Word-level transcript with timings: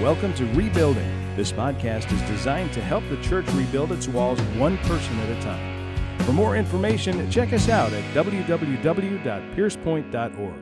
Welcome 0.00 0.32
to 0.36 0.46
Rebuilding. 0.54 1.36
This 1.36 1.52
podcast 1.52 2.10
is 2.10 2.22
designed 2.22 2.72
to 2.72 2.80
help 2.80 3.06
the 3.10 3.18
church 3.18 3.46
rebuild 3.52 3.92
its 3.92 4.08
walls 4.08 4.40
one 4.56 4.78
person 4.78 5.18
at 5.18 5.36
a 5.36 5.42
time. 5.42 5.94
For 6.20 6.32
more 6.32 6.56
information, 6.56 7.30
check 7.30 7.52
us 7.52 7.68
out 7.68 7.92
at 7.92 8.02
www.piercepoint.org. 8.14 10.54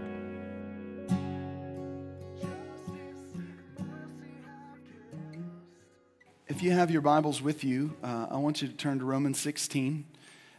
If 6.48 6.60
you 6.60 6.72
have 6.72 6.90
your 6.90 7.02
Bibles 7.02 7.40
with 7.40 7.62
you, 7.62 7.94
uh, 8.02 8.26
I 8.32 8.38
want 8.38 8.60
you 8.60 8.66
to 8.66 8.74
turn 8.74 8.98
to 8.98 9.04
Romans 9.04 9.38
16. 9.38 10.04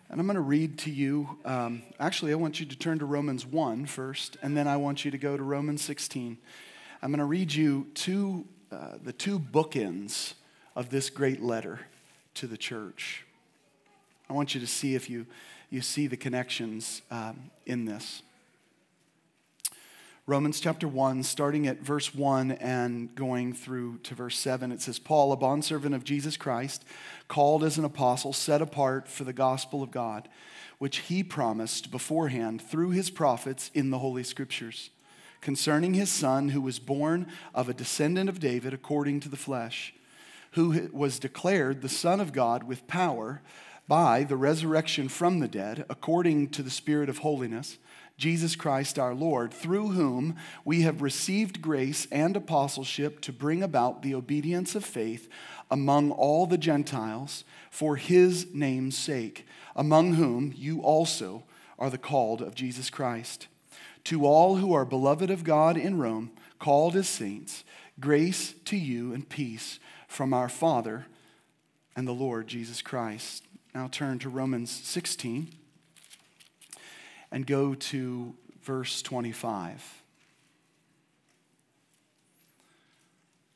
And 0.10 0.22
I'm 0.22 0.26
going 0.26 0.36
to 0.36 0.42
read 0.42 0.78
to 0.78 0.90
you. 0.90 1.38
Um, 1.44 1.84
actually, 2.00 2.32
I 2.32 2.36
want 2.36 2.62
you 2.62 2.66
to 2.66 2.78
turn 2.78 3.00
to 3.00 3.06
Romans 3.06 3.46
1 3.46 3.88
first, 3.88 4.38
and 4.42 4.56
then 4.56 4.70
I 4.70 4.78
want 4.78 5.04
you 5.04 5.12
to 5.12 5.18
go 5.18 5.36
to 5.36 5.44
Romans 5.44 5.82
16. 5.82 6.38
I'm 7.02 7.12
going 7.12 7.20
to 7.20 7.26
read 7.26 7.54
you 7.54 7.88
two, 7.94 8.46
uh, 8.72 8.98
the 9.04 9.14
two 9.14 9.40
bookends 9.40 10.34
of 10.76 10.90
this 10.90 11.10
great 11.10 11.42
letter 11.42 11.80
to 12.36 12.48
the 12.48 12.58
church. 12.58 13.26
I 14.30 14.34
want 14.34 14.54
you 14.54 14.62
to 14.62 14.68
see 14.68 14.94
if 14.96 15.10
you, 15.10 15.26
you 15.70 15.82
see 15.82 16.08
the 16.08 16.18
connections 16.18 17.02
um, 17.10 17.50
in 17.66 17.86
this. 17.86 18.22
Romans 20.28 20.60
chapter 20.60 20.88
1, 20.88 21.24
starting 21.24 21.66
at 21.66 21.80
verse 21.80 22.14
1 22.14 22.52
and 22.52 23.16
going 23.16 23.54
through 23.54 23.98
to 24.04 24.14
verse 24.14 24.38
7, 24.38 24.72
it 24.72 24.80
says, 24.80 25.00
Paul, 25.00 25.32
a 25.32 25.36
bondservant 25.36 25.96
of 25.96 26.04
Jesus 26.04 26.38
Christ, 26.38 26.86
called 27.28 27.64
as 27.64 27.80
an 27.80 27.86
apostle, 27.86 28.32
set 28.32 28.62
apart 28.62 29.08
for 29.08 29.24
the 29.24 29.34
gospel 29.34 29.82
of 29.82 29.90
God, 29.90 30.30
which 30.78 30.98
he 30.98 31.24
promised 31.24 31.90
beforehand 31.90 32.62
through 32.62 32.92
his 32.92 33.10
prophets 33.10 33.72
in 33.74 33.90
the 33.90 33.98
Holy 33.98 34.22
Scriptures, 34.22 34.92
concerning 35.42 35.94
his 35.94 36.10
son, 36.10 36.50
who 36.50 36.62
was 36.62 36.80
born 36.80 37.28
of 37.54 37.70
a 37.70 37.74
descendant 37.74 38.30
of 38.30 38.40
David 38.40 38.74
according 38.74 39.20
to 39.22 39.30
the 39.30 39.38
flesh, 39.38 39.94
who 40.52 40.90
was 40.92 41.20
declared 41.20 41.82
the 41.82 41.90
Son 41.90 42.20
of 42.20 42.34
God 42.34 42.64
with 42.64 42.88
power 42.88 43.42
by 43.88 44.24
the 44.24 44.36
resurrection 44.36 45.10
from 45.10 45.40
the 45.40 45.48
dead, 45.48 45.86
according 45.90 46.50
to 46.50 46.64
the 46.64 46.70
Spirit 46.70 47.10
of 47.10 47.20
holiness 47.20 47.78
Jesus 48.20 48.58
Christ 48.58 49.00
our 49.00 49.16
Lord, 49.16 49.54
through 49.54 49.92
whom 49.92 50.36
we 50.66 50.82
have 50.82 51.02
received 51.02 51.62
grace 51.62 52.06
and 52.12 52.36
apostleship 52.36 53.22
to 53.22 53.32
bring 53.32 53.64
about 53.64 54.02
the 54.02 54.14
obedience 54.14 54.76
of 54.76 54.84
faith 54.84 55.30
among 55.72 56.12
all 56.12 56.46
the 56.46 56.58
Gentiles 56.58 57.46
for 57.72 57.96
his 57.96 58.54
name's 58.54 58.98
sake, 58.98 59.48
among 59.74 60.16
whom 60.16 60.54
you 60.54 60.82
also 60.82 61.44
are 61.80 61.90
the 61.90 61.98
called 61.98 62.42
of 62.42 62.56
Jesus 62.56 62.90
Christ. 62.90 63.48
To 64.06 64.26
all 64.26 64.56
who 64.56 64.74
are 64.74 64.86
beloved 64.86 65.30
of 65.30 65.44
God 65.44 65.78
in 65.78 66.00
Rome, 66.00 66.32
called 66.58 66.96
as 66.96 67.08
saints, 67.08 67.64
grace 68.00 68.54
to 68.66 68.78
you 68.78 69.14
and 69.14 69.28
peace 69.28 69.80
from 70.08 70.34
our 70.34 70.50
Father 70.50 71.06
and 71.96 72.08
the 72.08 72.14
Lord 72.14 72.48
Jesus 72.48 72.82
Christ. 72.82 73.44
Now 73.74 73.88
turn 73.88 74.20
to 74.20 74.30
Romans 74.30 74.72
16 74.72 75.50
and 77.32 77.46
go 77.46 77.76
to 77.76 78.36
verse 78.64 79.02
25. 79.02 80.02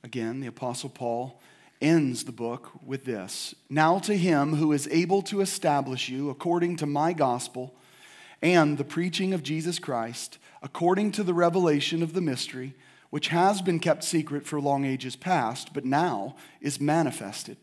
Again, 0.03 0.41
the 0.41 0.47
Apostle 0.47 0.89
Paul 0.89 1.41
ends 1.81 2.23
the 2.23 2.31
book 2.31 2.71
with 2.86 3.05
this 3.05 3.55
Now 3.69 3.99
to 3.99 4.16
him 4.16 4.55
who 4.55 4.71
is 4.71 4.88
able 4.89 5.21
to 5.23 5.41
establish 5.41 6.09
you 6.09 6.30
according 6.30 6.77
to 6.77 6.86
my 6.86 7.14
gospel 7.14 7.75
and 8.44 8.77
the 8.77 8.83
preaching 8.83 9.33
of 9.33 9.41
Jesus 9.41 9.80
Christ, 9.80 10.38
according 10.61 11.13
to 11.13 11.23
the 11.23 11.33
revelation 11.33 12.03
of 12.03 12.13
the 12.13 12.22
mystery, 12.22 12.75
which 13.09 13.30
has 13.30 13.61
been 13.61 13.80
kept 13.80 14.03
secret 14.03 14.45
for 14.45 14.59
long 14.59 14.83
ages 14.83 15.16
past, 15.16 15.73
but 15.73 15.86
now 15.86 16.36
is 16.59 16.81
manifested. 16.81 17.55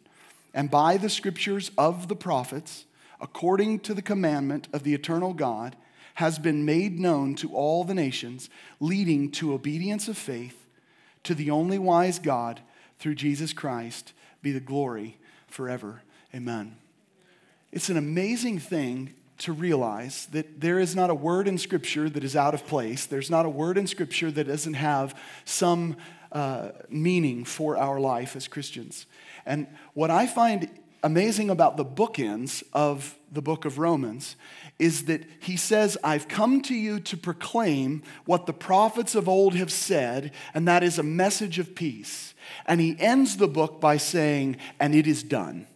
And 0.54 0.70
by 0.70 0.96
the 0.96 1.10
scriptures 1.10 1.70
of 1.76 2.08
the 2.08 2.16
prophets, 2.16 2.86
according 3.20 3.80
to 3.80 3.92
the 3.92 4.00
commandment 4.00 4.68
of 4.72 4.82
the 4.82 4.94
eternal 4.94 5.34
God, 5.34 5.76
has 6.14 6.38
been 6.38 6.64
made 6.64 6.98
known 6.98 7.34
to 7.36 7.54
all 7.54 7.84
the 7.84 7.94
nations, 7.94 8.48
leading 8.80 9.30
to 9.32 9.52
obedience 9.52 10.08
of 10.08 10.16
faith 10.16 10.64
to 11.24 11.34
the 11.34 11.50
only 11.50 11.78
wise 11.78 12.18
God 12.18 12.60
through 12.98 13.16
Jesus 13.16 13.52
Christ, 13.52 14.14
be 14.40 14.50
the 14.50 14.60
glory 14.60 15.18
forever. 15.46 16.00
Amen. 16.34 16.76
It's 17.70 17.90
an 17.90 17.98
amazing 17.98 18.58
thing 18.58 19.14
to 19.40 19.52
realize 19.52 20.26
that 20.26 20.60
there 20.60 20.78
is 20.78 20.94
not 20.94 21.10
a 21.10 21.14
word 21.14 21.48
in 21.48 21.58
Scripture 21.58 22.08
that 22.08 22.24
is 22.24 22.36
out 22.36 22.54
of 22.54 22.66
place. 22.66 23.06
There's 23.06 23.30
not 23.30 23.46
a 23.46 23.50
word 23.50 23.76
in 23.76 23.86
Scripture 23.86 24.30
that 24.30 24.46
doesn't 24.46 24.74
have 24.74 25.14
some 25.44 25.96
uh, 26.32 26.70
meaning 26.88 27.44
for 27.44 27.76
our 27.76 27.98
life 27.98 28.36
as 28.36 28.48
Christians. 28.48 29.06
And 29.44 29.66
what 29.94 30.10
I 30.10 30.26
find 30.26 30.70
amazing 31.02 31.50
about 31.50 31.76
the 31.76 31.84
bookends 31.84 32.62
of 32.72 33.18
the 33.32 33.42
book 33.42 33.64
of 33.64 33.78
Romans 33.78 34.36
is 34.78 35.06
that 35.06 35.24
he 35.40 35.56
says, 35.56 35.96
I've 36.04 36.28
come 36.28 36.60
to 36.62 36.74
you 36.74 37.00
to 37.00 37.16
proclaim 37.16 38.02
what 38.24 38.46
the 38.46 38.52
prophets 38.52 39.14
of 39.14 39.28
old 39.28 39.54
have 39.54 39.72
said, 39.72 40.32
and 40.54 40.66
that 40.68 40.82
is 40.82 40.98
a 40.98 41.02
message 41.02 41.58
of 41.58 41.74
peace. 41.74 42.34
And 42.66 42.80
he 42.80 42.96
ends 42.98 43.36
the 43.36 43.48
book 43.48 43.80
by 43.80 43.96
saying, 43.96 44.56
and 44.78 44.94
it 44.94 45.06
is 45.06 45.22
done. 45.22 45.66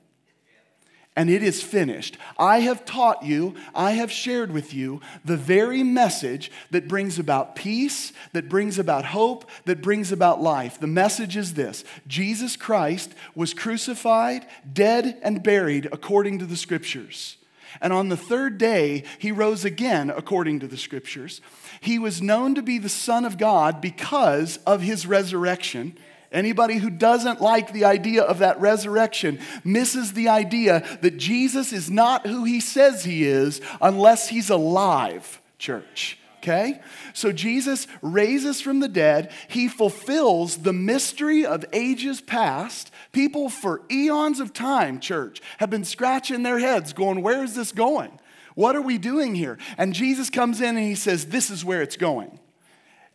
And 1.16 1.30
it 1.30 1.44
is 1.44 1.62
finished. 1.62 2.18
I 2.38 2.60
have 2.60 2.84
taught 2.84 3.22
you, 3.22 3.54
I 3.72 3.92
have 3.92 4.10
shared 4.10 4.50
with 4.50 4.74
you 4.74 5.00
the 5.24 5.36
very 5.36 5.84
message 5.84 6.50
that 6.72 6.88
brings 6.88 7.20
about 7.20 7.54
peace, 7.54 8.12
that 8.32 8.48
brings 8.48 8.80
about 8.80 9.04
hope, 9.04 9.48
that 9.64 9.80
brings 9.80 10.10
about 10.10 10.42
life. 10.42 10.80
The 10.80 10.88
message 10.88 11.36
is 11.36 11.54
this 11.54 11.84
Jesus 12.08 12.56
Christ 12.56 13.14
was 13.36 13.54
crucified, 13.54 14.44
dead, 14.72 15.18
and 15.22 15.42
buried 15.42 15.88
according 15.92 16.40
to 16.40 16.46
the 16.46 16.56
scriptures. 16.56 17.36
And 17.80 17.92
on 17.92 18.08
the 18.08 18.16
third 18.16 18.58
day, 18.58 19.04
he 19.18 19.32
rose 19.32 19.64
again, 19.64 20.10
according 20.10 20.60
to 20.60 20.66
the 20.66 20.76
scriptures. 20.76 21.40
He 21.80 21.98
was 21.98 22.22
known 22.22 22.54
to 22.54 22.62
be 22.62 22.78
the 22.78 22.88
Son 22.88 23.24
of 23.24 23.38
God 23.38 23.80
because 23.80 24.58
of 24.66 24.80
his 24.80 25.06
resurrection. 25.06 25.96
Anybody 26.34 26.76
who 26.76 26.90
doesn't 26.90 27.40
like 27.40 27.72
the 27.72 27.84
idea 27.84 28.22
of 28.22 28.40
that 28.40 28.60
resurrection 28.60 29.38
misses 29.62 30.12
the 30.12 30.28
idea 30.28 30.84
that 31.00 31.16
Jesus 31.16 31.72
is 31.72 31.90
not 31.90 32.26
who 32.26 32.44
he 32.44 32.60
says 32.60 33.04
he 33.04 33.24
is 33.24 33.60
unless 33.80 34.28
he's 34.28 34.50
alive, 34.50 35.40
church 35.58 36.18
okay? 36.44 36.82
So 37.14 37.32
Jesus 37.32 37.86
raises 38.02 38.60
from 38.60 38.80
the 38.80 38.88
dead. 38.88 39.32
He 39.48 39.66
fulfills 39.66 40.58
the 40.58 40.74
mystery 40.74 41.46
of 41.46 41.64
ages 41.72 42.20
past. 42.20 42.90
People 43.12 43.48
for 43.48 43.80
eons 43.90 44.40
of 44.40 44.52
time, 44.52 45.00
church, 45.00 45.40
have 45.56 45.70
been 45.70 45.84
scratching 45.84 46.42
their 46.42 46.58
heads 46.58 46.92
going, 46.92 47.22
Where 47.22 47.42
is 47.42 47.54
this 47.54 47.72
going? 47.72 48.20
What 48.54 48.76
are 48.76 48.82
we 48.82 48.98
doing 48.98 49.34
here? 49.34 49.58
And 49.78 49.94
Jesus 49.94 50.28
comes 50.28 50.60
in 50.60 50.76
and 50.76 50.86
he 50.86 50.94
says, 50.94 51.26
This 51.26 51.50
is 51.50 51.64
where 51.64 51.80
it's 51.80 51.96
going. 51.96 52.38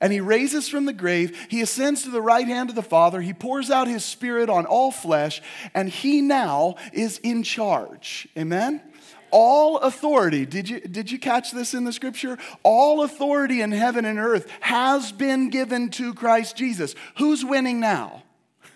And 0.01 0.13
he 0.13 0.21
raises 0.21 0.69
from 0.69 0.85
the 0.85 0.93
grave. 0.93 1.37
He 1.49 1.61
ascends 1.61 2.03
to 2.03 2.09
the 2.09 2.21
right 2.21 2.47
hand 2.47 2.69
of 2.69 2.75
the 2.75 2.81
Father. 2.81 3.21
He 3.21 3.33
pours 3.33 3.69
out 3.69 3.87
his 3.87 4.05
spirit 4.05 4.49
on 4.49 4.65
all 4.65 4.91
flesh, 4.91 5.41
and 5.73 5.89
he 5.89 6.21
now 6.21 6.75
is 6.93 7.17
in 7.19 7.43
charge. 7.43 8.27
Amen? 8.37 8.81
all 9.31 9.77
authority, 9.79 10.45
did 10.45 10.69
you, 10.69 10.79
did 10.79 11.11
you 11.11 11.19
catch 11.19 11.51
this 11.51 11.73
in 11.73 11.83
the 11.83 11.93
scripture? 11.93 12.37
All 12.63 13.03
authority 13.03 13.61
in 13.61 13.71
heaven 13.71 14.05
and 14.05 14.19
earth 14.19 14.49
has 14.61 15.11
been 15.11 15.49
given 15.49 15.89
to 15.91 16.13
Christ 16.13 16.55
Jesus. 16.55 16.95
Who's 17.17 17.45
winning 17.45 17.79
now? 17.79 18.23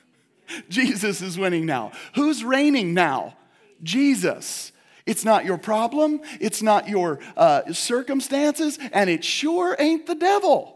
Jesus 0.70 1.22
is 1.22 1.38
winning 1.38 1.66
now. 1.66 1.92
Who's 2.16 2.44
reigning 2.44 2.94
now? 2.94 3.36
Jesus. 3.82 4.72
It's 5.06 5.26
not 5.26 5.44
your 5.44 5.58
problem, 5.58 6.22
it's 6.40 6.62
not 6.62 6.88
your 6.88 7.20
uh, 7.36 7.74
circumstances, 7.74 8.80
and 8.94 9.10
it 9.10 9.24
sure 9.24 9.76
ain't 9.78 10.06
the 10.06 10.16
devil 10.16 10.73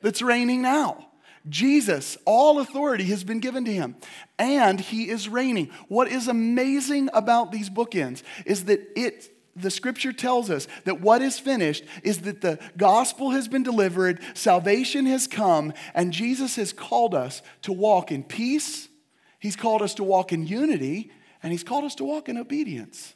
that's 0.00 0.22
reigning 0.22 0.62
now. 0.62 1.08
Jesus, 1.48 2.18
all 2.24 2.58
authority 2.58 3.04
has 3.04 3.24
been 3.24 3.40
given 3.40 3.64
to 3.64 3.72
him, 3.72 3.96
and 4.38 4.80
he 4.80 5.08
is 5.08 5.28
reigning. 5.28 5.70
What 5.88 6.08
is 6.08 6.28
amazing 6.28 7.08
about 7.14 7.52
these 7.52 7.70
bookends 7.70 8.22
is 8.44 8.64
that 8.66 8.80
it 8.96 9.30
the 9.60 9.70
scripture 9.70 10.12
tells 10.12 10.50
us 10.50 10.68
that 10.84 11.00
what 11.00 11.20
is 11.20 11.38
finished 11.38 11.84
is 12.04 12.20
that 12.20 12.40
the 12.40 12.60
gospel 12.76 13.30
has 13.30 13.48
been 13.48 13.64
delivered, 13.64 14.20
salvation 14.34 15.06
has 15.06 15.26
come, 15.26 15.72
and 15.94 16.12
Jesus 16.12 16.56
has 16.56 16.72
called 16.72 17.14
us 17.14 17.42
to 17.62 17.72
walk 17.72 18.12
in 18.12 18.22
peace. 18.22 18.88
He's 19.40 19.56
called 19.56 19.82
us 19.82 19.94
to 19.94 20.04
walk 20.04 20.32
in 20.32 20.46
unity, 20.46 21.10
and 21.42 21.52
He's 21.52 21.64
called 21.64 21.84
us 21.84 21.94
to 21.96 22.04
walk 22.04 22.28
in 22.28 22.38
obedience. 22.38 23.14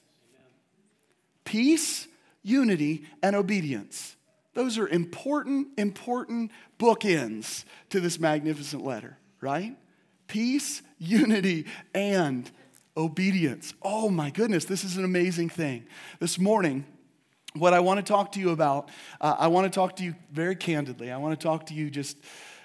Peace, 1.44 2.08
unity, 2.42 3.04
and 3.22 3.36
obedience. 3.36 4.16
Those 4.54 4.78
are 4.78 4.88
important, 4.88 5.68
important 5.78 6.50
bookends 6.78 7.64
to 7.90 8.00
this 8.00 8.18
magnificent 8.20 8.84
letter, 8.84 9.18
right? 9.40 9.76
Peace, 10.26 10.82
unity, 10.98 11.66
and 11.94 12.50
obedience. 12.96 13.72
Oh 13.82 14.10
my 14.10 14.30
goodness, 14.30 14.64
this 14.66 14.84
is 14.84 14.96
an 14.96 15.04
amazing 15.04 15.48
thing. 15.48 15.84
This 16.20 16.38
morning, 16.38 16.84
what 17.54 17.72
I 17.74 17.80
want 17.80 17.98
to 17.98 18.02
talk 18.02 18.32
to 18.32 18.40
you 18.40 18.50
about, 18.50 18.90
uh, 19.20 19.36
I 19.38 19.48
want 19.48 19.70
to 19.70 19.74
talk 19.74 19.96
to 19.96 20.04
you 20.04 20.14
very 20.30 20.56
candidly. 20.56 21.10
I 21.10 21.16
want 21.16 21.38
to 21.38 21.42
talk 21.42 21.66
to 21.66 21.74
you 21.74 21.90
just 21.90 22.18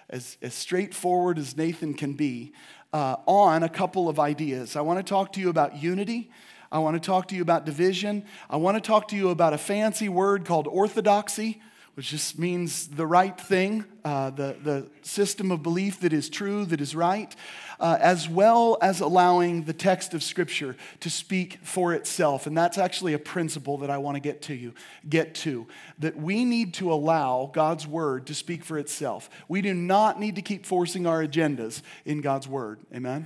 as, 0.10 0.38
as 0.42 0.54
straightforward 0.54 1.38
as 1.38 1.56
Nathan 1.56 1.94
can 1.94 2.14
be, 2.14 2.54
uh, 2.94 3.16
on 3.26 3.64
a 3.64 3.70
couple 3.70 4.10
of 4.10 4.20
ideas. 4.20 4.76
I 4.76 4.82
want 4.82 5.00
to 5.00 5.10
talk 5.10 5.34
to 5.34 5.40
you 5.40 5.50
about 5.50 5.78
unity. 5.78 6.32
I 6.72 6.80
want 6.80 7.02
to 7.02 7.06
talk 7.06 7.30
to 7.30 7.36
you 7.36 7.42
about 7.42 7.66
division. 7.66 8.26
I 8.50 8.58
want 8.58 8.76
to 8.76 8.82
talk 8.82 9.08
to 9.10 9.16
you 9.16 9.30
about 9.30 9.54
a 9.54 9.58
fancy 9.58 10.10
word 10.10 10.46
called 10.46 10.68
orthodoxy, 10.68 11.62
which 11.98 12.10
just 12.10 12.38
means 12.38 12.90
the 12.90 13.08
right 13.08 13.42
thing, 13.42 13.84
uh, 14.06 14.30
the, 14.30 14.56
the 14.64 14.88
system 15.02 15.52
of 15.52 15.64
belief 15.64 16.00
that 16.02 16.14
is 16.14 16.30
true, 16.30 16.64
that 16.64 16.80
is 16.80 16.96
right, 16.96 17.36
uh, 17.80 17.98
as 18.00 18.30
well 18.30 18.78
as 18.84 19.00
allowing 19.00 19.64
the 19.64 19.74
text 19.74 20.14
of 20.14 20.22
Scripture 20.22 20.76
to 21.00 21.10
speak 21.10 21.58
for 21.64 21.96
itself. 21.96 22.46
And 22.46 22.56
that's 22.56 22.78
actually 22.78 23.14
a 23.14 23.18
principle 23.20 23.80
that 23.80 23.90
I 23.90 23.98
want 23.98 24.14
to 24.14 24.20
get 24.20 24.44
to 24.44 24.54
you, 24.54 24.76
get 25.10 25.34
to, 25.38 25.66
that 25.98 26.16
we 26.16 26.46
need 26.46 26.76
to 26.76 26.94
allow 26.94 27.50
God's 27.52 27.88
Word 27.88 28.28
to 28.28 28.36
speak 28.36 28.64
for 28.64 28.78
itself. 28.78 29.28
We 29.48 29.64
do 29.64 29.74
not 29.74 30.20
need 30.20 30.36
to 30.36 30.44
keep 30.44 30.68
forcing 30.68 31.08
our 31.08 31.26
agendas 31.26 31.82
in 32.06 32.22
God's 32.22 32.48
Word. 32.48 32.80
Amen? 32.94 33.26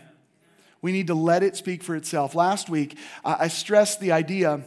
We 0.81 0.94
need 0.94 1.07
to 1.07 1.13
let 1.13 1.44
it 1.44 1.57
speak 1.57 1.83
for 1.83 1.94
itself. 1.94 2.35
Last 2.35 2.69
week, 2.69 2.97
I 3.25 3.50
stressed 3.50 4.00
the 4.00 4.13
idea 4.13 4.63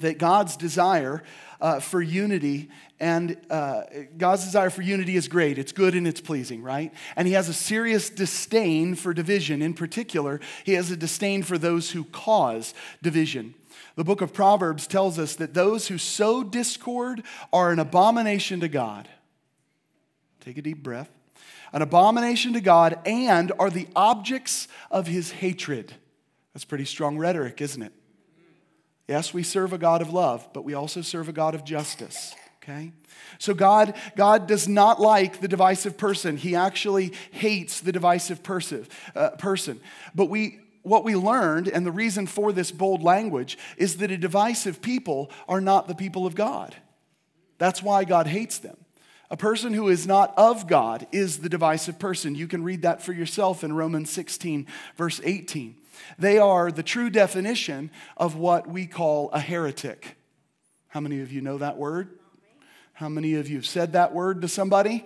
that 0.00 0.18
God's 0.18 0.56
desire 0.56 1.22
uh, 1.60 1.80
for 1.80 2.00
unity 2.00 2.70
and 3.00 3.36
uh, 3.48 3.82
God's 4.16 4.44
desire 4.44 4.70
for 4.70 4.82
unity 4.82 5.16
is 5.16 5.28
great. 5.28 5.58
It's 5.58 5.72
good 5.72 5.94
and 5.94 6.06
it's 6.06 6.20
pleasing, 6.20 6.62
right? 6.62 6.92
And 7.16 7.28
He 7.28 7.34
has 7.34 7.48
a 7.48 7.54
serious 7.54 8.10
disdain 8.10 8.94
for 8.94 9.14
division. 9.14 9.62
In 9.62 9.74
particular, 9.74 10.40
He 10.64 10.74
has 10.74 10.90
a 10.90 10.96
disdain 10.96 11.42
for 11.42 11.58
those 11.58 11.92
who 11.92 12.04
cause 12.04 12.74
division. 13.02 13.54
The 13.94 14.04
book 14.04 14.20
of 14.20 14.32
Proverbs 14.32 14.86
tells 14.86 15.18
us 15.18 15.36
that 15.36 15.54
those 15.54 15.88
who 15.88 15.98
sow 15.98 16.42
discord 16.42 17.22
are 17.52 17.70
an 17.70 17.78
abomination 17.78 18.60
to 18.60 18.68
God. 18.68 19.08
Take 20.40 20.58
a 20.58 20.62
deep 20.62 20.82
breath. 20.82 21.10
An 21.72 21.82
abomination 21.82 22.54
to 22.54 22.60
God 22.60 22.98
and 23.04 23.52
are 23.58 23.70
the 23.70 23.88
objects 23.94 24.68
of 24.90 25.06
His 25.06 25.30
hatred. 25.30 25.94
That's 26.54 26.64
pretty 26.64 26.86
strong 26.86 27.18
rhetoric, 27.18 27.60
isn't 27.60 27.82
it? 27.82 27.92
Yes, 29.08 29.32
we 29.32 29.42
serve 29.42 29.72
a 29.72 29.78
God 29.78 30.02
of 30.02 30.12
love, 30.12 30.46
but 30.52 30.64
we 30.64 30.74
also 30.74 31.00
serve 31.00 31.28
a 31.28 31.32
God 31.32 31.54
of 31.54 31.64
justice. 31.64 32.34
Okay? 32.62 32.92
So 33.38 33.54
God, 33.54 33.94
God 34.16 34.46
does 34.46 34.68
not 34.68 35.00
like 35.00 35.40
the 35.40 35.48
divisive 35.48 35.96
person. 35.96 36.36
He 36.36 36.54
actually 36.54 37.14
hates 37.30 37.80
the 37.80 37.92
divisive 37.92 38.42
person. 38.42 38.86
Uh, 39.14 39.30
person. 39.30 39.80
But 40.14 40.26
we, 40.26 40.60
what 40.82 41.04
we 41.04 41.16
learned, 41.16 41.68
and 41.68 41.86
the 41.86 41.92
reason 41.92 42.26
for 42.26 42.52
this 42.52 42.70
bold 42.70 43.02
language, 43.02 43.56
is 43.78 43.96
that 43.96 44.10
a 44.10 44.18
divisive 44.18 44.82
people 44.82 45.30
are 45.48 45.60
not 45.60 45.88
the 45.88 45.94
people 45.94 46.26
of 46.26 46.34
God. 46.34 46.76
That's 47.56 47.82
why 47.82 48.04
God 48.04 48.26
hates 48.26 48.58
them. 48.58 48.76
A 49.30 49.36
person 49.36 49.74
who 49.74 49.88
is 49.88 50.06
not 50.06 50.32
of 50.36 50.66
God 50.66 51.06
is 51.12 51.38
the 51.38 51.50
divisive 51.50 51.98
person. 51.98 52.34
You 52.34 52.46
can 52.46 52.62
read 52.62 52.82
that 52.82 53.02
for 53.02 53.12
yourself 53.12 53.62
in 53.62 53.74
Romans 53.74 54.10
16, 54.10 54.66
verse 54.96 55.20
18. 55.22 55.76
They 56.18 56.38
are 56.38 56.70
the 56.70 56.82
true 56.82 57.10
definition 57.10 57.90
of 58.16 58.36
what 58.36 58.68
we 58.68 58.86
call 58.86 59.30
a 59.30 59.40
heretic. 59.40 60.16
How 60.88 61.00
many 61.00 61.20
of 61.20 61.32
you 61.32 61.40
know 61.40 61.58
that 61.58 61.76
word? 61.76 62.18
How 62.94 63.08
many 63.08 63.34
of 63.34 63.48
you 63.48 63.56
have 63.56 63.66
said 63.66 63.92
that 63.92 64.14
word 64.14 64.42
to 64.42 64.48
somebody? 64.48 65.04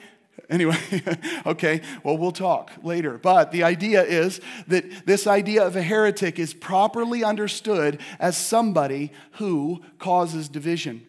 Anyway, 0.49 0.77
okay, 1.47 1.81
well, 2.03 2.17
we'll 2.17 2.33
talk 2.33 2.73
later. 2.83 3.19
But 3.19 3.53
the 3.53 3.65
idea 3.65 4.03
is 4.03 4.41
that 4.69 5.07
this 5.07 5.27
idea 5.27 5.65
of 5.67 5.77
a 5.77 5.83
heretic 5.83 6.39
is 6.39 6.55
properly 6.55 7.23
understood 7.23 8.01
as 8.19 8.37
somebody 8.37 9.13
who 9.33 9.83
causes 9.99 10.49
division. 10.49 11.07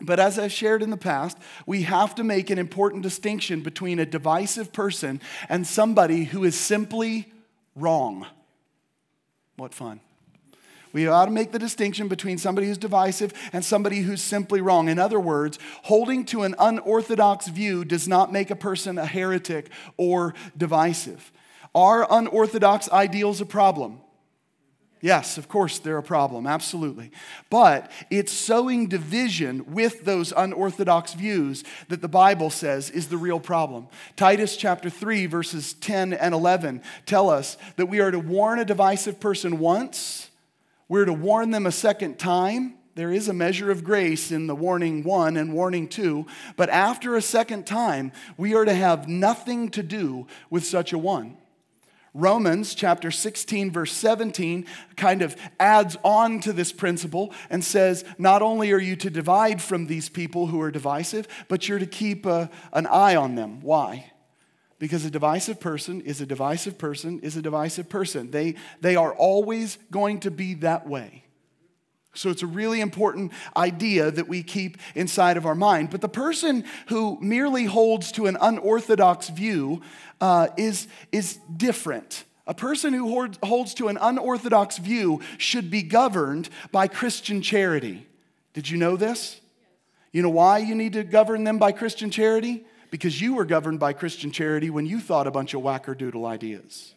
But 0.00 0.20
as 0.20 0.38
I've 0.38 0.52
shared 0.52 0.82
in 0.82 0.90
the 0.90 0.96
past, 0.96 1.38
we 1.64 1.82
have 1.82 2.14
to 2.16 2.24
make 2.24 2.50
an 2.50 2.58
important 2.58 3.02
distinction 3.02 3.62
between 3.62 3.98
a 3.98 4.06
divisive 4.06 4.72
person 4.72 5.20
and 5.48 5.66
somebody 5.66 6.24
who 6.24 6.44
is 6.44 6.54
simply 6.54 7.32
wrong. 7.74 8.26
What 9.56 9.74
fun. 9.74 10.00
We 10.92 11.06
ought 11.08 11.26
to 11.26 11.30
make 11.30 11.52
the 11.52 11.58
distinction 11.58 12.08
between 12.08 12.38
somebody 12.38 12.68
who's 12.68 12.78
divisive 12.78 13.32
and 13.52 13.64
somebody 13.64 14.00
who's 14.00 14.22
simply 14.22 14.60
wrong. 14.60 14.88
In 14.88 14.98
other 14.98 15.20
words, 15.20 15.58
holding 15.82 16.24
to 16.26 16.44
an 16.44 16.54
unorthodox 16.58 17.48
view 17.48 17.84
does 17.84 18.08
not 18.08 18.32
make 18.32 18.50
a 18.50 18.56
person 18.56 18.96
a 18.96 19.04
heretic 19.04 19.70
or 19.98 20.34
divisive. 20.56 21.32
Are 21.74 22.06
unorthodox 22.10 22.90
ideals 22.90 23.42
a 23.42 23.46
problem? 23.46 24.00
Yes, 25.00 25.36
of 25.36 25.48
course, 25.48 25.78
they're 25.78 25.98
a 25.98 26.02
problem, 26.02 26.46
absolutely. 26.46 27.10
But 27.50 27.90
it's 28.10 28.32
sowing 28.32 28.88
division 28.88 29.72
with 29.72 30.04
those 30.04 30.32
unorthodox 30.36 31.14
views 31.14 31.64
that 31.88 32.00
the 32.00 32.08
Bible 32.08 32.50
says 32.50 32.90
is 32.90 33.08
the 33.08 33.18
real 33.18 33.38
problem. 33.38 33.88
Titus 34.16 34.56
chapter 34.56 34.88
3, 34.88 35.26
verses 35.26 35.74
10 35.74 36.14
and 36.14 36.34
11 36.34 36.82
tell 37.04 37.28
us 37.28 37.58
that 37.76 37.86
we 37.86 38.00
are 38.00 38.10
to 38.10 38.18
warn 38.18 38.58
a 38.58 38.64
divisive 38.64 39.20
person 39.20 39.58
once 39.58 40.30
we're 40.88 41.04
to 41.04 41.12
warn 41.12 41.50
them 41.50 41.66
a 41.66 41.72
second 41.72 42.18
time. 42.18 42.74
There 42.94 43.12
is 43.12 43.28
a 43.28 43.34
measure 43.34 43.70
of 43.70 43.84
grace 43.84 44.30
in 44.30 44.46
the 44.46 44.54
warning 44.54 45.02
one 45.02 45.36
and 45.36 45.52
warning 45.52 45.88
two, 45.88 46.26
but 46.56 46.70
after 46.70 47.16
a 47.16 47.22
second 47.22 47.66
time, 47.66 48.12
we 48.36 48.54
are 48.54 48.64
to 48.64 48.72
have 48.72 49.08
nothing 49.08 49.68
to 49.70 49.82
do 49.82 50.26
with 50.48 50.64
such 50.64 50.92
a 50.92 50.98
one. 50.98 51.36
Romans 52.16 52.74
chapter 52.74 53.10
16, 53.10 53.70
verse 53.70 53.92
17, 53.92 54.64
kind 54.96 55.20
of 55.20 55.36
adds 55.60 55.98
on 56.02 56.40
to 56.40 56.52
this 56.54 56.72
principle 56.72 57.30
and 57.50 57.62
says, 57.62 58.04
Not 58.16 58.40
only 58.40 58.72
are 58.72 58.78
you 58.78 58.96
to 58.96 59.10
divide 59.10 59.60
from 59.60 59.86
these 59.86 60.08
people 60.08 60.46
who 60.46 60.58
are 60.62 60.70
divisive, 60.70 61.28
but 61.48 61.68
you're 61.68 61.78
to 61.78 61.86
keep 61.86 62.24
a, 62.24 62.48
an 62.72 62.86
eye 62.86 63.16
on 63.16 63.34
them. 63.34 63.60
Why? 63.60 64.12
Because 64.78 65.04
a 65.04 65.10
divisive 65.10 65.60
person 65.60 66.00
is 66.00 66.22
a 66.22 66.26
divisive 66.26 66.78
person 66.78 67.20
is 67.20 67.36
a 67.36 67.42
divisive 67.42 67.90
person. 67.90 68.30
They, 68.30 68.54
they 68.80 68.96
are 68.96 69.12
always 69.12 69.76
going 69.90 70.20
to 70.20 70.30
be 70.30 70.54
that 70.54 70.88
way. 70.88 71.25
So 72.16 72.30
it's 72.30 72.42
a 72.42 72.46
really 72.46 72.80
important 72.80 73.32
idea 73.56 74.10
that 74.10 74.28
we 74.28 74.42
keep 74.42 74.78
inside 74.94 75.36
of 75.36 75.46
our 75.46 75.54
mind. 75.54 75.90
But 75.90 76.00
the 76.00 76.08
person 76.08 76.64
who 76.88 77.18
merely 77.20 77.64
holds 77.64 78.12
to 78.12 78.26
an 78.26 78.36
unorthodox 78.40 79.28
view 79.28 79.82
uh, 80.20 80.48
is, 80.56 80.88
is 81.12 81.38
different. 81.56 82.24
A 82.46 82.54
person 82.54 82.92
who 82.92 83.30
holds 83.42 83.74
to 83.74 83.88
an 83.88 83.98
unorthodox 84.00 84.78
view 84.78 85.20
should 85.36 85.70
be 85.70 85.82
governed 85.82 86.48
by 86.70 86.88
Christian 86.88 87.42
charity. 87.42 88.06
Did 88.54 88.70
you 88.70 88.78
know 88.78 88.96
this? 88.96 89.40
You 90.12 90.22
know 90.22 90.30
why 90.30 90.58
you 90.58 90.74
need 90.74 90.94
to 90.94 91.02
govern 91.02 91.44
them 91.44 91.58
by 91.58 91.72
Christian 91.72 92.10
charity? 92.10 92.64
because 92.90 93.20
you 93.20 93.34
were 93.34 93.44
governed 93.44 93.80
by 93.80 93.92
Christian 93.92 94.30
charity 94.30 94.70
when 94.70 94.86
you 94.86 95.00
thought 95.00 95.26
a 95.26 95.30
bunch 95.30 95.54
of 95.54 95.62
wackerdoodle 95.62 96.26
ideas. 96.26 96.94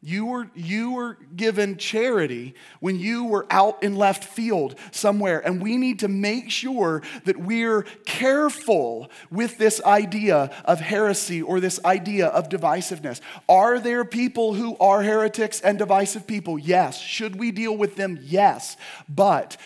You 0.00 0.26
were, 0.26 0.48
you 0.54 0.92
were 0.92 1.18
given 1.34 1.76
charity 1.76 2.54
when 2.78 3.00
you 3.00 3.24
were 3.24 3.46
out 3.50 3.82
in 3.82 3.96
left 3.96 4.22
field 4.22 4.76
somewhere. 4.92 5.40
And 5.40 5.60
we 5.60 5.76
need 5.76 5.98
to 6.00 6.08
make 6.08 6.52
sure 6.52 7.02
that 7.24 7.36
we're 7.36 7.82
careful 8.04 9.10
with 9.30 9.58
this 9.58 9.82
idea 9.82 10.50
of 10.64 10.78
heresy 10.78 11.42
or 11.42 11.58
this 11.58 11.80
idea 11.84 12.28
of 12.28 12.48
divisiveness. 12.48 13.20
Are 13.48 13.80
there 13.80 14.04
people 14.04 14.54
who 14.54 14.76
are 14.78 15.02
heretics 15.02 15.60
and 15.60 15.78
divisive 15.78 16.28
people? 16.28 16.60
Yes. 16.60 17.00
Should 17.00 17.36
we 17.36 17.50
deal 17.50 17.76
with 17.76 17.96
them? 17.96 18.20
Yes. 18.22 18.76
But 19.08 19.56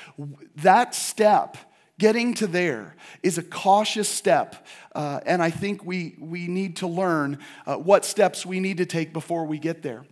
that 0.56 0.94
step, 0.94 1.58
Getting 1.98 2.34
to 2.34 2.48
there 2.48 2.96
is 3.22 3.38
a 3.38 3.44
cautious 3.44 4.08
step, 4.08 4.66
uh, 4.92 5.20
and 5.24 5.40
I 5.40 5.50
think 5.50 5.84
we, 5.84 6.16
we 6.18 6.48
need 6.48 6.78
to 6.78 6.88
learn 6.88 7.38
uh, 7.64 7.76
what 7.76 8.04
steps 8.04 8.44
we 8.44 8.58
need 8.58 8.78
to 8.78 8.86
take 8.86 9.12
before 9.12 9.44
we 9.44 9.58
get 9.58 9.82
there. 9.82 10.04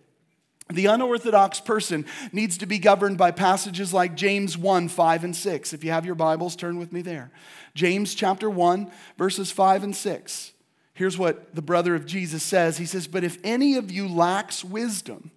The 0.71 0.87
unorthodox 0.87 1.61
person 1.61 2.07
needs 2.33 2.59
to 2.59 2.67
be 2.67 2.79
governed 2.79 3.19
by 3.19 3.33
passages 3.33 3.93
like 3.93 4.15
James 4.15 4.57
1 4.57 4.89
5 4.89 5.25
and 5.25 5.35
6. 5.35 5.73
If 5.73 5.85
you 5.85 5.91
have 5.91 6.07
your 6.07 6.15
Bibles, 6.15 6.57
turn 6.57 6.79
with 6.79 6.93
me 6.93 7.03
there. 7.03 7.31
James 7.75 8.15
chapter 8.15 8.49
1, 8.49 8.91
verses 9.19 9.51
5 9.51 9.85
and 9.85 9.97
6. 9.97 10.53
Here's 10.95 11.19
what 11.19 11.55
the 11.55 11.63
brother 11.63 11.95
of 11.95 12.07
Jesus 12.07 12.43
says 12.43 12.79
He 12.79 12.87
says, 12.87 13.07
But 13.09 13.25
if 13.25 13.39
any 13.43 13.77
of 13.77 13.91
you 13.91 14.07
lacks 14.07 14.65
wisdom, 14.65 15.31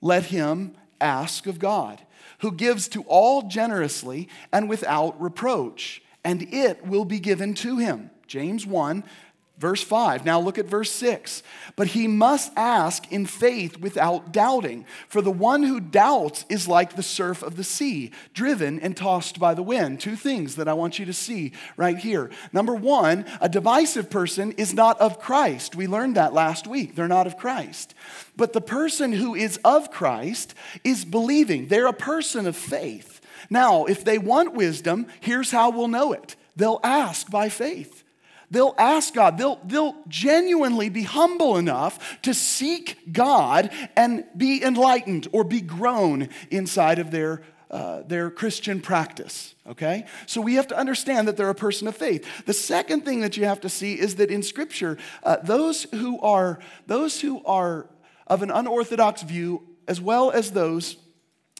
let 0.00 0.24
him 0.24 0.76
ask 1.00 1.46
of 1.46 1.58
God 1.58 2.00
who 2.38 2.52
gives 2.52 2.88
to 2.88 3.02
all 3.04 3.42
generously 3.42 4.28
and 4.52 4.68
without 4.68 5.20
reproach, 5.20 6.02
and 6.24 6.42
it 6.52 6.84
will 6.86 7.04
be 7.04 7.20
given 7.20 7.54
to 7.54 7.78
him. 7.78 8.10
James 8.26 8.66
1, 8.66 9.04
Verse 9.62 9.84
5. 9.84 10.24
Now 10.24 10.40
look 10.40 10.58
at 10.58 10.66
verse 10.66 10.90
6. 10.90 11.40
But 11.76 11.86
he 11.86 12.08
must 12.08 12.50
ask 12.56 13.12
in 13.12 13.26
faith 13.26 13.78
without 13.78 14.32
doubting. 14.32 14.84
For 15.06 15.22
the 15.22 15.30
one 15.30 15.62
who 15.62 15.78
doubts 15.78 16.44
is 16.48 16.66
like 16.66 16.96
the 16.96 17.02
surf 17.04 17.44
of 17.44 17.54
the 17.54 17.62
sea, 17.62 18.10
driven 18.34 18.80
and 18.80 18.96
tossed 18.96 19.38
by 19.38 19.54
the 19.54 19.62
wind. 19.62 20.00
Two 20.00 20.16
things 20.16 20.56
that 20.56 20.66
I 20.66 20.72
want 20.72 20.98
you 20.98 21.06
to 21.06 21.12
see 21.12 21.52
right 21.76 21.96
here. 21.96 22.28
Number 22.52 22.74
one, 22.74 23.24
a 23.40 23.48
divisive 23.48 24.10
person 24.10 24.50
is 24.56 24.74
not 24.74 25.00
of 25.00 25.20
Christ. 25.20 25.76
We 25.76 25.86
learned 25.86 26.16
that 26.16 26.32
last 26.32 26.66
week. 26.66 26.96
They're 26.96 27.06
not 27.06 27.28
of 27.28 27.38
Christ. 27.38 27.94
But 28.36 28.54
the 28.54 28.60
person 28.60 29.12
who 29.12 29.36
is 29.36 29.60
of 29.64 29.92
Christ 29.92 30.56
is 30.82 31.04
believing, 31.04 31.68
they're 31.68 31.86
a 31.86 31.92
person 31.92 32.48
of 32.48 32.56
faith. 32.56 33.20
Now, 33.48 33.84
if 33.84 34.02
they 34.02 34.18
want 34.18 34.54
wisdom, 34.54 35.06
here's 35.20 35.52
how 35.52 35.70
we'll 35.70 35.86
know 35.86 36.12
it 36.12 36.34
they'll 36.56 36.80
ask 36.82 37.30
by 37.30 37.48
faith. 37.48 38.01
They'll 38.52 38.74
ask 38.76 39.14
God, 39.14 39.38
they'll, 39.38 39.58
they'll 39.64 39.96
genuinely 40.08 40.90
be 40.90 41.04
humble 41.04 41.56
enough 41.56 42.20
to 42.20 42.34
seek 42.34 43.10
God 43.10 43.70
and 43.96 44.24
be 44.36 44.62
enlightened 44.62 45.26
or 45.32 45.42
be 45.42 45.62
grown 45.62 46.28
inside 46.50 46.98
of 46.98 47.10
their, 47.10 47.42
uh, 47.70 48.02
their 48.02 48.30
Christian 48.30 48.82
practice. 48.82 49.54
Okay? 49.66 50.04
So 50.26 50.42
we 50.42 50.56
have 50.56 50.68
to 50.68 50.76
understand 50.76 51.28
that 51.28 51.38
they're 51.38 51.48
a 51.48 51.54
person 51.54 51.88
of 51.88 51.96
faith. 51.96 52.44
The 52.44 52.52
second 52.52 53.06
thing 53.06 53.22
that 53.22 53.38
you 53.38 53.46
have 53.46 53.62
to 53.62 53.70
see 53.70 53.98
is 53.98 54.16
that 54.16 54.30
in 54.30 54.42
Scripture, 54.42 54.98
uh, 55.22 55.36
those 55.36 55.84
who 55.84 56.20
are 56.20 56.58
those 56.86 57.22
who 57.22 57.42
are 57.46 57.88
of 58.26 58.42
an 58.42 58.50
unorthodox 58.50 59.22
view, 59.22 59.62
as 59.88 59.98
well 59.98 60.30
as 60.30 60.50
those 60.50 60.98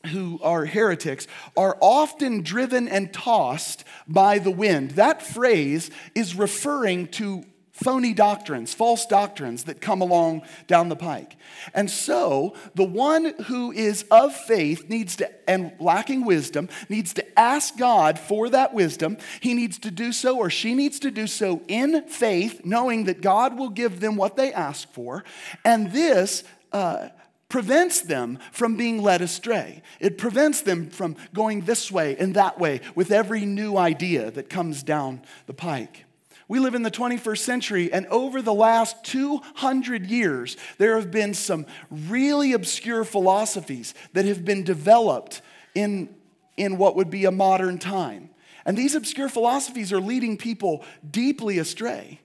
who 0.06 0.40
are 0.42 0.66
heretics 0.66 1.26
are 1.56 1.76
often 1.80 2.42
driven 2.42 2.88
and 2.88 3.12
tossed 3.12 3.84
by 4.08 4.38
the 4.38 4.50
wind. 4.50 4.92
That 4.92 5.22
phrase 5.22 5.90
is 6.14 6.34
referring 6.34 7.08
to 7.08 7.44
phony 7.72 8.12
doctrines, 8.12 8.74
false 8.74 9.06
doctrines 9.06 9.64
that 9.64 9.80
come 9.80 10.00
along 10.00 10.42
down 10.66 10.88
the 10.88 10.96
pike. 10.96 11.36
And 11.74 11.90
so, 11.90 12.54
the 12.74 12.84
one 12.84 13.34
who 13.44 13.72
is 13.72 14.04
of 14.10 14.34
faith 14.34 14.88
needs 14.88 15.16
to, 15.16 15.30
and 15.48 15.72
lacking 15.80 16.24
wisdom, 16.24 16.68
needs 16.88 17.14
to 17.14 17.38
ask 17.38 17.76
God 17.76 18.18
for 18.18 18.48
that 18.50 18.74
wisdom. 18.74 19.16
He 19.40 19.54
needs 19.54 19.78
to 19.80 19.90
do 19.90 20.12
so, 20.12 20.36
or 20.36 20.50
she 20.50 20.74
needs 20.74 20.98
to 21.00 21.10
do 21.10 21.26
so 21.26 21.62
in 21.66 22.06
faith, 22.08 22.60
knowing 22.64 23.04
that 23.04 23.20
God 23.20 23.58
will 23.58 23.70
give 23.70 24.00
them 24.00 24.16
what 24.16 24.36
they 24.36 24.52
ask 24.52 24.92
for. 24.92 25.24
And 25.64 25.92
this, 25.92 26.44
uh, 26.72 27.08
prevents 27.52 28.00
them 28.00 28.38
from 28.50 28.76
being 28.76 29.02
led 29.02 29.20
astray. 29.20 29.82
It 30.00 30.16
prevents 30.16 30.62
them 30.62 30.88
from 30.88 31.16
going 31.34 31.60
this 31.60 31.92
way 31.92 32.16
and 32.16 32.34
that 32.34 32.58
way 32.58 32.80
with 32.94 33.12
every 33.12 33.44
new 33.44 33.76
idea 33.76 34.30
that 34.30 34.48
comes 34.48 34.82
down 34.82 35.20
the 35.44 35.52
pike. 35.52 36.06
We 36.48 36.60
live 36.60 36.74
in 36.74 36.82
the 36.82 36.90
21st 36.90 37.38
century, 37.38 37.92
and 37.92 38.06
over 38.06 38.40
the 38.40 38.54
last 38.54 39.04
200 39.04 40.06
years, 40.06 40.56
there 40.78 40.96
have 40.96 41.10
been 41.10 41.34
some 41.34 41.66
really 41.90 42.54
obscure 42.54 43.04
philosophies 43.04 43.92
that 44.14 44.24
have 44.24 44.46
been 44.46 44.64
developed 44.64 45.42
in, 45.74 46.08
in 46.56 46.78
what 46.78 46.96
would 46.96 47.10
be 47.10 47.26
a 47.26 47.30
modern 47.30 47.78
time. 47.78 48.30
And 48.64 48.78
these 48.78 48.94
obscure 48.94 49.28
philosophies 49.28 49.92
are 49.92 50.00
leading 50.00 50.38
people 50.38 50.84
deeply 51.08 51.58
astray. 51.58 52.20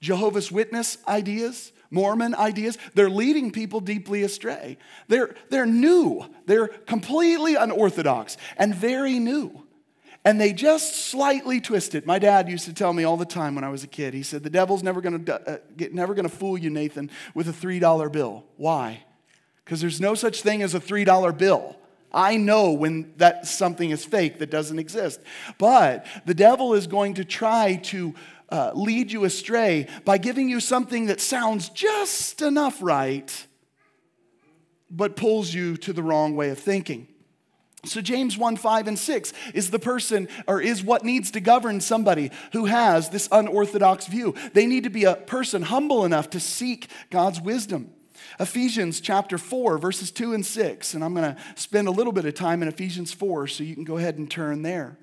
Jehovah's 0.00 0.52
Witness 0.52 0.98
ideas, 1.08 1.72
Mormon 1.90 2.34
ideas, 2.34 2.76
they're 2.94 3.10
leading 3.10 3.50
people 3.50 3.80
deeply 3.80 4.22
astray. 4.22 4.78
They're, 5.08 5.34
they're 5.50 5.66
new, 5.66 6.24
they're 6.46 6.68
completely 6.68 7.54
unorthodox 7.54 8.36
and 8.56 8.74
very 8.74 9.18
new. 9.18 9.64
And 10.24 10.40
they 10.40 10.52
just 10.52 11.06
slightly 11.06 11.60
twist 11.60 11.94
it. 11.94 12.04
My 12.04 12.18
dad 12.18 12.48
used 12.48 12.66
to 12.66 12.74
tell 12.74 12.92
me 12.92 13.04
all 13.04 13.16
the 13.16 13.24
time 13.24 13.54
when 13.54 13.64
I 13.64 13.70
was 13.70 13.84
a 13.84 13.86
kid. 13.86 14.12
He 14.12 14.22
said, 14.22 14.42
"The 14.42 14.50
devil's 14.50 14.82
never 14.82 15.00
to 15.00 15.50
uh, 15.50 15.58
never 15.92 16.14
to 16.14 16.28
fool 16.28 16.58
you, 16.58 16.70
Nathan, 16.70 17.10
with 17.34 17.48
a 17.48 17.52
three 17.52 17.78
dollar 17.78 18.10
bill. 18.10 18.44
Why? 18.56 19.04
Because 19.64 19.80
there's 19.80 20.00
no 20.00 20.14
such 20.14 20.42
thing 20.42 20.60
as 20.60 20.74
a 20.74 20.80
three 20.80 21.04
dollar 21.04 21.32
bill. 21.32 21.76
I 22.12 22.36
know 22.36 22.72
when 22.72 23.12
that 23.18 23.46
something 23.46 23.90
is 23.90 24.04
fake 24.04 24.38
that 24.38 24.50
doesn't 24.50 24.78
exist. 24.78 25.20
But 25.58 26.06
the 26.26 26.34
devil 26.34 26.74
is 26.74 26.86
going 26.86 27.14
to 27.14 27.24
try 27.24 27.76
to 27.84 28.14
uh, 28.50 28.72
lead 28.74 29.12
you 29.12 29.24
astray 29.24 29.86
by 30.04 30.18
giving 30.18 30.48
you 30.48 30.60
something 30.60 31.06
that 31.06 31.20
sounds 31.20 31.68
just 31.70 32.42
enough 32.42 32.82
right, 32.82 33.46
but 34.90 35.16
pulls 35.16 35.52
you 35.52 35.76
to 35.76 35.92
the 35.92 36.02
wrong 36.02 36.34
way 36.34 36.50
of 36.50 36.58
thinking. 36.58 37.08
So, 37.84 38.00
James 38.00 38.36
1 38.36 38.56
5 38.56 38.88
and 38.88 38.98
6 38.98 39.32
is 39.54 39.70
the 39.70 39.78
person 39.78 40.28
or 40.46 40.60
is 40.60 40.82
what 40.82 41.04
needs 41.04 41.30
to 41.32 41.40
govern 41.40 41.80
somebody 41.80 42.30
who 42.52 42.64
has 42.64 43.08
this 43.08 43.28
unorthodox 43.30 44.06
view. 44.06 44.34
They 44.52 44.66
need 44.66 44.84
to 44.84 44.90
be 44.90 45.04
a 45.04 45.14
person 45.14 45.62
humble 45.62 46.04
enough 46.04 46.30
to 46.30 46.40
seek 46.40 46.88
God's 47.10 47.40
wisdom. 47.40 47.92
Ephesians 48.40 49.00
chapter 49.00 49.38
4, 49.38 49.78
verses 49.78 50.10
2 50.10 50.34
and 50.34 50.44
6, 50.44 50.94
and 50.94 51.04
I'm 51.04 51.14
going 51.14 51.34
to 51.34 51.40
spend 51.54 51.86
a 51.86 51.92
little 51.92 52.12
bit 52.12 52.24
of 52.24 52.34
time 52.34 52.62
in 52.62 52.68
Ephesians 52.68 53.12
4, 53.12 53.46
so 53.46 53.62
you 53.62 53.74
can 53.74 53.84
go 53.84 53.96
ahead 53.96 54.18
and 54.18 54.30
turn 54.30 54.62
there. 54.62 54.98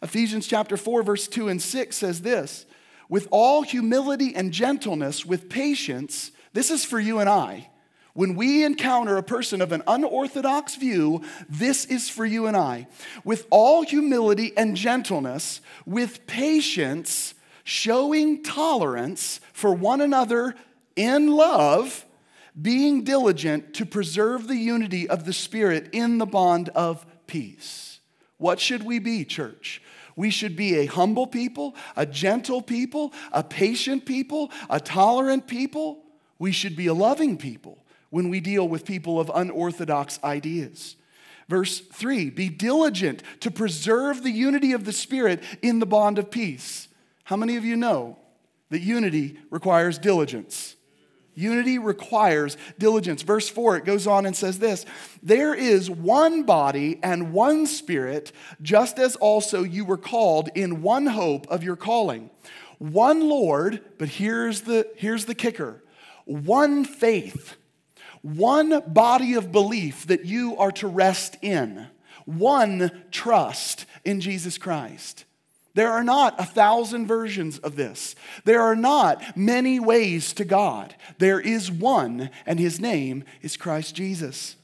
Ephesians 0.00 0.46
chapter 0.46 0.76
4, 0.76 1.02
verse 1.02 1.28
2 1.28 1.48
and 1.48 1.60
6 1.60 1.96
says 1.96 2.22
this 2.22 2.66
with 3.12 3.28
all 3.30 3.60
humility 3.60 4.34
and 4.34 4.52
gentleness, 4.52 5.26
with 5.26 5.50
patience. 5.50 6.30
This 6.54 6.70
is 6.70 6.82
for 6.82 6.98
you 6.98 7.18
and 7.18 7.28
I. 7.28 7.68
When 8.14 8.36
we 8.36 8.64
encounter 8.64 9.18
a 9.18 9.22
person 9.22 9.60
of 9.60 9.70
an 9.70 9.82
unorthodox 9.86 10.76
view, 10.76 11.20
this 11.46 11.84
is 11.84 12.08
for 12.08 12.24
you 12.24 12.46
and 12.46 12.56
I. 12.56 12.86
With 13.22 13.46
all 13.50 13.82
humility 13.82 14.56
and 14.56 14.74
gentleness, 14.74 15.60
with 15.84 16.26
patience, 16.26 17.34
showing 17.64 18.42
tolerance 18.42 19.40
for 19.52 19.74
one 19.74 20.00
another 20.00 20.54
in 20.96 21.26
love, 21.28 22.06
being 22.62 23.04
diligent 23.04 23.74
to 23.74 23.84
preserve 23.84 24.48
the 24.48 24.56
unity 24.56 25.06
of 25.06 25.26
the 25.26 25.34
Spirit 25.34 25.90
in 25.92 26.16
the 26.16 26.24
bond 26.24 26.70
of 26.70 27.04
peace. 27.26 28.00
What 28.38 28.58
should 28.58 28.84
we 28.84 28.98
be, 28.98 29.26
church? 29.26 29.82
We 30.16 30.30
should 30.30 30.56
be 30.56 30.76
a 30.76 30.86
humble 30.86 31.26
people, 31.26 31.74
a 31.96 32.06
gentle 32.06 32.62
people, 32.62 33.12
a 33.32 33.42
patient 33.42 34.04
people, 34.06 34.50
a 34.68 34.80
tolerant 34.80 35.46
people. 35.46 36.04
We 36.38 36.52
should 36.52 36.76
be 36.76 36.86
a 36.86 36.94
loving 36.94 37.36
people 37.36 37.78
when 38.10 38.28
we 38.28 38.40
deal 38.40 38.68
with 38.68 38.84
people 38.84 39.18
of 39.18 39.30
unorthodox 39.34 40.18
ideas. 40.22 40.96
Verse 41.48 41.80
3 41.80 42.30
Be 42.30 42.48
diligent 42.48 43.22
to 43.40 43.50
preserve 43.50 44.22
the 44.22 44.30
unity 44.30 44.72
of 44.72 44.84
the 44.84 44.92
Spirit 44.92 45.42
in 45.62 45.78
the 45.78 45.86
bond 45.86 46.18
of 46.18 46.30
peace. 46.30 46.88
How 47.24 47.36
many 47.36 47.56
of 47.56 47.64
you 47.64 47.76
know 47.76 48.18
that 48.70 48.80
unity 48.80 49.38
requires 49.50 49.98
diligence? 49.98 50.76
Unity 51.34 51.78
requires 51.78 52.56
diligence. 52.78 53.22
Verse 53.22 53.48
4, 53.48 53.78
it 53.78 53.84
goes 53.84 54.06
on 54.06 54.26
and 54.26 54.36
says 54.36 54.58
this 54.58 54.84
There 55.22 55.54
is 55.54 55.90
one 55.90 56.42
body 56.42 56.98
and 57.02 57.32
one 57.32 57.66
spirit, 57.66 58.32
just 58.60 58.98
as 58.98 59.16
also 59.16 59.62
you 59.62 59.84
were 59.84 59.96
called 59.96 60.50
in 60.54 60.82
one 60.82 61.06
hope 61.06 61.46
of 61.48 61.62
your 61.62 61.76
calling. 61.76 62.30
One 62.78 63.28
Lord, 63.28 63.82
but 63.98 64.08
here's 64.08 64.62
the, 64.62 64.88
here's 64.96 65.24
the 65.24 65.34
kicker 65.34 65.82
one 66.24 66.84
faith, 66.84 67.56
one 68.22 68.82
body 68.92 69.34
of 69.34 69.52
belief 69.52 70.06
that 70.06 70.24
you 70.24 70.56
are 70.56 70.72
to 70.72 70.86
rest 70.86 71.36
in, 71.42 71.88
one 72.24 73.04
trust 73.10 73.86
in 74.04 74.20
Jesus 74.20 74.58
Christ. 74.58 75.24
There 75.74 75.90
are 75.90 76.04
not 76.04 76.38
a 76.38 76.44
thousand 76.44 77.06
versions 77.06 77.58
of 77.58 77.76
this. 77.76 78.14
There 78.44 78.60
are 78.60 78.76
not 78.76 79.36
many 79.36 79.80
ways 79.80 80.32
to 80.34 80.44
God. 80.44 80.94
There 81.18 81.40
is 81.40 81.70
one, 81.70 82.30
and 82.44 82.58
his 82.58 82.78
name 82.78 83.24
is 83.40 83.56
Christ 83.56 83.94
Jesus. 83.94 84.56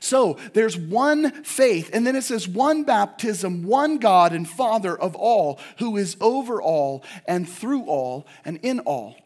So 0.00 0.38
there's 0.52 0.76
one 0.76 1.42
faith, 1.44 1.90
and 1.92 2.06
then 2.06 2.16
it 2.16 2.22
says 2.22 2.48
one 2.48 2.84
baptism, 2.84 3.64
one 3.64 3.98
God 3.98 4.32
and 4.32 4.48
Father 4.48 4.98
of 4.98 5.14
all, 5.14 5.60
who 5.78 5.96
is 5.96 6.16
over 6.20 6.60
all 6.60 7.04
and 7.26 7.48
through 7.48 7.84
all 7.84 8.26
and 8.44 8.58
in 8.62 8.80
all. 8.80 9.16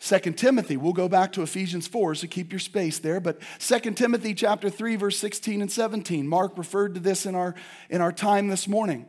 2 0.00 0.18
Timothy, 0.32 0.76
we'll 0.76 0.92
go 0.92 1.08
back 1.08 1.32
to 1.32 1.42
Ephesians 1.42 1.88
4, 1.88 2.14
so 2.14 2.26
keep 2.26 2.52
your 2.52 2.58
space 2.58 2.98
there. 2.98 3.20
But 3.20 3.40
2 3.58 3.78
Timothy 3.92 4.34
chapter 4.34 4.68
3, 4.68 4.96
verse 4.96 5.18
16 5.18 5.62
and 5.62 5.72
17. 5.72 6.28
Mark 6.28 6.58
referred 6.58 6.94
to 6.94 7.00
this 7.00 7.24
in 7.24 7.34
our, 7.34 7.54
in 7.88 8.02
our 8.02 8.12
time 8.12 8.48
this 8.48 8.68
morning. 8.68 9.06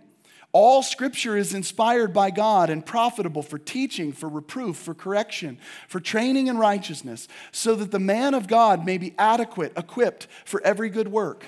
All 0.55 0.81
scripture 0.83 1.35
is 1.35 1.53
inspired 1.53 2.13
by 2.13 2.31
God 2.31 2.69
and 2.69 2.85
profitable 2.85 3.41
for 3.41 3.57
teaching, 3.57 4.13
for 4.13 4.29
reproof, 4.29 4.77
for 4.77 4.93
correction, 4.93 5.57
for 5.89 5.99
training 5.99 6.47
in 6.47 6.57
righteousness, 6.57 7.27
so 7.51 7.75
that 7.75 7.91
the 7.91 7.99
man 7.99 8.33
of 8.33 8.47
God 8.47 8.85
may 8.85 8.97
be 8.97 9.13
adequate, 9.19 9.73
equipped 9.77 10.27
for 10.45 10.61
every 10.63 10.87
good 10.87 11.09
work. 11.09 11.47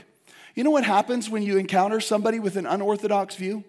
You 0.56 0.66
know 0.66 0.72
what 0.72 0.84
happens 0.84 1.30
when 1.30 1.42
you 1.42 1.56
encounter 1.56 2.02
somebody 2.02 2.42
with 2.42 2.58
an 2.58 2.66
unorthodox 2.66 3.38
view? 3.38 3.64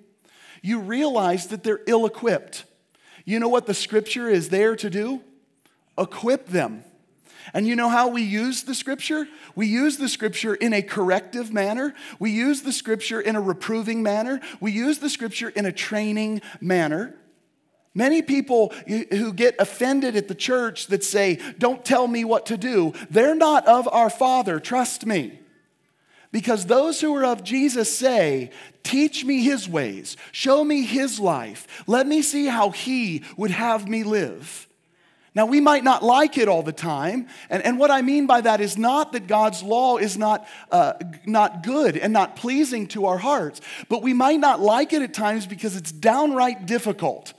You 0.60 0.80
realize 0.80 1.46
that 1.46 1.62
they're 1.62 1.82
ill 1.86 2.04
equipped. 2.04 2.64
You 3.24 3.38
know 3.38 3.48
what 3.48 3.66
the 3.66 3.74
scripture 3.74 4.28
is 4.28 4.48
there 4.48 4.74
to 4.74 4.90
do? 4.90 5.22
Equip 5.96 6.48
them. 6.48 6.82
And 7.54 7.66
you 7.66 7.76
know 7.76 7.88
how 7.88 8.08
we 8.08 8.22
use 8.22 8.62
the 8.62 8.74
scripture? 8.74 9.26
We 9.54 9.66
use 9.66 9.96
the 9.96 10.08
scripture 10.08 10.54
in 10.54 10.72
a 10.72 10.82
corrective 10.82 11.52
manner. 11.52 11.94
We 12.18 12.30
use 12.30 12.62
the 12.62 12.72
scripture 12.72 13.20
in 13.20 13.36
a 13.36 13.40
reproving 13.40 14.02
manner. 14.02 14.40
We 14.60 14.72
use 14.72 14.98
the 14.98 15.10
scripture 15.10 15.48
in 15.48 15.66
a 15.66 15.72
training 15.72 16.42
manner. 16.60 17.14
Many 17.94 18.22
people 18.22 18.72
who 18.86 19.32
get 19.32 19.56
offended 19.58 20.14
at 20.14 20.28
the 20.28 20.34
church 20.34 20.86
that 20.86 21.02
say, 21.02 21.40
Don't 21.58 21.84
tell 21.84 22.06
me 22.06 22.24
what 22.24 22.46
to 22.46 22.56
do, 22.56 22.92
they're 23.10 23.34
not 23.34 23.66
of 23.66 23.88
our 23.88 24.10
Father, 24.10 24.60
trust 24.60 25.04
me. 25.04 25.40
Because 26.30 26.66
those 26.66 27.00
who 27.00 27.16
are 27.16 27.24
of 27.24 27.42
Jesus 27.42 27.92
say, 27.92 28.50
Teach 28.84 29.24
me 29.24 29.42
his 29.42 29.68
ways, 29.68 30.16
show 30.30 30.62
me 30.62 30.82
his 30.82 31.18
life, 31.18 31.66
let 31.86 32.06
me 32.06 32.22
see 32.22 32.46
how 32.46 32.70
he 32.70 33.24
would 33.36 33.50
have 33.50 33.88
me 33.88 34.04
live. 34.04 34.67
Now, 35.38 35.46
we 35.46 35.60
might 35.60 35.84
not 35.84 36.02
like 36.02 36.36
it 36.36 36.48
all 36.48 36.64
the 36.64 36.72
time. 36.72 37.28
And, 37.48 37.62
and 37.62 37.78
what 37.78 37.92
I 37.92 38.02
mean 38.02 38.26
by 38.26 38.40
that 38.40 38.60
is 38.60 38.76
not 38.76 39.12
that 39.12 39.28
God's 39.28 39.62
law 39.62 39.96
is 39.96 40.18
not, 40.18 40.48
uh, 40.72 40.94
not 41.26 41.62
good 41.62 41.96
and 41.96 42.12
not 42.12 42.34
pleasing 42.34 42.88
to 42.88 43.06
our 43.06 43.18
hearts, 43.18 43.60
but 43.88 44.02
we 44.02 44.12
might 44.12 44.40
not 44.40 44.58
like 44.58 44.92
it 44.92 45.00
at 45.00 45.14
times 45.14 45.46
because 45.46 45.76
it's 45.76 45.92
downright 45.92 46.66
difficult. 46.66 47.34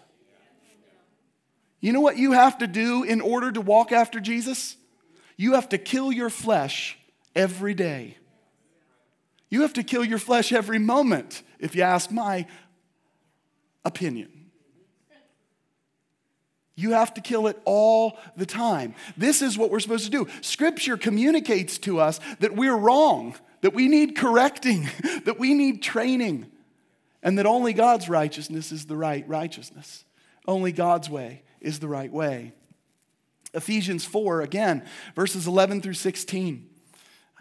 You 1.82 1.92
know 1.92 2.00
what 2.00 2.16
you 2.16 2.32
have 2.32 2.60
to 2.60 2.68
do 2.68 3.04
in 3.04 3.20
order 3.20 3.52
to 3.52 3.60
walk 3.60 3.92
after 3.92 4.22
Jesus? 4.22 4.78
You 5.36 5.56
have 5.56 5.68
to 5.68 5.78
kill 5.78 6.10
your 6.10 6.30
flesh 6.30 6.98
every 7.36 7.74
day. 7.74 8.16
You 9.50 9.64
have 9.64 9.74
to 9.74 9.84
kill 9.84 10.06
your 10.06 10.20
flesh 10.20 10.54
every 10.54 10.80
moment, 10.80 11.44
if 11.60 11.76
you 11.76 11.82
ask 11.82 12.12
my 12.12 12.48
opinion. 13.84 14.39
You 16.80 16.92
have 16.92 17.14
to 17.16 17.22
kill 17.22 17.48
it 17.48 17.62
all 17.66 18.18
the 18.38 18.46
time. 18.46 18.96
This 19.18 19.42
is 19.42 19.58
what 19.58 19.70
we're 19.70 19.82
supposed 19.82 20.06
to 20.06 20.12
do. 20.12 20.28
Scripture 20.40 20.96
communicates 20.96 21.78
to 21.80 22.00
us 22.00 22.22
that 22.40 22.56
we're 22.56 22.76
wrong, 22.76 23.36
that 23.62 23.74
we 23.74 23.90
need 23.90 24.16
correcting, 24.16 24.88
that 25.26 25.38
we 25.38 25.54
need 25.54 25.84
training, 25.84 26.50
and 27.22 27.38
that 27.38 27.46
only 27.46 27.74
God's 27.74 28.08
righteousness 28.08 28.72
is 28.72 28.86
the 28.86 28.96
right 28.96 29.28
righteousness. 29.28 30.06
Only 30.48 30.72
God's 30.72 31.10
way 31.10 31.44
is 31.60 31.80
the 31.80 31.90
right 31.90 32.12
way. 32.12 32.54
Ephesians 33.54 34.06
4, 34.06 34.42
again, 34.42 34.86
verses 35.16 35.48
11 35.48 35.82
through 35.82 35.96
16. 35.96 36.70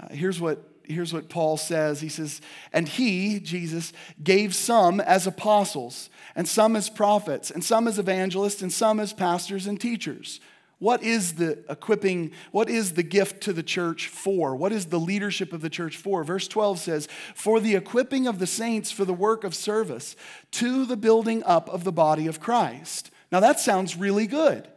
Uh, 0.00 0.09
here's 0.11 0.40
what 0.40 0.68
here's 0.88 1.12
what 1.12 1.28
Paul 1.28 1.57
says. 1.57 2.00
He 2.00 2.09
says, 2.09 2.40
And 2.73 2.88
he, 2.88 3.40
Jesus, 3.40 3.92
gave 4.23 4.54
some 4.54 5.00
as 5.00 5.26
apostles, 5.26 6.11
and 6.35 6.49
some 6.49 6.76
as 6.76 6.88
prophets, 6.90 7.50
and 7.50 7.62
some 7.62 7.87
as 7.88 7.99
evangelists, 7.99 8.62
and 8.62 8.73
some 8.73 9.00
as 9.00 9.12
pastors 9.12 9.66
and 9.66 9.80
teachers. 9.80 10.40
What 10.78 11.02
is 11.02 11.35
the 11.35 11.64
equipping? 11.68 12.30
What 12.52 12.71
is 12.71 12.92
the 12.92 13.02
gift 13.02 13.42
to 13.42 13.52
the 13.52 13.64
church 13.64 14.07
for? 14.07 14.54
What 14.54 14.73
is 14.73 14.87
the 14.87 15.00
leadership 15.00 15.52
of 15.52 15.61
the 15.61 15.71
church 15.71 15.97
for? 15.97 16.23
Verse 16.23 16.47
12 16.47 16.78
says, 16.78 17.09
For 17.35 17.59
the 17.59 17.75
equipping 17.75 18.28
of 18.28 18.38
the 18.38 18.47
saints 18.47 18.92
for 18.92 19.04
the 19.04 19.12
work 19.12 19.42
of 19.42 19.54
service, 19.54 20.14
to 20.52 20.87
the 20.87 20.97
building 20.97 21.42
up 21.45 21.68
of 21.68 21.83
the 21.83 21.92
body 21.92 22.28
of 22.28 22.38
Christ. 22.38 23.11
Now 23.33 23.40
that 23.40 23.59
sounds 23.59 23.97
really 23.97 24.26
good. 24.26 24.68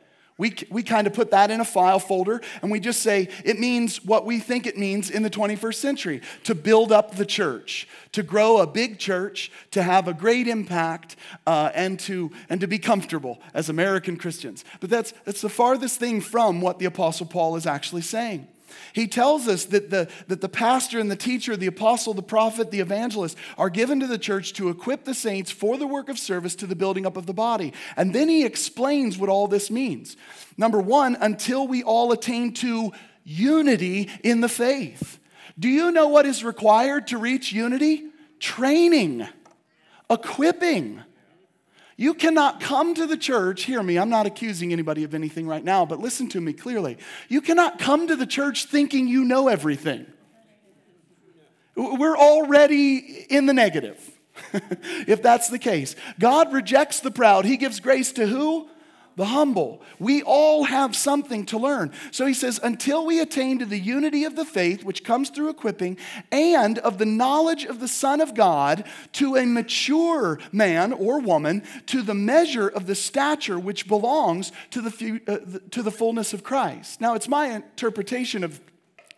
We, 0.42 0.56
we 0.72 0.82
kind 0.82 1.06
of 1.06 1.14
put 1.14 1.30
that 1.30 1.52
in 1.52 1.60
a 1.60 1.64
file 1.64 2.00
folder 2.00 2.42
and 2.64 2.72
we 2.72 2.80
just 2.80 3.04
say 3.04 3.30
it 3.46 3.60
means 3.60 4.04
what 4.04 4.26
we 4.26 4.40
think 4.40 4.66
it 4.66 4.76
means 4.76 5.12
in 5.12 5.22
the 5.22 5.30
21st 5.30 5.76
century 5.76 6.22
to 6.46 6.56
build 6.56 6.92
up 6.92 7.14
the 7.14 7.28
church, 7.28 7.88
to 8.14 8.24
grow 8.24 8.58
a 8.58 8.66
big 8.66 8.98
church, 8.98 9.52
to 9.70 9.84
have 9.84 10.08
a 10.08 10.16
great 10.16 10.48
impact, 10.48 11.16
uh, 11.46 11.70
and, 11.76 12.00
to, 12.00 12.32
and 12.50 12.60
to 12.60 12.66
be 12.66 12.80
comfortable 12.80 13.40
as 13.54 13.70
American 13.70 14.18
Christians. 14.18 14.66
But 14.80 14.90
that's, 14.90 15.14
that's 15.26 15.42
the 15.42 15.48
farthest 15.50 16.00
thing 16.00 16.22
from 16.22 16.60
what 16.60 16.80
the 16.80 16.86
Apostle 16.86 17.28
Paul 17.28 17.56
is 17.56 17.68
actually 17.68 18.02
saying. 18.02 18.48
He 18.94 19.08
tells 19.08 19.48
us 19.48 19.66
that 19.66 19.90
the, 19.90 20.10
that 20.28 20.42
the 20.42 20.50
pastor 20.50 21.00
and 21.00 21.10
the 21.10 21.16
teacher, 21.16 21.56
the 21.56 21.68
apostle, 21.68 22.13
the 22.13 22.22
prophet, 22.22 22.72
the 22.72 22.80
evangelist 22.80 23.38
are 23.58 23.70
given 23.70 24.00
to 24.00 24.08
the 24.08 24.18
church 24.18 24.54
to 24.54 24.70
equip 24.70 25.06
the 25.06 25.13
saints 25.13 25.51
for 25.51 25.78
the 25.78 25.88
work 25.88 26.10
of 26.10 26.20
service 26.20 26.56
to 26.56 26.68
the 26.68 26.75
building 26.75 27.06
up 27.06 27.18
of 27.18 27.25
the 27.25 27.34
body. 27.34 27.74
And 27.96 28.13
then 28.13 28.30
he 28.30 28.46
explains 28.46 29.18
what 29.18 29.30
all 29.30 29.48
this 29.48 29.72
means. 29.72 30.18
Number 30.58 30.80
one, 30.80 31.18
until 31.20 31.68
we 31.68 31.84
all 31.84 32.12
attain 32.12 32.54
to 32.56 32.92
unity 33.24 34.10
in 34.24 34.42
the 34.42 34.50
faith. 34.50 35.20
Do 35.60 35.70
you 35.70 35.92
know 35.92 36.08
what 36.08 36.25
is 36.25 36.44
required 36.44 37.08
to 37.08 37.18
reach 37.18 37.51
unity? 37.51 38.06
Training, 38.40 39.28
equipping. 40.10 41.04
You 42.01 42.15
cannot 42.15 42.60
come 42.60 42.96
to 42.96 43.05
the 43.05 43.15
church, 43.15 43.65
hear 43.65 43.84
me, 43.84 44.00
I'm 44.00 44.10
not 44.10 44.25
accusing 44.25 44.74
anybody 44.74 45.03
of 45.03 45.13
anything 45.13 45.46
right 45.46 45.63
now, 45.63 45.86
but 45.86 46.00
listen 46.00 46.27
to 46.29 46.41
me 46.41 46.51
clearly. 46.51 46.98
You 47.29 47.41
cannot 47.41 47.77
come 47.77 48.08
to 48.08 48.15
the 48.15 48.25
church 48.25 48.65
thinking 48.65 49.08
you 49.08 49.24
know 49.24 49.48
everything. 49.48 50.08
We're 51.75 52.17
already 52.17 53.27
in 53.29 53.46
the 53.46 53.53
negative, 53.53 54.00
if 55.08 55.22
that's 55.22 55.50
the 55.50 55.60
case. 55.60 55.96
God 56.20 56.51
rejects 56.51 57.01
the 57.01 57.12
proud. 57.12 57.46
He 57.46 57.55
gives 57.55 57.79
grace 57.79 58.12
to 58.13 58.25
who? 58.25 58.67
The 59.15 59.25
humble. 59.25 59.82
We 60.00 60.24
all 60.24 60.63
have 60.65 60.96
something 60.96 61.46
to 61.48 61.58
learn. 61.58 61.92
So 62.12 62.25
he 62.25 62.33
says, 62.33 62.59
until 62.64 63.05
we 63.05 63.20
attain 63.20 63.59
to 63.59 63.66
the 63.66 63.79
unity 63.79 64.24
of 64.24 64.36
the 64.36 64.46
faith, 64.46 64.83
which 64.83 65.03
comes 65.03 65.29
through 65.29 65.50
equipping, 65.50 65.98
and 66.31 66.79
of 66.79 66.98
the 66.98 67.05
knowledge 67.05 67.66
of 67.66 67.79
the 67.79 67.88
Son 67.88 68.22
of 68.22 68.33
God, 68.33 68.86
to 69.14 69.36
a 69.36 69.46
mature 69.46 70.40
man 70.51 70.94
or 70.94 71.20
woman, 71.20 71.64
to 71.88 72.01
the 72.01 72.14
measure 72.14 72.68
of 72.68 72.88
the 72.88 72.96
stature 72.96 73.59
which 73.59 73.88
belongs 73.88 74.51
to 74.72 74.81
the, 74.81 75.22
uh, 75.27 75.59
to 75.72 75.83
the 75.83 75.92
fullness 75.92 76.33
of 76.33 76.44
Christ. 76.44 77.01
Now, 77.01 77.14
it's 77.16 77.27
my 77.27 77.48
interpretation 77.48 78.44
of 78.44 78.59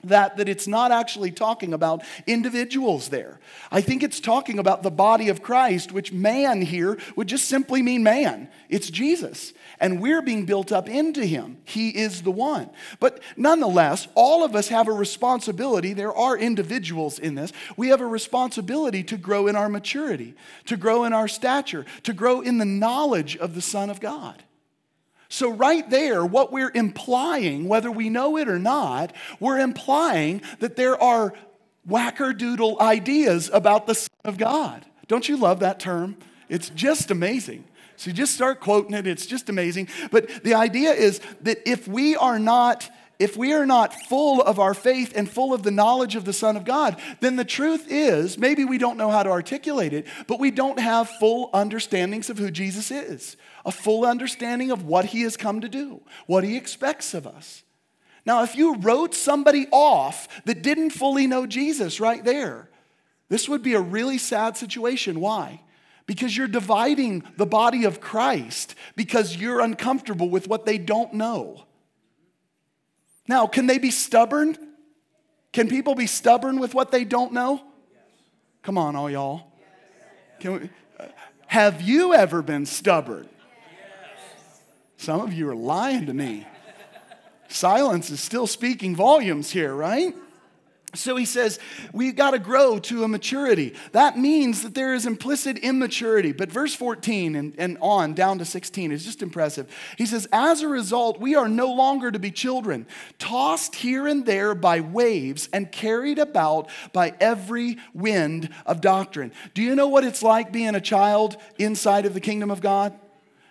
that 0.04 0.38
that 0.38 0.50
it's 0.50 0.68
not 0.68 0.92
actually 0.92 1.32
talking 1.32 1.74
about 1.74 2.04
individuals 2.28 3.10
there. 3.10 3.40
I 3.72 3.82
think 3.82 4.04
it's 4.04 4.20
talking 4.20 4.60
about 4.60 4.84
the 4.84 4.92
body 4.92 5.30
of 5.30 5.42
Christ, 5.42 5.92
which 5.92 6.12
man 6.12 6.62
here 6.62 6.98
would 7.16 7.28
just 7.28 7.48
simply 7.48 7.82
mean 7.82 8.04
man. 8.04 8.50
It's 8.70 8.90
Jesus. 8.90 9.54
And 9.80 10.02
we're 10.02 10.22
being 10.22 10.46
built 10.46 10.72
up 10.72 10.88
into 10.88 11.26
him. 11.26 11.58
He 11.66 11.90
is 11.90 12.22
the 12.22 12.32
one. 12.32 12.70
But 13.00 13.22
nonetheless, 13.36 14.08
all 14.16 14.44
of 14.44 14.56
us 14.56 14.70
have 14.70 14.88
a 14.88 14.94
responsibility. 14.94 15.94
There 15.94 16.16
are 16.16 16.38
individuals 16.38 17.20
in 17.20 17.36
this. 17.36 17.52
We 17.76 17.90
have 17.90 18.02
a 18.02 18.06
responsibility 18.06 19.04
to 19.04 19.18
grow 19.18 19.48
in 19.48 19.56
our 19.56 19.70
maturity, 19.70 20.36
to 20.66 20.78
grow 20.78 21.04
in 21.04 21.14
our 21.14 21.28
stature, 21.28 21.86
to 22.04 22.14
grow 22.14 22.42
in 22.42 22.58
the 22.58 22.66
knowledge 22.66 23.36
of 23.38 23.56
the 23.56 23.62
Son 23.62 23.90
of 23.90 24.00
God. 24.00 24.44
So, 25.34 25.50
right 25.50 25.90
there, 25.90 26.24
what 26.24 26.52
we're 26.52 26.70
implying, 26.76 27.68
whether 27.68 27.90
we 27.90 28.08
know 28.08 28.38
it 28.38 28.48
or 28.48 28.60
not, 28.60 29.14
we're 29.40 29.58
implying 29.58 30.44
that 30.60 30.76
there 30.76 31.02
are 31.02 31.34
wackerdoodle 31.90 32.80
ideas 32.80 33.50
about 33.52 33.88
the 33.88 33.96
Son 33.96 34.12
of 34.26 34.38
God. 34.38 34.86
Don't 35.08 35.28
you 35.28 35.36
love 35.36 35.62
that 35.62 35.80
term? 35.80 36.18
It's 36.50 36.70
just 36.70 37.10
amazing. 37.10 37.64
So, 37.96 38.12
you 38.12 38.14
just 38.14 38.36
start 38.36 38.60
quoting 38.60 38.94
it, 38.94 39.08
it's 39.08 39.26
just 39.26 39.50
amazing. 39.50 39.88
But 40.12 40.44
the 40.44 40.54
idea 40.54 40.92
is 40.92 41.20
that 41.42 41.68
if 41.68 41.88
we 41.88 42.16
are 42.16 42.38
not 42.38 42.88
if 43.18 43.38
we 43.38 43.54
are 43.54 43.66
not 43.66 43.94
full 43.94 44.42
of 44.42 44.60
our 44.60 44.74
faith 44.74 45.14
and 45.16 45.30
full 45.30 45.54
of 45.54 45.64
the 45.64 45.72
knowledge 45.72 46.16
of 46.16 46.26
the 46.26 46.34
Son 46.34 46.58
of 46.58 46.66
God, 46.66 47.00
then 47.22 47.38
the 47.38 47.46
truth 47.46 47.86
is 47.90 48.38
maybe 48.38 48.66
we 48.66 48.78
don't 48.78 48.98
know 48.98 49.10
how 49.10 49.24
to 49.24 49.30
articulate 49.30 49.94
it, 49.94 50.08
but 50.28 50.40
we 50.40 50.52
don't 50.52 50.80
have 50.80 51.10
full 51.10 51.50
understandings 51.54 52.30
of 52.30 52.38
who 52.38 52.52
Jesus 52.52 52.92
is, 52.92 53.38
a 53.66 53.72
full 53.72 54.06
understanding 54.06 54.72
of 54.72 54.86
what 54.86 55.06
he 55.06 55.22
has 55.22 55.38
come 55.38 55.62
to 55.62 55.70
do, 55.70 56.02
what 56.26 56.44
he 56.44 56.58
expects 56.58 57.14
of 57.14 57.26
us. 57.26 57.64
Now, 58.26 58.44
if 58.44 58.56
you 58.56 58.76
wrote 58.78 59.14
somebody 59.14 59.68
off 59.72 60.28
that 60.46 60.62
didn't 60.62 60.92
fully 60.92 61.28
know 61.28 61.46
Jesus 61.46 62.00
right 62.00 62.24
there, 62.24 62.70
this 63.30 63.50
would 63.50 63.64
be 63.64 63.74
a 63.74 63.82
really 63.82 64.18
sad 64.18 64.58
situation. 64.58 65.20
Why? 65.20 65.62
Because 66.06 66.36
you're 66.36 66.48
dividing 66.48 67.24
the 67.38 67.46
body 67.46 67.86
of 67.86 68.02
Christ 68.02 68.76
because 68.96 69.36
you're 69.36 69.62
uncomfortable 69.62 70.30
with 70.30 70.48
what 70.48 70.66
they 70.66 70.78
don't 70.78 71.14
know. 71.14 71.64
Now, 73.28 73.48
can 73.48 73.68
they 73.68 73.78
be 73.78 73.92
stubborn? 73.92 74.58
Can 75.54 75.70
people 75.70 75.96
be 75.96 76.08
stubborn 76.08 76.60
with 76.60 76.74
what 76.74 76.92
they 76.92 77.06
don't 77.06 77.32
know? 77.32 77.62
Come 78.64 78.78
on, 78.78 78.96
all 78.96 79.10
y'all. 79.10 79.52
Can 80.40 80.54
we, 80.54 80.70
uh, 81.00 81.08
have 81.48 81.82
you 81.82 82.14
ever 82.14 82.42
been 82.42 82.66
stubborn? 82.66 83.30
Some 85.04 85.20
of 85.20 85.34
you 85.34 85.50
are 85.50 85.56
lying 85.56 86.06
to 86.06 86.14
me. 86.14 86.48
Silence 87.50 88.10
is 88.10 88.22
still 88.22 88.48
speaking 88.48 88.96
volumes 88.96 89.52
here, 89.52 89.76
right? 89.76 90.16
So 90.96 91.18
he 91.18 91.26
says, 91.26 91.60
we've 91.92 92.16
got 92.16 92.32
to 92.32 92.40
grow 92.40 92.80
to 92.80 93.04
a 93.04 93.10
maturity. 93.10 93.74
That 93.92 94.18
means 94.18 94.64
that 94.64 94.76
there 94.76 94.94
is 94.94 95.06
implicit 95.06 95.58
immaturity. 95.58 96.32
But 96.32 96.54
verse 96.54 96.74
14 96.74 97.36
and, 97.36 97.54
and 97.58 97.78
on 97.82 98.14
down 98.14 98.38
to 98.38 98.46
16 98.46 98.94
is 98.94 99.04
just 99.04 99.22
impressive. 99.22 99.70
He 99.98 100.06
says, 100.06 100.26
As 100.32 100.62
a 100.62 100.70
result, 100.70 101.20
we 101.20 101.36
are 101.36 101.50
no 101.50 101.74
longer 101.74 102.10
to 102.10 102.20
be 102.20 102.32
children, 102.32 102.88
tossed 103.20 103.76
here 103.76 104.08
and 104.08 104.26
there 104.26 104.56
by 104.56 104.80
waves 104.80 105.50
and 105.52 105.70
carried 105.70 106.18
about 106.18 106.70
by 106.94 107.14
every 107.20 107.78
wind 107.94 108.48
of 108.66 108.80
doctrine. 108.80 109.34
Do 109.54 109.64
you 109.64 109.76
know 109.76 109.90
what 109.90 110.06
it's 110.06 110.24
like 110.24 110.54
being 110.54 110.76
a 110.76 110.82
child 110.82 111.36
inside 111.60 112.06
of 112.06 112.14
the 112.14 112.22
kingdom 112.22 112.50
of 112.50 112.62
God? 112.62 112.98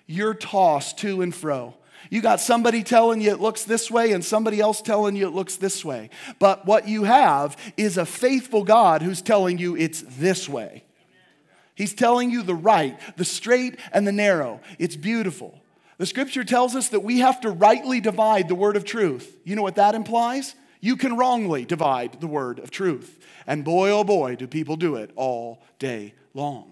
You're 0.07 0.35
tossed 0.35 0.99
to 0.99 1.23
and 1.23 1.35
fro. 1.35 1.75
You 2.11 2.21
got 2.21 2.41
somebody 2.41 2.83
telling 2.83 3.21
you 3.21 3.31
it 3.31 3.41
looks 3.41 3.65
this 3.65 3.91
way 3.91 4.13
and 4.13 4.25
somebody 4.25 4.61
else 4.61 4.83
telling 4.83 5.17
you 5.17 5.27
it 5.27 5.35
looks 5.35 5.57
this 5.57 5.85
way. 5.85 6.11
But 6.39 6.67
what 6.67 6.87
you 6.87 7.05
have 7.05 7.57
is 7.77 7.97
a 7.97 8.05
faithful 8.05 8.65
God 8.65 9.03
who's 9.03 9.23
telling 9.23 9.59
you 9.59 9.77
it's 9.77 10.03
this 10.07 10.49
way. 10.49 10.85
He's 11.75 11.95
telling 11.95 12.31
you 12.31 12.43
the 12.43 12.55
right, 12.55 12.99
the 13.17 13.25
straight, 13.25 13.79
and 13.93 14.07
the 14.07 14.13
narrow. 14.13 14.61
It's 14.79 14.97
beautiful. 14.97 15.59
The 15.97 16.07
scripture 16.07 16.45
tells 16.45 16.75
us 16.75 16.89
that 16.91 17.01
we 17.01 17.21
have 17.21 17.41
to 17.43 17.51
rightly 17.51 18.01
divide 18.01 18.49
the 18.49 18.55
word 18.55 18.77
of 18.77 18.85
truth. 18.85 19.39
You 19.45 19.57
know 19.57 19.63
what 19.63 19.77
that 19.77 19.95
implies? 19.95 20.55
You 20.81 20.97
can 20.97 21.17
wrongly 21.17 21.65
divide 21.65 22.21
the 22.21 22.27
word 22.27 22.59
of 22.59 22.71
truth. 22.71 23.19
And 23.47 23.65
boy, 23.65 23.91
oh 23.91 24.05
boy, 24.05 24.37
do 24.37 24.47
people 24.47 24.77
do 24.77 24.97
it 24.97 25.13
all 25.17 25.63
day 25.79 26.15
long. 26.35 26.72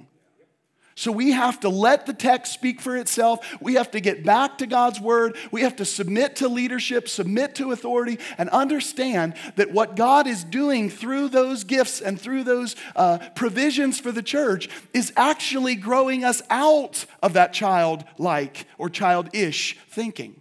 So 1.00 1.10
we 1.10 1.30
have 1.30 1.60
to 1.60 1.70
let 1.70 2.04
the 2.04 2.12
text 2.12 2.52
speak 2.52 2.78
for 2.78 2.94
itself. 2.94 3.56
We 3.58 3.76
have 3.76 3.90
to 3.92 4.00
get 4.00 4.22
back 4.22 4.58
to 4.58 4.66
God's 4.66 5.00
word. 5.00 5.34
We 5.50 5.62
have 5.62 5.76
to 5.76 5.86
submit 5.86 6.36
to 6.36 6.48
leadership, 6.48 7.08
submit 7.08 7.54
to 7.54 7.72
authority, 7.72 8.18
and 8.36 8.50
understand 8.50 9.32
that 9.56 9.72
what 9.72 9.96
God 9.96 10.26
is 10.26 10.44
doing 10.44 10.90
through 10.90 11.30
those 11.30 11.64
gifts 11.64 12.02
and 12.02 12.20
through 12.20 12.44
those 12.44 12.76
uh, 12.96 13.16
provisions 13.34 13.98
for 13.98 14.12
the 14.12 14.22
church 14.22 14.68
is 14.92 15.10
actually 15.16 15.74
growing 15.74 16.22
us 16.22 16.42
out 16.50 17.06
of 17.22 17.32
that 17.32 17.54
childlike 17.54 18.66
or 18.76 18.90
childish 18.90 19.78
thinking. 19.88 20.39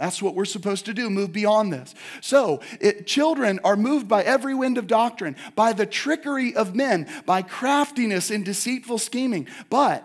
That's 0.00 0.22
what 0.22 0.34
we're 0.34 0.46
supposed 0.46 0.86
to 0.86 0.94
do, 0.94 1.10
move 1.10 1.30
beyond 1.30 1.74
this. 1.74 1.94
So, 2.22 2.62
it, 2.80 3.06
children 3.06 3.60
are 3.62 3.76
moved 3.76 4.08
by 4.08 4.22
every 4.22 4.54
wind 4.54 4.78
of 4.78 4.86
doctrine, 4.86 5.36
by 5.54 5.74
the 5.74 5.84
trickery 5.84 6.56
of 6.56 6.74
men, 6.74 7.06
by 7.26 7.42
craftiness 7.42 8.30
and 8.30 8.42
deceitful 8.42 8.96
scheming. 8.96 9.46
But 9.68 10.02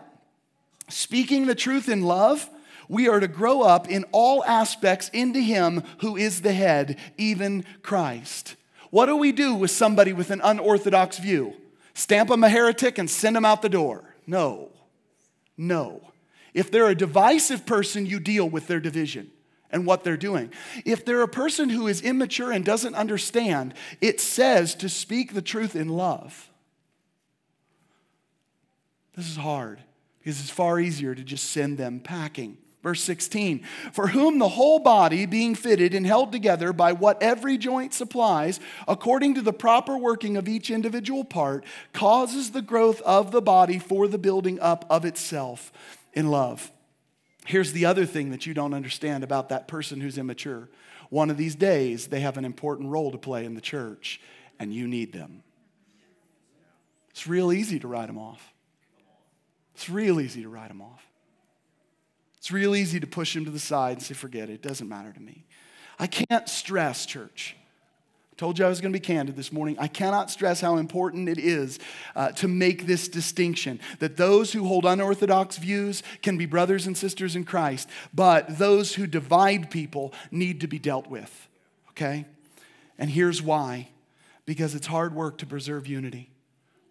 speaking 0.90 1.46
the 1.46 1.56
truth 1.56 1.88
in 1.88 2.02
love, 2.02 2.50
we 2.90 3.08
are 3.08 3.22
to 3.22 3.30
grow 3.30 3.62
up 3.62 3.88
in 3.88 4.04
all 4.12 4.44
aspects 4.44 5.08
into 5.14 5.40
Him 5.40 5.82
who 6.00 6.18
is 6.18 6.42
the 6.42 6.52
head, 6.52 7.00
even 7.18 7.64
Christ. 7.82 8.58
What 8.90 9.06
do 9.06 9.16
we 9.16 9.32
do 9.32 9.56
with 9.56 9.72
somebody 9.72 10.12
with 10.12 10.30
an 10.30 10.42
unorthodox 10.44 11.20
view? 11.20 11.54
Stamp 11.94 12.28
them 12.28 12.44
a 12.44 12.50
heretic 12.50 12.98
and 12.98 13.10
send 13.10 13.38
them 13.38 13.46
out 13.46 13.62
the 13.62 13.70
door? 13.70 14.04
No. 14.28 14.74
No. 15.58 16.02
If 16.54 16.70
they're 16.70 16.90
a 16.90 16.96
divisive 16.96 17.66
person, 17.66 18.06
you 18.06 18.20
deal 18.20 18.50
with 18.50 18.68
their 18.68 18.82
division 18.82 19.32
and 19.76 19.86
what 19.86 20.06
they're 20.06 20.16
doing. 20.16 20.52
If 20.86 21.04
they're 21.04 21.22
a 21.22 21.28
person 21.28 21.70
who 21.70 21.88
is 21.88 22.02
immature 22.02 22.50
and 22.50 22.64
doesn't 22.64 22.96
understand, 22.96 23.74
it 24.00 24.22
says 24.22 24.74
to 24.76 24.88
speak 24.88 25.34
the 25.34 25.42
truth 25.42 25.76
in 25.76 25.90
love. 25.90 26.50
This 29.16 29.30
is 29.30 29.36
hard 29.36 29.80
because 30.20 30.40
it's 30.40 30.50
far 30.50 30.80
easier 30.80 31.14
to 31.14 31.24
just 31.24 31.52
send 31.52 31.78
them 31.78 32.00
packing. 32.00 32.58
Verse 32.82 33.02
16, 33.02 33.66
for 33.92 34.08
whom 34.08 34.40
the 34.40 34.48
whole 34.48 34.80
body, 34.80 35.26
being 35.26 35.56
fitted 35.56 35.94
and 35.94 36.06
held 36.06 36.32
together 36.32 36.72
by 36.72 36.94
what 36.94 37.22
every 37.22 37.58
joint 37.58 37.94
supplies, 37.94 38.60
according 38.88 39.34
to 39.34 39.42
the 39.42 39.52
proper 39.52 39.98
working 39.98 40.38
of 40.38 40.48
each 40.48 40.70
individual 40.70 41.26
part, 41.26 41.66
causes 41.92 42.52
the 42.52 42.62
growth 42.62 43.02
of 43.02 43.32
the 43.32 43.42
body 43.42 43.80
for 43.80 44.08
the 44.08 44.20
building 44.20 44.58
up 44.62 44.86
of 44.90 45.04
itself 45.04 45.74
in 46.14 46.30
love. 46.30 46.72
Here's 47.46 47.72
the 47.72 47.86
other 47.86 48.06
thing 48.06 48.32
that 48.32 48.46
you 48.46 48.54
don't 48.54 48.74
understand 48.74 49.24
about 49.24 49.50
that 49.50 49.68
person 49.68 50.02
who's 50.02 50.18
immature. 50.18 50.70
One 51.10 51.30
of 51.30 51.38
these 51.38 51.56
days, 51.56 52.08
they 52.08 52.22
have 52.22 52.38
an 52.38 52.46
important 52.46 52.90
role 52.90 53.12
to 53.12 53.18
play 53.18 53.46
in 53.46 53.54
the 53.54 53.62
church, 53.62 54.20
and 54.60 54.74
you 54.74 54.88
need 54.88 55.14
them. 55.14 55.44
It's 57.12 57.28
real 57.28 57.54
easy 57.54 57.80
to 57.80 57.88
write 57.88 58.08
them 58.08 58.18
off. 58.18 58.52
It's 59.76 59.90
real 59.90 60.20
easy 60.20 60.42
to 60.42 60.50
write 60.50 60.70
them 60.70 60.82
off. 60.82 61.06
It's 62.38 62.52
real 62.52 62.76
easy 62.76 63.00
to 63.00 63.08
push 63.08 63.34
them 63.34 63.46
to 63.46 63.52
the 63.52 63.60
side 63.60 63.98
and 63.98 64.02
say, 64.02 64.14
forget 64.14 64.50
it, 64.50 64.54
it 64.54 64.62
doesn't 64.62 64.90
matter 64.90 65.14
to 65.14 65.20
me. 65.20 65.46
I 66.00 66.08
can't 66.08 66.50
stress, 66.50 67.06
church, 67.06 67.56
Told 68.38 68.60
you 68.60 68.66
I 68.66 68.70
was 68.70 68.82
going 68.82 68.92
to 68.92 69.00
be 69.00 69.06
candid 69.06 69.38
this 69.38 69.54
morning. 69.54 69.78
I 69.80 69.88
cannot 69.88 70.30
stress 70.30 70.60
how 70.60 70.76
important 70.76 71.30
it 71.30 71.38
is 71.38 71.80
uh, 72.18 72.32
to 72.34 72.50
make 72.50 72.86
this 72.86 73.08
distinction 73.08 73.80
that 74.00 74.18
those 74.18 74.52
who 74.52 74.66
hold 74.66 74.86
unorthodox 74.86 75.58
views 75.58 76.04
can 76.22 76.38
be 76.38 76.46
brothers 76.46 76.86
and 76.86 76.98
sisters 76.98 77.38
in 77.38 77.46
Christ, 77.46 77.90
but 78.14 78.58
those 78.58 78.96
who 78.96 79.08
divide 79.08 79.72
people 79.72 80.14
need 80.32 80.60
to 80.62 80.68
be 80.68 80.80
dealt 80.80 81.08
with. 81.08 81.48
Okay? 81.92 82.26
And 82.98 83.10
here's 83.10 83.42
why 83.42 83.90
because 84.46 84.76
it's 84.76 84.88
hard 84.88 85.16
work 85.16 85.38
to 85.40 85.46
preserve 85.46 85.88
unity. 85.88 86.30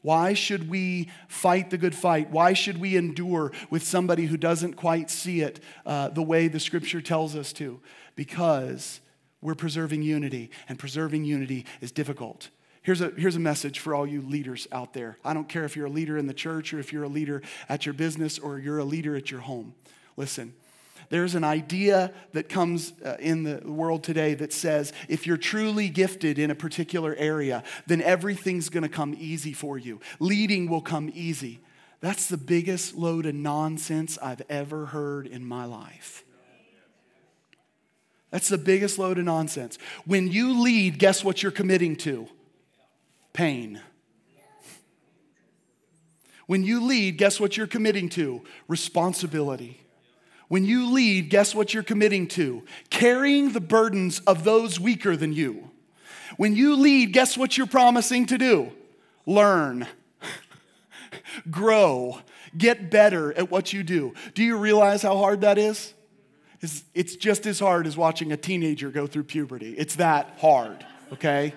Why 0.02 0.35
should 0.35 0.68
we 0.68 1.09
fight 1.28 1.70
the 1.70 1.78
good 1.78 1.94
fight? 1.94 2.30
Why 2.30 2.52
should 2.52 2.78
we 2.78 2.96
endure 2.96 3.52
with 3.70 3.83
somebody 3.83 4.26
who 4.26 4.37
doesn't 4.37 4.74
quite 4.74 5.09
see 5.09 5.40
it 5.40 5.61
uh, 5.87 6.09
the 6.09 6.22
way 6.22 6.48
the 6.48 6.61
scripture 6.61 7.00
tells 7.00 7.37
us 7.37 7.52
to? 7.54 7.80
Because 8.16 9.00
we're 9.44 9.54
preserving 9.54 10.02
unity, 10.02 10.50
and 10.70 10.78
preserving 10.78 11.26
unity 11.26 11.66
is 11.83 11.92
difficult. 11.92 12.48
Here's 12.80 13.02
a, 13.02 13.11
here's 13.11 13.37
a 13.37 13.40
message 13.40 13.78
for 13.78 13.94
all 13.94 14.07
you 14.07 14.22
leaders 14.22 14.66
out 14.72 14.94
there. 14.94 15.18
I 15.22 15.35
don't 15.35 15.48
care 15.48 15.64
if 15.64 15.76
you're 15.76 15.87
a 15.87 15.90
leader 15.90 16.16
in 16.16 16.26
the 16.26 16.35
church 16.35 16.72
or 16.72 16.78
if 16.78 16.94
you're 16.94 17.04
a 17.04 17.09
leader 17.09 17.42
at 17.68 17.85
your 17.85 17.92
business 17.92 18.38
or 18.38 18.59
you're 18.59 18.78
a 18.78 18.85
leader 18.85 19.14
at 19.14 19.30
your 19.30 19.40
home. 19.40 19.74
Listen, 20.16 20.54
there's 21.11 21.35
an 21.35 21.44
idea 21.44 22.11
that 22.33 22.48
comes 22.48 22.94
uh, 23.04 23.16
in 23.20 23.42
the 23.42 23.61
world 23.70 24.02
today 24.02 24.33
that 24.33 24.52
says 24.52 24.94
if 25.09 25.26
you're 25.26 25.37
truly 25.37 25.90
gifted 25.90 26.38
in 26.38 26.50
a 26.50 26.54
particular 26.54 27.14
area, 27.16 27.62
then 27.87 28.00
everything's 28.00 28.70
going 28.70 28.83
to 28.83 28.88
come 28.88 29.14
easy 29.18 29.52
for 29.52 29.76
you. 29.76 30.00
Leading 30.20 30.70
will 30.70 30.80
come 30.80 31.11
easy. 31.12 31.61
That's 32.00 32.28
the 32.28 32.38
biggest 32.38 32.94
load 32.94 33.26
of 33.26 33.35
nonsense 33.35 34.18
I've 34.22 34.42
ever 34.48 34.87
heard 34.87 35.26
in 35.26 35.44
my 35.44 35.66
life. 35.66 36.24
That's 38.35 38.49
the 38.49 38.59
biggest 38.59 38.99
load 38.99 39.18
of 39.18 39.25
nonsense. 39.27 39.79
When 40.07 40.27
you 40.27 40.61
lead, 40.61 40.99
guess 40.99 41.23
what 41.23 41.40
you're 41.40 41.53
committing 41.53 41.94
to? 41.99 42.27
Pain. 43.33 43.81
When 46.47 46.64
you 46.64 46.85
lead, 46.85 47.16
guess 47.16 47.38
what 47.38 47.57
you're 47.57 47.68
committing 47.68 48.09
to? 48.09 48.42
Responsibility. 48.66 49.87
When 50.49 50.64
you 50.64 50.90
lead, 50.90 51.31
guess 51.31 51.55
what 51.55 51.73
you're 51.73 51.85
committing 51.85 52.27
to? 52.31 52.64
Carrying 52.90 53.53
the 53.53 53.61
burdens 53.61 54.18
of 54.27 54.42
those 54.42 54.81
weaker 54.81 55.14
than 55.16 55.33
you. 55.33 55.70
When 56.37 56.57
you 56.57 56.75
lead, 56.75 57.12
guess 57.12 57.38
what 57.38 57.57
you're 57.57 57.68
promising 57.68 58.27
to 58.27 58.37
do? 58.37 58.73
Learn, 59.27 59.87
grow, 61.53 62.18
get 62.59 62.90
better 62.90 63.33
at 63.35 63.53
what 63.53 63.73
you 63.73 63.85
do. 63.85 64.12
Do 64.35 64.42
you 64.42 64.57
realize 64.57 65.03
how 65.03 65.18
hard 65.18 65.42
that 65.42 65.57
is? 65.57 65.94
It's, 66.64 66.83
it's 66.94 67.16
just 67.16 67.46
as 67.46 67.61
hard 67.61 67.87
as 67.87 67.94
watching 67.94 68.33
a 68.33 68.38
teenager 68.38 68.90
go 68.90 69.07
through 69.07 69.24
puberty. 69.24 69.74
It's 69.77 69.96
that 69.96 70.38
hard, 70.40 70.87
okay? 71.12 71.53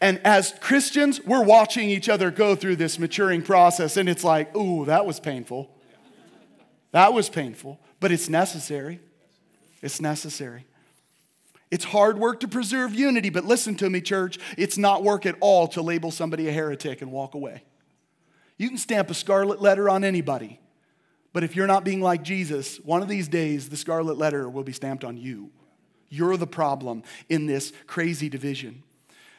And 0.00 0.20
as 0.24 0.52
Christians, 0.60 1.24
we're 1.24 1.44
watching 1.44 1.88
each 1.88 2.08
other 2.08 2.32
go 2.32 2.56
through 2.56 2.74
this 2.76 2.98
maturing 2.98 3.42
process, 3.42 3.96
and 3.96 4.08
it's 4.08 4.24
like, 4.24 4.56
ooh, 4.56 4.84
that 4.86 5.06
was 5.06 5.20
painful. 5.20 5.70
That 6.90 7.12
was 7.14 7.30
painful, 7.30 7.78
but 8.00 8.10
it's 8.10 8.28
necessary. 8.28 8.98
It's 9.82 10.00
necessary. 10.00 10.66
It's 11.70 11.84
hard 11.84 12.18
work 12.18 12.40
to 12.40 12.48
preserve 12.48 12.92
unity, 12.92 13.30
but 13.30 13.44
listen 13.44 13.76
to 13.76 13.88
me, 13.88 14.00
church. 14.00 14.40
It's 14.58 14.76
not 14.76 15.04
work 15.04 15.26
at 15.26 15.36
all 15.38 15.68
to 15.68 15.80
label 15.80 16.10
somebody 16.10 16.48
a 16.48 16.52
heretic 16.52 17.02
and 17.02 17.12
walk 17.12 17.34
away. 17.34 17.62
You 18.58 18.68
can 18.68 18.78
stamp 18.78 19.10
a 19.10 19.14
scarlet 19.14 19.62
letter 19.62 19.88
on 19.88 20.02
anybody. 20.02 20.58
But 21.34 21.42
if 21.42 21.56
you're 21.56 21.66
not 21.66 21.84
being 21.84 22.00
like 22.00 22.22
Jesus, 22.22 22.78
one 22.78 23.02
of 23.02 23.08
these 23.08 23.28
days 23.28 23.68
the 23.68 23.76
scarlet 23.76 24.16
letter 24.16 24.48
will 24.48 24.62
be 24.62 24.72
stamped 24.72 25.04
on 25.04 25.18
you. 25.18 25.50
You're 26.08 26.36
the 26.36 26.46
problem 26.46 27.02
in 27.28 27.46
this 27.46 27.72
crazy 27.88 28.28
division. 28.28 28.84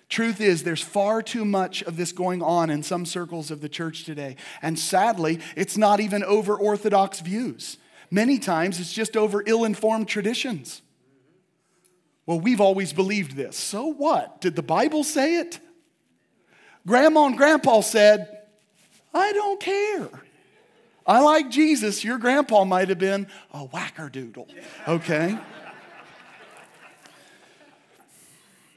Truth 0.10 0.42
is, 0.42 0.64
there's 0.64 0.84
far 0.84 1.22
too 1.22 1.46
much 1.46 1.82
of 1.84 1.96
this 1.96 2.12
going 2.12 2.44
on 2.44 2.70
in 2.70 2.84
some 2.84 3.06
circles 3.06 3.50
of 3.50 3.62
the 3.62 3.70
church 3.70 4.04
today. 4.04 4.36
And 4.62 4.78
sadly, 4.78 5.40
it's 5.56 5.78
not 5.78 6.02
even 6.02 6.22
over 6.22 6.56
orthodox 6.56 7.22
views. 7.22 7.78
Many 8.12 8.40
times 8.40 8.80
it's 8.80 8.94
just 8.94 9.16
over 9.16 9.42
ill 9.46 9.64
informed 9.64 10.10
traditions. 10.10 10.82
Well, 12.26 12.42
we've 12.42 12.62
always 12.62 12.92
believed 12.92 13.38
this. 13.38 13.56
So 13.56 13.86
what? 13.86 14.42
Did 14.42 14.58
the 14.58 14.62
Bible 14.62 15.06
say 15.06 15.38
it? 15.38 15.60
Grandma 16.86 17.28
and 17.28 17.38
Grandpa 17.38 17.80
said, 17.80 18.42
I 19.14 19.32
don't 19.32 19.62
care. 19.62 20.25
I 21.08 21.20
like 21.20 21.50
Jesus. 21.50 22.04
Your 22.04 22.18
grandpa 22.18 22.64
might 22.66 22.90
have 22.90 22.98
been 22.98 23.28
a 23.54 23.68
wackerdoodle, 23.68 24.50
okay? 24.88 25.38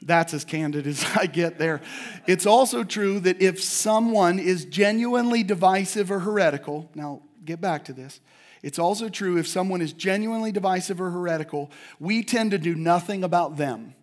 That's 0.01 0.33
as 0.33 0.45
candid 0.45 0.87
as 0.87 1.03
I 1.15 1.25
get 1.25 1.57
there. 1.57 1.81
It's 2.27 2.45
also 2.45 2.83
true 2.83 3.19
that 3.21 3.41
if 3.41 3.61
someone 3.61 4.39
is 4.39 4.65
genuinely 4.65 5.43
divisive 5.43 6.11
or 6.11 6.19
heretical, 6.19 6.89
now 6.93 7.23
get 7.43 7.59
back 7.59 7.85
to 7.85 7.93
this. 7.93 8.19
It's 8.61 8.79
also 8.79 9.09
true 9.09 9.37
if 9.37 9.47
someone 9.47 9.81
is 9.81 9.93
genuinely 9.93 10.51
divisive 10.51 11.01
or 11.01 11.09
heretical, 11.09 11.71
we 11.99 12.23
tend 12.23 12.51
to 12.51 12.57
do 12.57 12.75
nothing 12.75 13.23
about 13.23 13.57
them. 13.57 13.95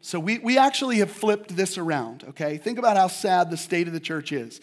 So 0.00 0.18
we, 0.20 0.38
we 0.38 0.58
actually 0.58 0.98
have 0.98 1.10
flipped 1.10 1.56
this 1.56 1.78
around, 1.78 2.24
okay? 2.30 2.58
Think 2.58 2.78
about 2.78 2.96
how 2.96 3.08
sad 3.08 3.50
the 3.50 3.56
state 3.56 3.86
of 3.86 3.92
the 3.92 4.00
church 4.00 4.32
is. 4.32 4.60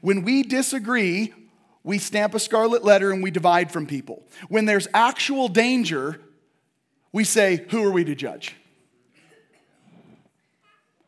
When 0.00 0.22
we 0.22 0.42
disagree 0.42 1.34
we 1.84 1.98
stamp 1.98 2.34
a 2.34 2.40
scarlet 2.40 2.84
letter 2.84 3.12
and 3.12 3.22
we 3.22 3.30
divide 3.30 3.70
from 3.70 3.86
people. 3.86 4.22
When 4.48 4.64
there's 4.64 4.88
actual 4.92 5.48
danger, 5.48 6.20
we 7.12 7.24
say, 7.24 7.66
Who 7.70 7.84
are 7.84 7.90
we 7.90 8.04
to 8.04 8.14
judge? 8.14 8.54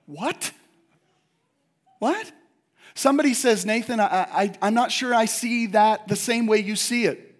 What? 0.06 0.52
What? 1.98 2.32
Somebody 2.94 3.34
says, 3.34 3.64
Nathan, 3.64 4.00
I, 4.00 4.52
I, 4.60 4.66
am 4.66 4.74
not 4.74 4.90
sure 4.90 5.14
I 5.14 5.26
see 5.26 5.66
that 5.68 6.08
the 6.08 6.16
same 6.16 6.46
way 6.46 6.58
you 6.58 6.74
see 6.74 7.04
it. 7.04 7.36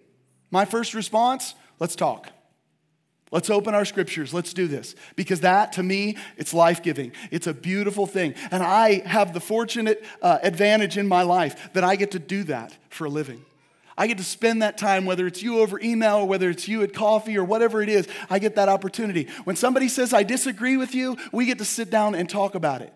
My 0.49 0.65
first 0.65 0.93
response, 0.93 1.55
let's 1.79 1.95
talk. 1.95 2.31
Let's 3.31 3.49
open 3.49 3.73
our 3.73 3.85
scriptures. 3.85 4.33
Let's 4.33 4.53
do 4.53 4.67
this. 4.67 4.93
Because 5.15 5.39
that, 5.39 5.71
to 5.73 5.83
me, 5.83 6.17
it's 6.35 6.53
life 6.53 6.83
giving. 6.83 7.13
It's 7.31 7.47
a 7.47 7.53
beautiful 7.53 8.05
thing. 8.05 8.35
And 8.51 8.61
I 8.61 9.07
have 9.07 9.33
the 9.33 9.39
fortunate 9.39 10.03
uh, 10.21 10.39
advantage 10.43 10.97
in 10.97 11.07
my 11.07 11.23
life 11.23 11.71
that 11.73 11.85
I 11.85 11.95
get 11.95 12.11
to 12.11 12.19
do 12.19 12.43
that 12.43 12.77
for 12.89 13.05
a 13.05 13.09
living. 13.09 13.45
I 13.97 14.07
get 14.07 14.17
to 14.17 14.23
spend 14.23 14.61
that 14.61 14.77
time, 14.77 15.05
whether 15.05 15.27
it's 15.27 15.41
you 15.41 15.59
over 15.59 15.79
email 15.79 16.17
or 16.17 16.27
whether 16.27 16.49
it's 16.49 16.67
you 16.67 16.81
at 16.83 16.93
coffee 16.93 17.37
or 17.37 17.43
whatever 17.43 17.81
it 17.81 17.89
is, 17.89 18.07
I 18.29 18.39
get 18.39 18.55
that 18.55 18.67
opportunity. 18.67 19.27
When 19.43 19.55
somebody 19.55 19.87
says, 19.87 20.13
I 20.13 20.23
disagree 20.23 20.75
with 20.75 20.95
you, 20.95 21.17
we 21.31 21.45
get 21.45 21.57
to 21.59 21.65
sit 21.65 21.89
down 21.89 22.15
and 22.15 22.29
talk 22.29 22.55
about 22.55 22.81
it. 22.81 22.93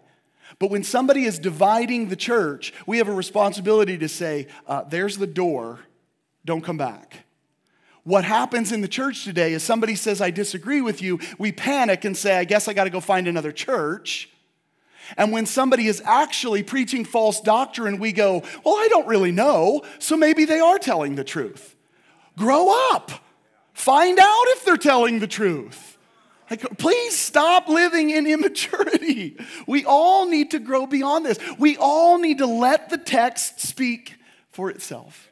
But 0.60 0.70
when 0.70 0.84
somebody 0.84 1.26
is 1.26 1.40
dividing 1.40 2.10
the 2.10 2.16
church, 2.16 2.74
we 2.86 2.98
have 2.98 3.08
a 3.08 3.14
responsibility 3.14 3.98
to 3.98 4.08
say, 4.10 4.48
uh, 4.68 4.84
there's 4.84 5.18
the 5.18 5.28
door, 5.28 5.80
don't 6.46 6.64
come 6.64 6.78
back. 6.78 7.25
What 8.06 8.24
happens 8.24 8.72
in 8.72 8.82
the 8.82 8.88
church 8.88 9.24
today 9.24 9.54
is 9.54 9.64
somebody 9.64 9.96
says, 9.96 10.22
I 10.22 10.30
disagree 10.30 10.80
with 10.80 11.02
you. 11.02 11.20
We 11.40 11.52
panic 11.52 12.06
and 12.06 12.16
say, 12.16 12.38
I 12.38 12.44
guess 12.44 12.68
I 12.68 12.74
got 12.74 12.84
to 12.84 12.92
go 12.92 13.00
find 13.00 13.28
another 13.28 13.52
church. 13.52 14.30
And 15.18 15.32
when 15.32 15.48
somebody 15.48 15.88
is 15.88 16.04
actually 16.06 16.62
preaching 16.62 17.04
false 17.04 17.42
doctrine, 17.42 17.98
we 17.98 18.12
go, 18.12 18.44
Well, 18.64 18.76
I 18.76 18.88
don't 18.90 19.08
really 19.08 19.32
know, 19.32 19.84
so 19.98 20.16
maybe 20.16 20.46
they 20.46 20.60
are 20.60 20.78
telling 20.78 21.16
the 21.16 21.24
truth. 21.24 21.76
Grow 22.38 22.72
up. 22.94 23.12
Find 23.74 24.20
out 24.20 24.46
if 24.50 24.66
they're 24.66 24.78
telling 24.78 25.20
the 25.20 25.28
truth. 25.28 25.98
Like, 26.52 26.78
please 26.78 27.18
stop 27.18 27.68
living 27.68 28.12
in 28.12 28.28
immaturity. 28.28 29.38
We 29.66 29.84
all 29.84 30.28
need 30.28 30.52
to 30.52 30.60
grow 30.60 30.86
beyond 30.86 31.26
this. 31.26 31.40
We 31.58 31.76
all 31.78 32.20
need 32.20 32.38
to 32.38 32.46
let 32.46 32.90
the 32.90 33.00
text 33.00 33.62
speak 33.62 34.18
for 34.52 34.70
itself 34.70 35.28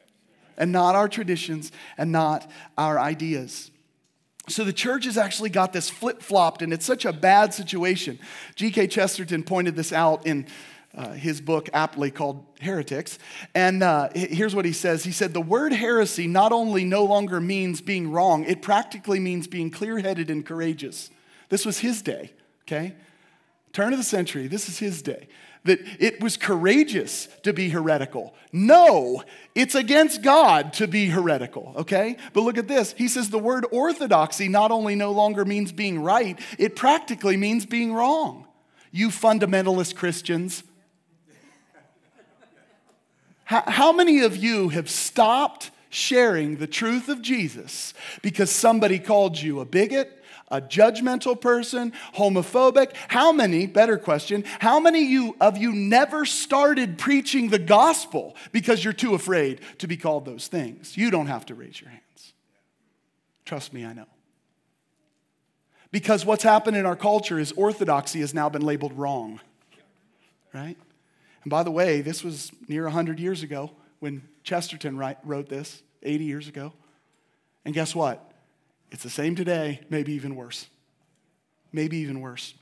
and 0.56 0.72
not 0.72 0.94
our 0.94 1.08
traditions 1.08 1.72
and 1.96 2.12
not 2.12 2.50
our 2.76 2.98
ideas. 2.98 3.70
So 4.48 4.64
the 4.64 4.72
church 4.72 5.06
has 5.06 5.16
actually 5.16 5.50
got 5.50 5.72
this 5.72 5.88
flip 5.88 6.20
flopped, 6.20 6.60
and 6.60 6.72
it's 6.72 6.84
such 6.84 7.04
a 7.04 7.12
bad 7.12 7.54
situation. 7.54 8.18
G.K. 8.56 8.88
Chesterton 8.88 9.42
pointed 9.42 9.74
this 9.74 9.92
out 9.92 10.26
in 10.26 10.46
uh, 10.94 11.12
his 11.12 11.40
book, 11.40 11.68
aptly 11.72 12.10
called 12.10 12.44
Heretics. 12.60 13.18
And 13.54 13.82
uh, 13.82 14.10
here's 14.14 14.54
what 14.54 14.64
he 14.64 14.72
says 14.72 15.02
He 15.02 15.12
said, 15.12 15.32
The 15.32 15.40
word 15.40 15.72
heresy 15.72 16.26
not 16.26 16.52
only 16.52 16.84
no 16.84 17.04
longer 17.04 17.40
means 17.40 17.80
being 17.80 18.10
wrong, 18.12 18.44
it 18.44 18.62
practically 18.62 19.18
means 19.18 19.46
being 19.46 19.70
clear 19.70 19.98
headed 19.98 20.30
and 20.30 20.44
courageous. 20.44 21.10
This 21.48 21.64
was 21.64 21.78
his 21.78 22.02
day, 22.02 22.32
okay? 22.62 22.94
Turn 23.72 23.92
of 23.92 23.98
the 23.98 24.04
century, 24.04 24.46
this 24.46 24.68
is 24.68 24.78
his 24.78 25.02
day 25.02 25.28
that 25.64 25.80
it 25.98 26.20
was 26.20 26.36
courageous 26.36 27.26
to 27.42 27.52
be 27.52 27.70
heretical. 27.70 28.34
No, 28.52 29.22
it's 29.54 29.74
against 29.74 30.22
God 30.22 30.74
to 30.74 30.86
be 30.86 31.06
heretical, 31.06 31.72
okay? 31.76 32.16
But 32.32 32.42
look 32.42 32.58
at 32.58 32.68
this. 32.68 32.94
He 32.96 33.08
says 33.08 33.30
the 33.30 33.38
word 33.38 33.66
orthodoxy 33.72 34.48
not 34.48 34.70
only 34.70 34.94
no 34.94 35.10
longer 35.10 35.44
means 35.44 35.72
being 35.72 36.02
right, 36.02 36.38
it 36.58 36.76
practically 36.76 37.36
means 37.36 37.64
being 37.64 37.94
wrong. 37.94 38.46
You 38.90 39.08
fundamentalist 39.08 39.96
Christians. 39.96 40.62
How, 43.46 43.92
many 43.92 44.20
of 44.20 44.36
you 44.36 44.70
have 44.70 44.88
stopped 44.88 45.70
sharing 45.90 46.56
the 46.56 46.66
truth 46.66 47.08
of 47.08 47.20
Jesus 47.20 47.92
because 48.22 48.50
somebody 48.50 48.98
called 48.98 49.40
you 49.40 49.60
a 49.60 49.64
bigot? 49.64 50.23
A 50.48 50.60
judgmental 50.60 51.40
person, 51.40 51.92
homophobic. 52.14 52.92
How 53.08 53.32
many, 53.32 53.66
better 53.66 53.98
question, 53.98 54.44
how 54.60 54.78
many 54.80 55.32
of 55.40 55.56
you 55.56 55.72
never 55.72 56.24
started 56.24 56.98
preaching 56.98 57.48
the 57.48 57.58
gospel 57.58 58.36
because 58.52 58.84
you're 58.84 58.92
too 58.92 59.14
afraid 59.14 59.60
to 59.78 59.86
be 59.86 59.96
called 59.96 60.24
those 60.24 60.46
things? 60.46 60.96
You 60.96 61.10
don't 61.10 61.26
have 61.26 61.46
to 61.46 61.54
raise 61.54 61.80
your 61.80 61.90
hands. 61.90 62.34
Trust 63.44 63.72
me, 63.72 63.84
I 63.84 63.92
know. 63.92 64.06
Because 65.90 66.26
what's 66.26 66.42
happened 66.42 66.76
in 66.76 66.86
our 66.86 66.96
culture 66.96 67.38
is 67.38 67.52
orthodoxy 67.52 68.20
has 68.20 68.34
now 68.34 68.48
been 68.48 68.62
labeled 68.62 68.92
wrong, 68.94 69.40
right? 70.52 70.76
And 71.44 71.50
by 71.50 71.62
the 71.62 71.70
way, 71.70 72.00
this 72.00 72.24
was 72.24 72.50
near 72.68 72.84
100 72.84 73.20
years 73.20 73.42
ago 73.42 73.70
when 74.00 74.22
Chesterton 74.42 74.98
wrote 74.98 75.48
this, 75.48 75.82
80 76.02 76.24
years 76.24 76.48
ago. 76.48 76.72
And 77.64 77.72
guess 77.72 77.94
what? 77.94 78.32
It's 78.94 79.02
the 79.02 79.10
same 79.10 79.34
today, 79.34 79.80
maybe 79.90 80.12
even 80.12 80.36
worse. 80.36 80.68
Maybe 81.72 81.96
even 81.96 82.20
worse. 82.20 82.54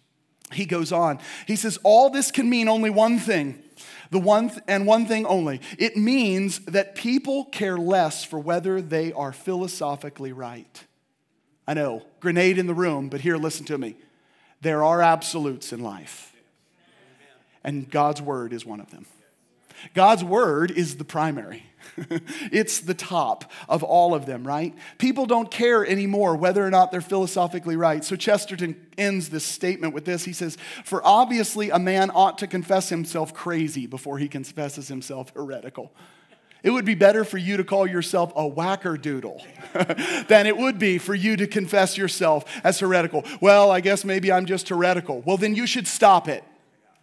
He 0.50 0.64
goes 0.64 0.90
on. 0.90 1.18
He 1.46 1.56
says, 1.56 1.78
All 1.82 2.08
this 2.08 2.30
can 2.30 2.48
mean 2.48 2.68
only 2.68 2.88
one 2.88 3.18
thing. 3.18 3.62
The 4.10 4.18
one 4.18 4.48
th- 4.48 4.62
and 4.66 4.86
one 4.86 5.04
thing 5.04 5.26
only. 5.26 5.60
It 5.78 5.94
means 5.94 6.60
that 6.60 6.94
people 6.94 7.44
care 7.44 7.76
less 7.76 8.24
for 8.24 8.38
whether 8.38 8.80
they 8.80 9.12
are 9.12 9.34
philosophically 9.34 10.32
right. 10.32 10.82
I 11.68 11.74
know, 11.74 12.02
grenade 12.20 12.56
in 12.56 12.66
the 12.66 12.72
room, 12.72 13.10
but 13.10 13.20
here, 13.20 13.36
listen 13.36 13.66
to 13.66 13.76
me. 13.76 13.96
There 14.62 14.82
are 14.82 15.02
absolutes 15.02 15.70
in 15.70 15.80
life, 15.80 16.34
and 17.62 17.90
God's 17.90 18.22
word 18.22 18.54
is 18.54 18.64
one 18.64 18.80
of 18.80 18.90
them. 18.90 19.04
God's 19.94 20.24
word 20.24 20.70
is 20.70 20.96
the 20.96 21.04
primary. 21.04 21.64
it's 22.52 22.80
the 22.80 22.94
top 22.94 23.50
of 23.68 23.82
all 23.82 24.14
of 24.14 24.26
them, 24.26 24.46
right? 24.46 24.74
People 24.98 25.26
don't 25.26 25.50
care 25.50 25.86
anymore 25.86 26.36
whether 26.36 26.64
or 26.64 26.70
not 26.70 26.90
they're 26.90 27.00
philosophically 27.00 27.76
right. 27.76 28.04
So 28.04 28.16
Chesterton 28.16 28.76
ends 28.96 29.28
this 29.28 29.44
statement 29.44 29.94
with 29.94 30.04
this. 30.04 30.24
He 30.24 30.32
says, 30.32 30.56
For 30.84 31.04
obviously 31.04 31.70
a 31.70 31.78
man 31.78 32.10
ought 32.14 32.38
to 32.38 32.46
confess 32.46 32.88
himself 32.88 33.34
crazy 33.34 33.86
before 33.86 34.18
he 34.18 34.28
confesses 34.28 34.88
himself 34.88 35.32
heretical. 35.34 35.92
It 36.62 36.70
would 36.70 36.84
be 36.84 36.94
better 36.94 37.24
for 37.24 37.38
you 37.38 37.56
to 37.56 37.64
call 37.64 37.88
yourself 37.88 38.32
a 38.36 38.48
wackerdoodle 38.48 39.42
than 40.28 40.46
it 40.46 40.56
would 40.56 40.78
be 40.78 40.98
for 40.98 41.14
you 41.14 41.36
to 41.36 41.48
confess 41.48 41.98
yourself 41.98 42.44
as 42.62 42.78
heretical. 42.78 43.24
Well, 43.40 43.72
I 43.72 43.80
guess 43.80 44.04
maybe 44.04 44.30
I'm 44.30 44.46
just 44.46 44.68
heretical. 44.68 45.22
Well, 45.22 45.36
then 45.36 45.56
you 45.56 45.66
should 45.66 45.88
stop 45.88 46.28
it. 46.28 46.44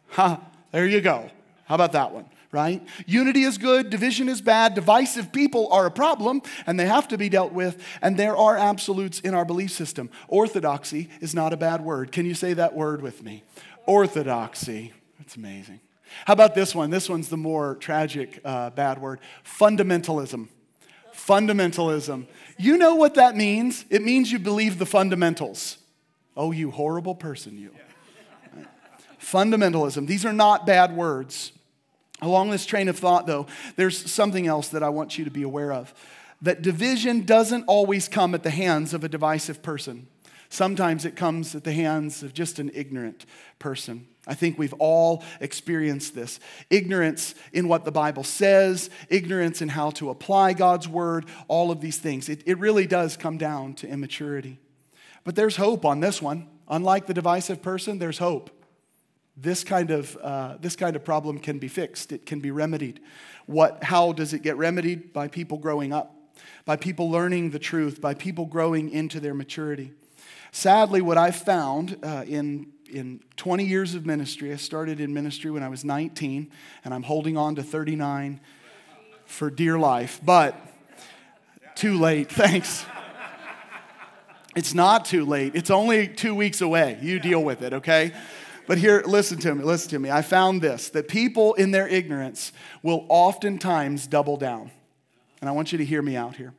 Huh, 0.07 0.37
there 0.71 0.87
you 0.87 1.01
go. 1.01 1.29
How 1.65 1.75
about 1.75 1.91
that 1.91 2.13
one? 2.13 2.25
Right? 2.51 2.85
Unity 3.05 3.43
is 3.43 3.57
good, 3.57 3.89
division 3.89 4.27
is 4.27 4.41
bad, 4.41 4.73
divisive 4.73 5.31
people 5.31 5.71
are 5.71 5.85
a 5.85 5.91
problem, 5.91 6.41
and 6.65 6.79
they 6.79 6.85
have 6.85 7.07
to 7.09 7.17
be 7.17 7.29
dealt 7.29 7.53
with, 7.53 7.83
and 8.01 8.17
there 8.17 8.35
are 8.35 8.57
absolutes 8.57 9.19
in 9.19 9.33
our 9.33 9.45
belief 9.45 9.71
system. 9.71 10.09
Orthodoxy 10.27 11.09
is 11.21 11.35
not 11.35 11.53
a 11.53 11.57
bad 11.57 11.81
word. 11.81 12.11
Can 12.11 12.25
you 12.25 12.33
say 12.33 12.53
that 12.53 12.73
word 12.73 13.01
with 13.01 13.23
me? 13.23 13.43
Orthodoxy. 13.85 14.93
That's 15.19 15.35
amazing. 15.35 15.79
How 16.25 16.33
about 16.33 16.55
this 16.55 16.73
one? 16.73 16.89
This 16.89 17.07
one's 17.07 17.29
the 17.29 17.37
more 17.37 17.75
tragic 17.75 18.39
uh, 18.43 18.71
bad 18.71 18.99
word 18.99 19.19
fundamentalism. 19.45 20.47
Fundamentalism. 21.13 22.25
You 22.57 22.77
know 22.77 22.95
what 22.95 23.15
that 23.15 23.35
means? 23.35 23.85
It 23.89 24.01
means 24.01 24.31
you 24.31 24.39
believe 24.39 24.79
the 24.79 24.85
fundamentals. 24.85 25.77
Oh, 26.35 26.51
you 26.51 26.71
horrible 26.71 27.13
person, 27.13 27.57
you. 27.57 27.75
Fundamentalism. 29.19 30.07
These 30.07 30.25
are 30.25 30.33
not 30.33 30.65
bad 30.65 30.95
words. 30.95 31.51
Along 32.21 32.49
this 32.49 32.65
train 32.65 32.89
of 32.89 32.97
thought, 32.97 33.27
though, 33.27 33.47
there's 33.75 34.11
something 34.11 34.45
else 34.45 34.69
that 34.69 34.83
I 34.83 34.89
want 34.89 35.17
you 35.17 35.25
to 35.25 35.31
be 35.31 35.43
aware 35.43 35.71
of 35.71 35.93
that 36.41 36.61
division 36.61 37.25
doesn't 37.25 37.65
always 37.65 38.07
come 38.07 38.33
at 38.33 38.43
the 38.43 38.49
hands 38.49 38.93
of 38.93 39.03
a 39.03 39.09
divisive 39.09 39.61
person. 39.61 40.07
Sometimes 40.49 41.05
it 41.05 41.15
comes 41.15 41.53
at 41.53 41.63
the 41.63 41.73
hands 41.73 42.23
of 42.23 42.33
just 42.33 42.59
an 42.59 42.71
ignorant 42.73 43.25
person. 43.59 44.07
I 44.25 44.33
think 44.33 44.57
we've 44.57 44.73
all 44.73 45.23
experienced 45.39 46.15
this 46.15 46.39
ignorance 46.69 47.35
in 47.53 47.67
what 47.67 47.85
the 47.85 47.91
Bible 47.91 48.23
says, 48.23 48.89
ignorance 49.09 49.61
in 49.61 49.69
how 49.69 49.91
to 49.91 50.09
apply 50.09 50.53
God's 50.53 50.87
word, 50.87 51.25
all 51.47 51.71
of 51.71 51.81
these 51.81 51.97
things. 51.97 52.29
It, 52.29 52.43
it 52.45 52.57
really 52.57 52.87
does 52.87 53.17
come 53.17 53.37
down 53.37 53.73
to 53.75 53.87
immaturity. 53.87 54.59
But 55.23 55.35
there's 55.35 55.57
hope 55.57 55.85
on 55.85 55.99
this 55.99 56.21
one. 56.21 56.47
Unlike 56.67 57.07
the 57.07 57.13
divisive 57.13 57.61
person, 57.61 57.99
there's 57.99 58.19
hope 58.19 58.49
this 59.41 59.63
kind 59.63 59.91
of, 59.91 60.17
uh, 60.17 60.57
this 60.59 60.75
kind 60.75 60.95
of 60.95 61.03
problem 61.03 61.39
can 61.39 61.59
be 61.59 61.67
fixed, 61.67 62.11
it 62.11 62.25
can 62.25 62.39
be 62.39 62.51
remedied. 62.51 62.99
What, 63.45 63.83
how 63.83 64.11
does 64.11 64.33
it 64.33 64.41
get 64.41 64.57
remedied? 64.57 65.13
By 65.13 65.27
people 65.27 65.57
growing 65.57 65.93
up, 65.93 66.15
by 66.65 66.75
people 66.75 67.09
learning 67.09 67.51
the 67.51 67.59
truth, 67.59 68.01
by 68.01 68.13
people 68.13 68.45
growing 68.45 68.89
into 68.89 69.19
their 69.19 69.33
maturity. 69.33 69.93
Sadly, 70.51 71.01
what 71.01 71.17
I've 71.17 71.35
found 71.35 71.97
uh, 72.03 72.25
in, 72.27 72.71
in 72.91 73.21
20 73.37 73.65
years 73.65 73.95
of 73.95 74.05
ministry, 74.05 74.51
I 74.51 74.55
started 74.55 74.99
in 74.99 75.13
ministry 75.13 75.51
when 75.51 75.63
I 75.63 75.69
was 75.69 75.85
19, 75.85 76.51
and 76.83 76.93
I'm 76.93 77.03
holding 77.03 77.37
on 77.37 77.55
to 77.55 77.63
39 77.63 78.39
for 79.25 79.49
dear 79.49 79.77
life, 79.77 80.19
but 80.23 80.55
too 81.75 81.97
late, 81.97 82.29
thanks. 82.31 82.85
It's 84.55 84.73
not 84.73 85.05
too 85.05 85.25
late. 85.25 85.55
It's 85.55 85.69
only 85.69 86.07
two 86.07 86.33
weeks 86.33 86.61
away. 86.61 86.97
You 87.01 87.19
deal 87.19 87.43
with 87.43 87.61
it, 87.61 87.73
okay? 87.73 88.11
But 88.69 88.77
here, 88.77 89.01
listen 89.03 89.39
to 89.39 89.55
me, 89.55 89.63
listen 89.63 89.89
to 89.89 89.97
me. 89.97 90.11
I 90.11 90.21
found 90.21 90.61
this 90.61 90.89
that 90.89 91.07
people 91.07 91.55
in 91.55 91.71
their 91.71 91.87
ignorance 91.87 92.51
will 92.83 93.07
oftentimes 93.09 94.05
double 94.05 94.37
down. 94.37 94.69
And 95.41 95.49
I 95.49 95.53
want 95.53 95.71
you 95.71 95.79
to 95.79 95.85
hear 95.85 96.03
me 96.03 96.15
out 96.15 96.35
here. 96.35 96.53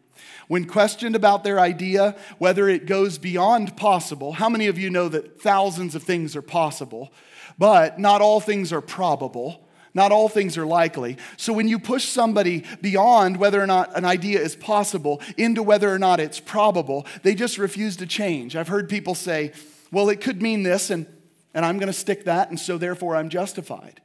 When 0.48 0.64
questioned 0.64 1.14
about 1.14 1.44
their 1.44 1.60
idea, 1.60 2.16
whether 2.38 2.68
it 2.68 2.86
goes 2.86 3.16
beyond 3.16 3.76
possible, 3.76 4.32
how 4.32 4.48
many 4.48 4.66
of 4.66 4.76
you 4.76 4.90
know 4.90 5.08
that 5.08 5.40
thousands 5.40 5.94
of 5.94 6.02
things 6.02 6.34
are 6.34 6.42
possible, 6.42 7.12
but 7.58 8.00
not 8.00 8.20
all 8.20 8.40
things 8.40 8.72
are 8.72 8.80
probable? 8.80 9.68
Not 9.94 10.10
all 10.10 10.28
things 10.28 10.58
are 10.58 10.66
likely. 10.66 11.16
So 11.36 11.52
when 11.52 11.68
you 11.68 11.78
push 11.78 12.06
somebody 12.06 12.64
beyond 12.80 13.36
whether 13.36 13.62
or 13.62 13.68
not 13.68 13.96
an 13.96 14.04
idea 14.04 14.40
is 14.40 14.56
possible 14.56 15.22
into 15.36 15.62
whether 15.62 15.94
or 15.94 15.98
not 16.00 16.18
it's 16.18 16.40
probable, 16.40 17.06
they 17.22 17.36
just 17.36 17.56
refuse 17.56 17.96
to 17.98 18.06
change. 18.06 18.56
I've 18.56 18.66
heard 18.66 18.88
people 18.88 19.14
say, 19.14 19.52
well, 19.92 20.08
it 20.08 20.20
could 20.20 20.42
mean 20.42 20.64
this, 20.64 20.90
and, 20.90 21.06
and 21.54 21.64
I'm 21.64 21.78
going 21.78 21.88
to 21.88 21.92
stick 21.92 22.24
that, 22.24 22.50
and 22.50 22.58
so 22.58 22.78
therefore 22.78 23.16
I'm 23.16 23.28
justified. 23.28 24.00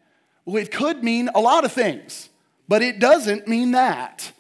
Well, 0.46 0.62
it 0.62 0.72
could 0.72 1.04
mean 1.04 1.30
a 1.34 1.40
lot 1.40 1.66
of 1.66 1.72
things, 1.72 2.30
but 2.68 2.82
it 2.82 3.00
doesn't 3.00 3.48
mean 3.48 3.72
that. 3.72 4.32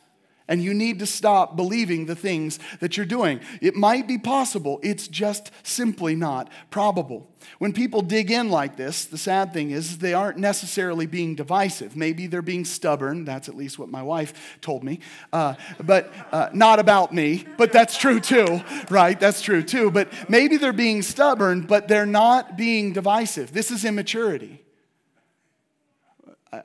And 0.48 0.64
you 0.64 0.74
need 0.74 1.00
to 1.00 1.06
stop 1.06 1.56
believing 1.56 2.06
the 2.06 2.16
things 2.16 2.60
that 2.80 2.98
you're 2.98 3.06
doing. 3.06 3.40
It 3.62 3.76
might 3.76 4.08
be 4.08 4.18
possible, 4.18 4.80
it's 4.84 5.08
just 5.08 5.52
simply 5.64 6.16
not 6.16 6.50
probable. 6.70 7.28
When 7.60 7.74
people 7.74 8.02
dig 8.02 8.32
in 8.32 8.50
like 8.50 8.76
this, 8.76 9.06
the 9.06 9.18
sad 9.18 9.54
thing 9.54 9.72
is 9.72 10.00
they 10.00 10.14
aren't 10.14 10.38
necessarily 10.38 11.06
being 11.06 11.36
divisive. 11.36 11.96
Maybe 11.96 12.28
they're 12.28 12.42
being 12.42 12.66
stubborn. 12.66 13.26
That's 13.26 13.50
at 13.50 13.56
least 13.56 13.80
what 13.80 13.90
my 13.90 14.02
wife 14.02 14.58
told 14.62 14.84
me. 14.84 15.00
Uh, 15.32 15.56
but 15.84 16.12
uh, 16.32 16.50
not 16.54 16.80
about 16.80 17.14
me, 17.14 17.46
but 17.58 17.72
that's 17.72 17.98
true 17.98 18.20
too, 18.20 18.62
right? 18.90 19.20
That's 19.20 19.42
true 19.42 19.64
too. 19.64 19.92
But 19.92 20.12
maybe 20.30 20.58
they're 20.58 20.74
being 20.74 21.02
stubborn, 21.02 21.62
but 21.62 21.88
they're 21.88 22.06
not 22.06 22.58
being 22.58 22.94
divisive. 22.94 23.54
This 23.54 23.72
is 23.72 23.86
immaturity. 23.86 24.65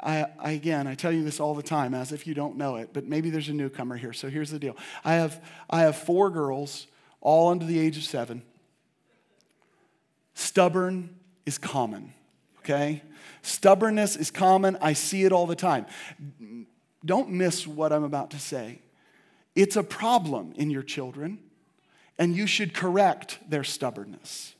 I, 0.02 0.26
I, 0.38 0.52
again, 0.52 0.86
I 0.86 0.94
tell 0.94 1.12
you 1.12 1.24
this 1.24 1.40
all 1.40 1.54
the 1.54 1.62
time 1.62 1.94
as 1.94 2.12
if 2.12 2.26
you 2.26 2.34
don't 2.34 2.56
know 2.56 2.76
it, 2.76 2.90
but 2.92 3.06
maybe 3.06 3.30
there's 3.30 3.48
a 3.48 3.52
newcomer 3.52 3.96
here. 3.96 4.12
So 4.12 4.28
here's 4.28 4.50
the 4.50 4.58
deal 4.58 4.76
I 5.04 5.14
have, 5.14 5.42
I 5.68 5.80
have 5.80 5.96
four 5.96 6.30
girls, 6.30 6.86
all 7.20 7.50
under 7.50 7.64
the 7.64 7.78
age 7.78 7.96
of 7.96 8.04
seven. 8.04 8.42
Stubborn 10.34 11.16
is 11.44 11.58
common, 11.58 12.14
okay? 12.60 13.02
Stubbornness 13.42 14.16
is 14.16 14.30
common. 14.30 14.76
I 14.80 14.92
see 14.92 15.24
it 15.24 15.32
all 15.32 15.46
the 15.46 15.56
time. 15.56 15.86
Don't 17.04 17.30
miss 17.30 17.66
what 17.66 17.92
I'm 17.92 18.04
about 18.04 18.30
to 18.30 18.38
say. 18.38 18.80
It's 19.54 19.76
a 19.76 19.82
problem 19.82 20.52
in 20.56 20.70
your 20.70 20.82
children, 20.82 21.38
and 22.18 22.36
you 22.36 22.46
should 22.46 22.74
correct 22.74 23.38
their 23.48 23.64
stubbornness. 23.64 24.54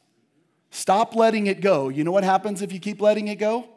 Stop 0.71 1.15
letting 1.15 1.47
it 1.47 1.61
go. 1.61 1.89
You 1.89 2.05
know 2.05 2.13
what 2.13 2.25
happens 2.25 2.63
if 2.63 2.73
you 2.73 2.79
keep 2.79 3.01
letting 3.01 3.29
it 3.29 3.37
go? 3.37 3.69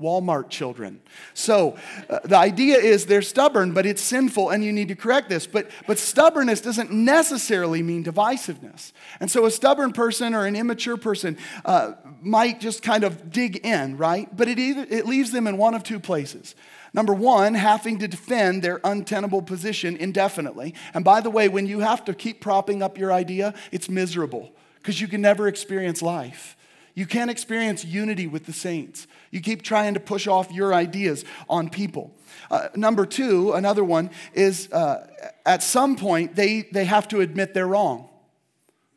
Walmart 0.00 0.48
children. 0.48 1.00
So 1.34 1.76
uh, 2.08 2.20
the 2.24 2.36
idea 2.36 2.78
is 2.78 3.06
they're 3.06 3.22
stubborn, 3.22 3.72
but 3.72 3.84
it's 3.84 4.00
sinful 4.00 4.50
and 4.50 4.64
you 4.64 4.72
need 4.72 4.88
to 4.88 4.94
correct 4.94 5.28
this. 5.28 5.46
But, 5.46 5.70
but 5.86 5.98
stubbornness 5.98 6.60
doesn't 6.60 6.92
necessarily 6.92 7.82
mean 7.82 8.04
divisiveness. 8.04 8.92
And 9.18 9.30
so 9.30 9.44
a 9.44 9.50
stubborn 9.50 9.92
person 9.92 10.34
or 10.34 10.46
an 10.46 10.54
immature 10.54 10.96
person 10.96 11.36
uh, 11.64 11.92
might 12.22 12.60
just 12.60 12.82
kind 12.82 13.02
of 13.02 13.30
dig 13.30 13.66
in, 13.66 13.96
right? 13.96 14.34
But 14.36 14.48
it, 14.48 14.58
either, 14.58 14.86
it 14.88 15.06
leaves 15.06 15.32
them 15.32 15.46
in 15.46 15.56
one 15.56 15.74
of 15.74 15.82
two 15.82 15.98
places. 15.98 16.54
Number 16.94 17.12
one, 17.12 17.54
having 17.54 17.98
to 17.98 18.08
defend 18.08 18.62
their 18.62 18.80
untenable 18.84 19.42
position 19.42 19.96
indefinitely. 19.96 20.74
And 20.94 21.04
by 21.04 21.20
the 21.20 21.30
way, 21.30 21.48
when 21.48 21.66
you 21.66 21.80
have 21.80 22.04
to 22.06 22.14
keep 22.14 22.40
propping 22.40 22.82
up 22.82 22.98
your 22.98 23.12
idea, 23.12 23.54
it's 23.72 23.88
miserable 23.88 24.52
because 24.76 25.00
you 25.00 25.08
can 25.08 25.20
never 25.20 25.48
experience 25.48 26.02
life. 26.02 26.56
You 26.94 27.06
can't 27.06 27.30
experience 27.30 27.84
unity 27.84 28.26
with 28.26 28.46
the 28.46 28.52
saints. 28.52 29.06
You 29.30 29.40
keep 29.40 29.62
trying 29.62 29.94
to 29.94 30.00
push 30.00 30.26
off 30.26 30.50
your 30.50 30.74
ideas 30.74 31.24
on 31.48 31.68
people. 31.68 32.14
Uh, 32.50 32.68
number 32.74 33.06
two, 33.06 33.52
another 33.52 33.84
one, 33.84 34.10
is 34.32 34.72
uh, 34.72 35.06
at 35.44 35.62
some 35.62 35.96
point 35.96 36.34
they, 36.34 36.62
they 36.72 36.84
have 36.84 37.08
to 37.08 37.20
admit 37.20 37.54
they're 37.54 37.66
wrong. 37.66 38.08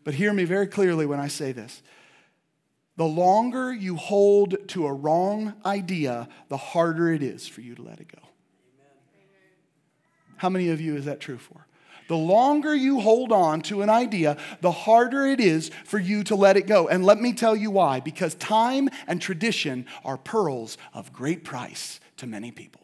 But 0.04 0.14
hear 0.14 0.34
me 0.34 0.46
very 0.46 0.68
clearly 0.68 1.06
when 1.06 1.20
I 1.20 1.28
say 1.28 1.52
this. 1.52 1.82
The 2.98 3.06
longer 3.06 3.74
you 3.74 3.96
hold 3.96 4.68
to 4.70 4.86
a 4.86 4.94
wrong 4.94 5.54
idea, 5.66 6.28
the 6.50 6.58
harder 6.58 7.12
it 7.12 7.24
is 7.24 7.48
for 7.48 7.62
you 7.62 7.76
to 7.76 7.82
let 7.82 8.00
it 8.00 8.08
go. 8.08 8.22
How 10.38 10.50
many 10.50 10.70
of 10.70 10.82
you 10.82 10.96
is 10.96 11.06
that 11.06 11.20
true 11.20 11.38
for? 11.38 11.68
The 12.12 12.18
longer 12.18 12.76
you 12.76 13.00
hold 13.00 13.32
on 13.32 13.62
to 13.62 13.84
an 13.84 13.90
idea, 13.90 14.36
the 14.60 14.70
harder 14.70 15.26
it 15.28 15.40
is 15.40 15.72
for 15.86 15.98
you 15.98 16.26
to 16.26 16.36
let 16.36 16.58
it 16.58 16.68
go. 16.68 16.90
And 16.90 17.06
let 17.06 17.22
me 17.22 17.32
tell 17.32 17.56
you 17.56 17.72
why 17.72 18.02
because 18.02 18.36
time 18.36 18.90
and 19.08 19.22
tradition 19.22 19.86
are 20.04 20.18
pearls 20.18 20.78
of 20.94 21.14
great 21.14 21.46
price 21.46 22.02
to 22.18 22.28
many 22.28 22.52
people. 22.52 22.82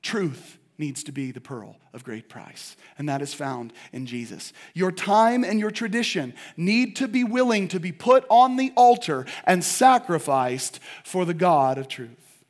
Truth 0.00 0.56
needs 0.78 1.04
to 1.04 1.12
be 1.12 1.32
the 1.32 1.42
pearl 1.42 1.76
of 1.92 2.02
great 2.02 2.30
price, 2.30 2.78
and 2.96 3.06
that 3.10 3.20
is 3.20 3.34
found 3.34 3.74
in 3.92 4.06
Jesus. 4.06 4.54
Your 4.72 4.90
time 4.90 5.44
and 5.44 5.60
your 5.60 5.70
tradition 5.70 6.32
need 6.56 6.96
to 6.96 7.06
be 7.06 7.24
willing 7.24 7.68
to 7.68 7.78
be 7.78 7.92
put 7.92 8.24
on 8.30 8.56
the 8.56 8.72
altar 8.74 9.26
and 9.44 9.62
sacrificed 9.62 10.80
for 11.04 11.26
the 11.26 11.34
God 11.34 11.76
of 11.76 11.88
truth. 11.88 12.42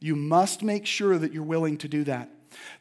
You 0.00 0.16
must 0.16 0.62
make 0.62 0.84
sure 0.84 1.16
that 1.16 1.32
you're 1.32 1.42
willing 1.42 1.78
to 1.78 1.88
do 1.88 2.04
that. 2.04 2.28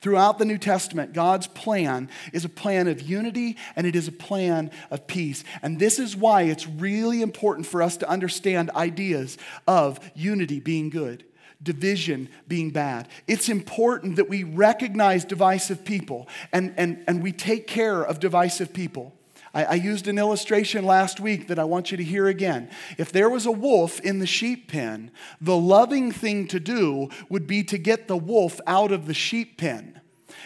Throughout 0.02 0.40
the 0.40 0.46
New 0.46 0.58
Testament, 0.58 1.14
God's 1.14 1.48
plan 1.48 2.10
is 2.34 2.46
a 2.46 2.50
plan 2.50 2.88
of 2.88 3.02
unity 3.02 3.58
and 3.76 3.86
it 3.86 3.96
is 3.96 4.08
a 4.08 4.14
plan 4.14 4.72
of 4.90 5.08
peace. 5.08 5.44
And 5.62 5.80
this 5.80 6.00
is 6.00 6.16
why 6.16 6.44
it's 6.44 6.68
really 6.68 7.22
important 7.22 7.68
for 7.68 7.82
us 7.82 7.98
to 7.98 8.10
understand 8.10 8.72
ideas 8.72 9.38
of 9.68 10.00
unity 10.16 10.60
being 10.60 10.90
good, 10.90 11.26
division 11.62 12.30
being 12.48 12.72
bad. 12.72 13.08
It's 13.28 13.50
important 13.50 14.16
that 14.16 14.30
we 14.30 14.44
recognize 14.44 15.26
divisive 15.26 15.84
people 15.84 16.28
and, 16.52 16.74
and, 16.78 17.04
and 17.08 17.22
we 17.22 17.32
take 17.32 17.68
care 17.68 18.02
of 18.02 18.20
divisive 18.20 18.74
people. 18.74 19.19
I, 19.54 19.66
I, 19.66 19.74
used 19.76 20.08
an 20.08 20.18
illustration 20.18 20.86
last 20.86 21.20
week 21.20 21.48
that 21.48 21.60
I 21.60 21.64
want 21.64 21.92
you 21.92 21.98
to 21.98 22.04
hear 22.04 22.28
again. 22.28 22.70
If 22.98 23.12
there 23.12 23.30
was 23.30 23.46
a 23.46 23.52
wolf 23.52 24.00
in 24.00 24.20
the 24.20 24.28
sheep 24.28 24.70
pen, 24.72 25.12
the 25.42 25.58
loving 25.58 26.12
thing 26.12 26.48
to 26.50 26.60
do 26.60 27.10
would 27.30 27.48
be 27.48 27.64
to 27.64 27.78
get 27.78 28.08
the 28.08 28.18
wolf 28.18 28.60
out 28.68 28.92
of 28.92 29.08
the 29.08 29.14
sheep 29.14 29.58
pen. 29.58 30.02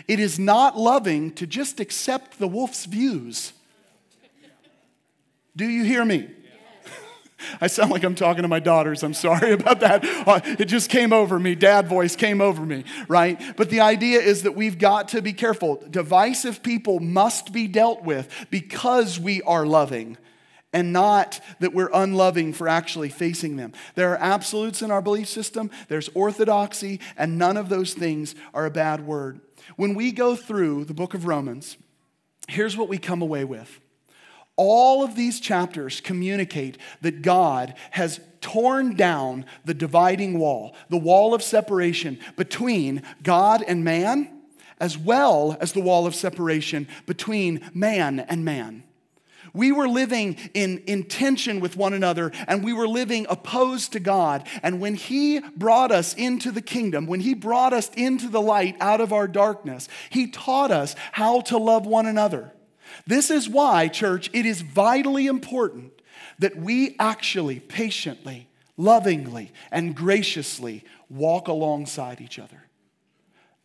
It 0.08 0.20
is 0.20 0.40
not 0.40 0.78
loving 0.78 1.32
to 1.34 1.48
just 1.48 1.80
accept 1.80 2.40
the 2.40 2.48
wolf's 2.48 2.86
views. 2.86 3.54
Do 5.56 5.66
you 5.66 5.84
hear 5.84 6.04
me? 6.04 6.30
I 7.62 7.68
sound 7.68 7.92
like 7.92 8.04
I'm 8.04 8.16
talking 8.16 8.44
to 8.44 8.48
my 8.48 8.60
daughters. 8.60 9.04
I'm 9.04 9.14
sorry 9.14 9.52
about 9.54 9.80
that. 9.82 10.04
Uh, 10.28 10.42
it 10.44 10.66
just 10.66 10.90
came 10.90 11.14
over 11.14 11.40
me. 11.40 11.56
Dad 11.56 11.88
voice 11.88 12.16
came 12.16 12.42
over 12.42 12.66
me, 12.66 12.84
right? 13.08 13.42
But 13.56 13.70
the 13.70 13.82
idea 13.82 14.20
is 14.20 14.44
that 14.44 14.56
we've 14.56 14.78
got 14.78 15.10
to 15.10 15.22
be 15.22 15.34
careful. 15.34 15.84
Divisive 15.90 16.64
people 16.64 17.00
must 17.00 17.54
be 17.54 17.68
dealt 17.68 18.04
with 18.04 18.48
because 18.50 19.20
we 19.20 19.42
are 19.44 19.66
loving 19.66 20.18
and 20.74 20.92
not 20.92 21.40
that 21.60 21.74
we're 21.74 21.92
unloving 21.94 22.52
for 22.52 22.68
actually 22.68 23.10
facing 23.10 23.56
them. 23.56 23.72
There 23.96 24.12
are 24.12 24.18
absolutes 24.18 24.82
in 24.82 24.92
our 24.92 25.02
belief 25.02 25.30
system, 25.30 25.70
there's 25.88 26.10
orthodoxy, 26.10 27.00
and 27.16 27.38
none 27.38 27.58
of 27.58 27.70
those 27.70 27.94
things 27.94 28.34
are 28.54 28.66
a 28.66 28.72
bad 28.72 29.06
word. 29.06 29.40
When 29.76 29.94
we 29.94 30.12
go 30.12 30.36
through 30.36 30.86
the 30.86 30.94
book 30.94 31.14
of 31.14 31.26
Romans, 31.26 31.78
here's 32.48 32.76
what 32.76 32.90
we 32.90 32.98
come 32.98 33.22
away 33.22 33.46
with 33.46 33.80
all 34.56 35.04
of 35.04 35.16
these 35.16 35.40
chapters 35.40 36.00
communicate 36.02 36.78
that 37.02 37.22
God 37.22 37.74
has 37.92 38.20
torn 38.42 38.96
down 38.96 39.46
the 39.66 39.74
dividing 39.74 40.38
wall, 40.38 40.76
the 40.90 40.98
wall 40.98 41.34
of 41.34 41.42
separation 41.42 42.20
between 42.36 43.02
God 43.24 43.64
and 43.66 43.84
man, 43.84 44.42
as 44.80 44.98
well 44.98 45.58
as 45.62 45.74
the 45.74 45.82
wall 45.82 46.06
of 46.06 46.14
separation 46.14 46.88
between 47.06 47.62
man 47.74 48.20
and 48.20 48.44
man. 48.46 48.84
We 49.54 49.72
were 49.72 49.88
living 49.88 50.38
in, 50.56 50.80
in 50.80 51.04
tension 51.04 51.60
with 51.60 51.78
one 51.78 51.94
another 51.94 52.32
and 52.48 52.64
we 52.64 52.74
were 52.74 52.88
living 52.88 53.28
opposed 53.30 53.94
to 53.94 54.00
God. 54.00 54.48
And 54.64 54.80
when 54.80 54.96
He 54.96 55.40
brought 55.56 55.92
us 55.92 56.16
into 56.16 56.52
the 56.52 56.62
kingdom, 56.62 57.06
when 57.06 57.20
He 57.20 57.36
brought 57.36 57.72
us 57.72 57.90
into 57.90 58.30
the 58.30 58.42
light 58.42 58.76
out 58.80 59.00
of 59.00 59.14
our 59.14 59.28
darkness, 59.28 59.88
He 60.10 60.28
taught 60.28 60.72
us 60.72 60.96
how 61.12 61.42
to 61.42 61.58
love 61.58 61.86
one 61.86 62.08
another. 62.08 62.53
This 63.06 63.30
is 63.30 63.50
why, 63.50 63.88
church, 63.88 64.30
it 64.34 64.46
is 64.46 64.62
vitally 64.62 65.28
important 65.28 65.92
that 66.40 66.56
we 66.56 66.96
actually 67.00 67.60
patiently, 67.60 68.48
lovingly, 68.78 69.52
and 69.72 69.96
graciously 69.96 70.84
walk 71.10 71.48
alongside 71.48 72.22
each 72.22 72.40
other. 72.40 72.64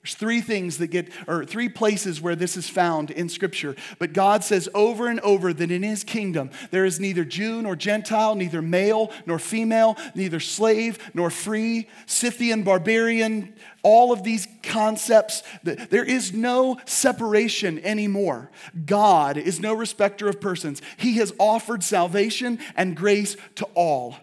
There's 0.02 0.14
three 0.14 0.40
things 0.40 0.78
that 0.78 0.86
get, 0.86 1.10
or 1.26 1.44
three 1.44 1.68
places 1.68 2.20
where 2.20 2.36
this 2.36 2.56
is 2.56 2.68
found 2.68 3.10
in 3.10 3.28
Scripture. 3.28 3.74
But 3.98 4.12
God 4.12 4.44
says 4.44 4.68
over 4.72 5.08
and 5.08 5.18
over 5.20 5.52
that 5.52 5.70
in 5.70 5.82
His 5.82 6.04
kingdom 6.04 6.50
there 6.70 6.84
is 6.84 7.00
neither 7.00 7.24
Jew 7.24 7.62
nor 7.62 7.74
Gentile, 7.74 8.36
neither 8.36 8.62
male 8.62 9.10
nor 9.26 9.38
female, 9.40 9.96
neither 10.14 10.38
slave 10.38 10.98
nor 11.14 11.30
free, 11.30 11.88
Scythian, 12.06 12.62
barbarian, 12.62 13.54
all 13.82 14.12
of 14.12 14.22
these 14.22 14.46
concepts. 14.62 15.42
There 15.64 16.04
is 16.04 16.32
no 16.32 16.78
separation 16.84 17.80
anymore. 17.80 18.50
God 18.86 19.36
is 19.36 19.58
no 19.58 19.74
respecter 19.74 20.28
of 20.28 20.40
persons. 20.40 20.80
He 20.96 21.14
has 21.14 21.34
offered 21.38 21.82
salvation 21.82 22.60
and 22.76 22.96
grace 22.96 23.36
to 23.56 23.64
all. 23.74 24.14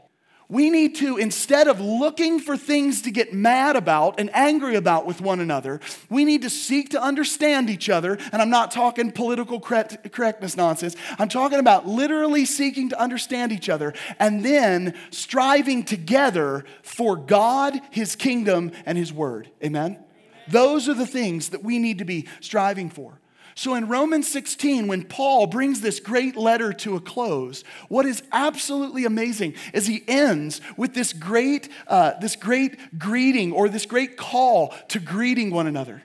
We 0.47 0.69
need 0.69 0.95
to, 0.97 1.17
instead 1.17 1.67
of 1.67 1.79
looking 1.79 2.39
for 2.39 2.55
things 2.55 3.01
to 3.03 3.11
get 3.11 3.33
mad 3.33 3.75
about 3.75 4.19
and 4.19 4.29
angry 4.33 4.75
about 4.75 5.05
with 5.05 5.19
one 5.19 5.39
another, 5.39 5.79
we 6.09 6.23
need 6.23 6.43
to 6.43 6.49
seek 6.49 6.91
to 6.91 7.01
understand 7.01 7.69
each 7.69 7.89
other. 7.89 8.19
And 8.31 8.41
I'm 8.41 8.51
not 8.51 8.69
talking 8.69 9.11
political 9.11 9.59
correct, 9.59 10.11
correctness 10.11 10.55
nonsense. 10.55 10.95
I'm 11.17 11.29
talking 11.29 11.59
about 11.59 11.87
literally 11.87 12.45
seeking 12.45 12.89
to 12.89 12.99
understand 13.01 13.51
each 13.51 13.69
other 13.69 13.93
and 14.19 14.45
then 14.45 14.93
striving 15.09 15.83
together 15.83 16.63
for 16.83 17.15
God, 17.15 17.81
His 17.89 18.15
kingdom, 18.15 18.71
and 18.85 18.97
His 18.97 19.11
word. 19.11 19.49
Amen? 19.63 19.85
Amen? 19.85 20.03
Those 20.47 20.87
are 20.87 20.93
the 20.93 21.07
things 21.07 21.49
that 21.49 21.63
we 21.63 21.79
need 21.79 21.97
to 21.97 22.05
be 22.05 22.27
striving 22.39 22.91
for. 22.91 23.19
So 23.57 23.73
in 23.73 23.87
Romans 23.87 24.27
16, 24.27 24.87
when 24.87 25.05
Paul 25.05 25.47
brings 25.47 25.79
this 25.79 26.01
great 26.01 26.35
letter 26.35 26.73
to 26.73 26.97
a 26.97 26.99
close, 26.99 27.63
what 27.87 28.05
is 28.05 28.21
absolutely 28.33 29.05
amazing 29.05 29.55
is 29.73 29.87
he 29.87 30.03
ends 30.09 30.59
with 30.75 30.93
this 30.93 31.13
great, 31.13 31.69
uh, 31.87 32.19
this 32.19 32.35
great 32.35 32.99
greeting 32.99 33.53
or 33.53 33.69
this 33.69 33.85
great 33.85 34.17
call 34.17 34.73
to 34.89 34.99
greeting 34.99 35.51
one 35.51 35.67
another. 35.67 36.03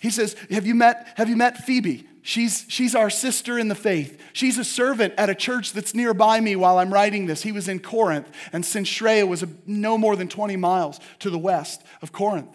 He 0.00 0.10
says, 0.10 0.36
Have 0.50 0.66
you 0.66 0.74
met, 0.74 1.14
have 1.16 1.30
you 1.30 1.36
met 1.36 1.64
Phoebe? 1.64 2.06
She's, 2.20 2.66
she's 2.68 2.94
our 2.94 3.08
sister 3.08 3.58
in 3.58 3.68
the 3.68 3.74
faith. 3.74 4.20
She's 4.34 4.58
a 4.58 4.64
servant 4.64 5.14
at 5.16 5.30
a 5.30 5.34
church 5.34 5.72
that's 5.72 5.94
nearby 5.94 6.40
me 6.40 6.56
while 6.56 6.78
I'm 6.78 6.92
writing 6.92 7.26
this. 7.26 7.42
He 7.42 7.52
was 7.52 7.68
in 7.68 7.80
Corinth, 7.80 8.30
and 8.52 8.64
Cenchrea 8.64 9.26
was 9.26 9.42
a, 9.42 9.48
no 9.66 9.96
more 9.96 10.14
than 10.14 10.28
20 10.28 10.56
miles 10.56 11.00
to 11.20 11.30
the 11.30 11.38
west 11.38 11.82
of 12.02 12.12
Corinth. 12.12 12.54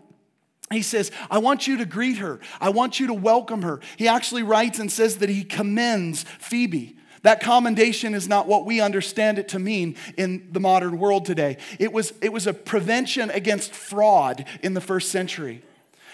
He 0.72 0.82
says, 0.82 1.12
I 1.32 1.38
want 1.38 1.66
you 1.66 1.78
to 1.78 1.86
greet 1.86 2.18
her. 2.18 2.40
I 2.60 2.70
want 2.70 3.00
you 3.00 3.08
to 3.08 3.14
welcome 3.14 3.62
her. 3.62 3.80
He 3.96 4.08
actually 4.08 4.44
writes 4.44 4.80
and 4.80 4.92
says 4.92 5.18
that 5.18 5.30
he 5.30 5.44
commends 5.44 6.24
Phoebe. 6.40 6.98
That 7.24 7.42
commendation 7.42 8.14
is 8.14 8.28
not 8.28 8.48
what 8.48 8.66
we 8.66 8.82
understand 8.82 9.40
it 9.40 9.50
to 9.50 9.60
mean 9.60 9.96
in 10.18 10.48
the 10.52 10.60
modern 10.60 11.00
world 11.00 11.26
today. 11.26 11.58
It 11.80 11.92
was, 11.92 12.14
it 12.22 12.32
was 12.32 12.48
a 12.48 12.54
prevention 12.54 13.30
against 13.32 13.74
fraud 13.74 14.46
in 14.62 14.74
the 14.74 14.82
first 14.82 15.10
century. 15.10 15.64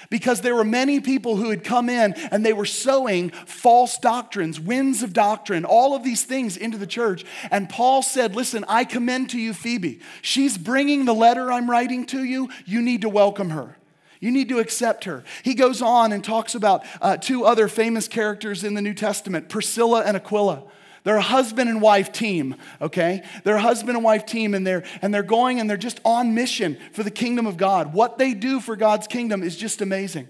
Because 0.10 0.42
there 0.42 0.56
were 0.56 0.64
many 0.64 1.00
people 1.00 1.38
who 1.38 1.50
had 1.50 1.64
come 1.64 1.90
in 1.90 2.14
and 2.32 2.46
they 2.46 2.54
were 2.54 2.66
sowing 2.66 3.30
false 3.32 3.98
doctrines, 3.98 4.60
winds 4.60 5.02
of 5.02 5.14
doctrine, 5.14 5.66
all 5.66 5.96
of 5.96 6.04
these 6.04 6.24
things 6.24 6.58
into 6.58 6.78
the 6.78 6.86
church. 6.86 7.26
And 7.50 7.70
Paul 7.70 8.02
said, 8.02 8.36
Listen, 8.36 8.66
I 8.68 8.84
commend 8.84 9.32
to 9.32 9.40
you 9.40 9.54
Phoebe. 9.54 10.02
She's 10.22 10.58
bringing 10.58 11.06
the 11.06 11.14
letter 11.14 11.52
I'm 11.52 11.70
writing 11.70 12.06
to 12.08 12.24
you. 12.24 12.50
You 12.66 12.82
need 12.82 13.02
to 13.02 13.10
welcome 13.10 13.52
her. 13.52 13.78
You 14.24 14.32
need 14.32 14.48
to 14.50 14.60
accept 14.60 15.04
her. 15.04 15.26
He 15.44 15.54
goes 15.54 15.82
on 15.82 16.14
and 16.14 16.24
talks 16.24 16.56
about 16.56 16.86
uh, 17.02 17.18
two 17.18 17.44
other 17.44 17.68
famous 17.68 18.08
characters 18.08 18.64
in 18.64 18.74
the 18.74 18.82
New 18.82 18.94
Testament 18.94 19.50
Priscilla 19.50 20.02
and 20.06 20.16
Aquila. 20.16 20.64
They're 21.04 21.18
a 21.18 21.22
husband 21.22 21.70
and 21.70 21.82
wife 21.82 22.14
team, 22.14 22.56
okay? 22.82 23.22
They're 23.44 23.58
a 23.58 23.62
husband 23.62 23.98
and 23.98 24.06
wife 24.06 24.26
team, 24.26 24.54
and 24.54 24.66
they're, 24.66 24.86
and 25.02 25.14
they're 25.14 25.24
going 25.24 25.60
and 25.60 25.70
they're 25.70 25.76
just 25.76 26.00
on 26.06 26.34
mission 26.34 26.78
for 26.94 27.04
the 27.04 27.12
kingdom 27.12 27.46
of 27.46 27.58
God. 27.58 27.94
What 27.94 28.18
they 28.18 28.34
do 28.34 28.62
for 28.62 28.78
God's 28.78 29.08
kingdom 29.08 29.44
is 29.44 29.58
just 29.58 29.82
amazing. 29.82 30.30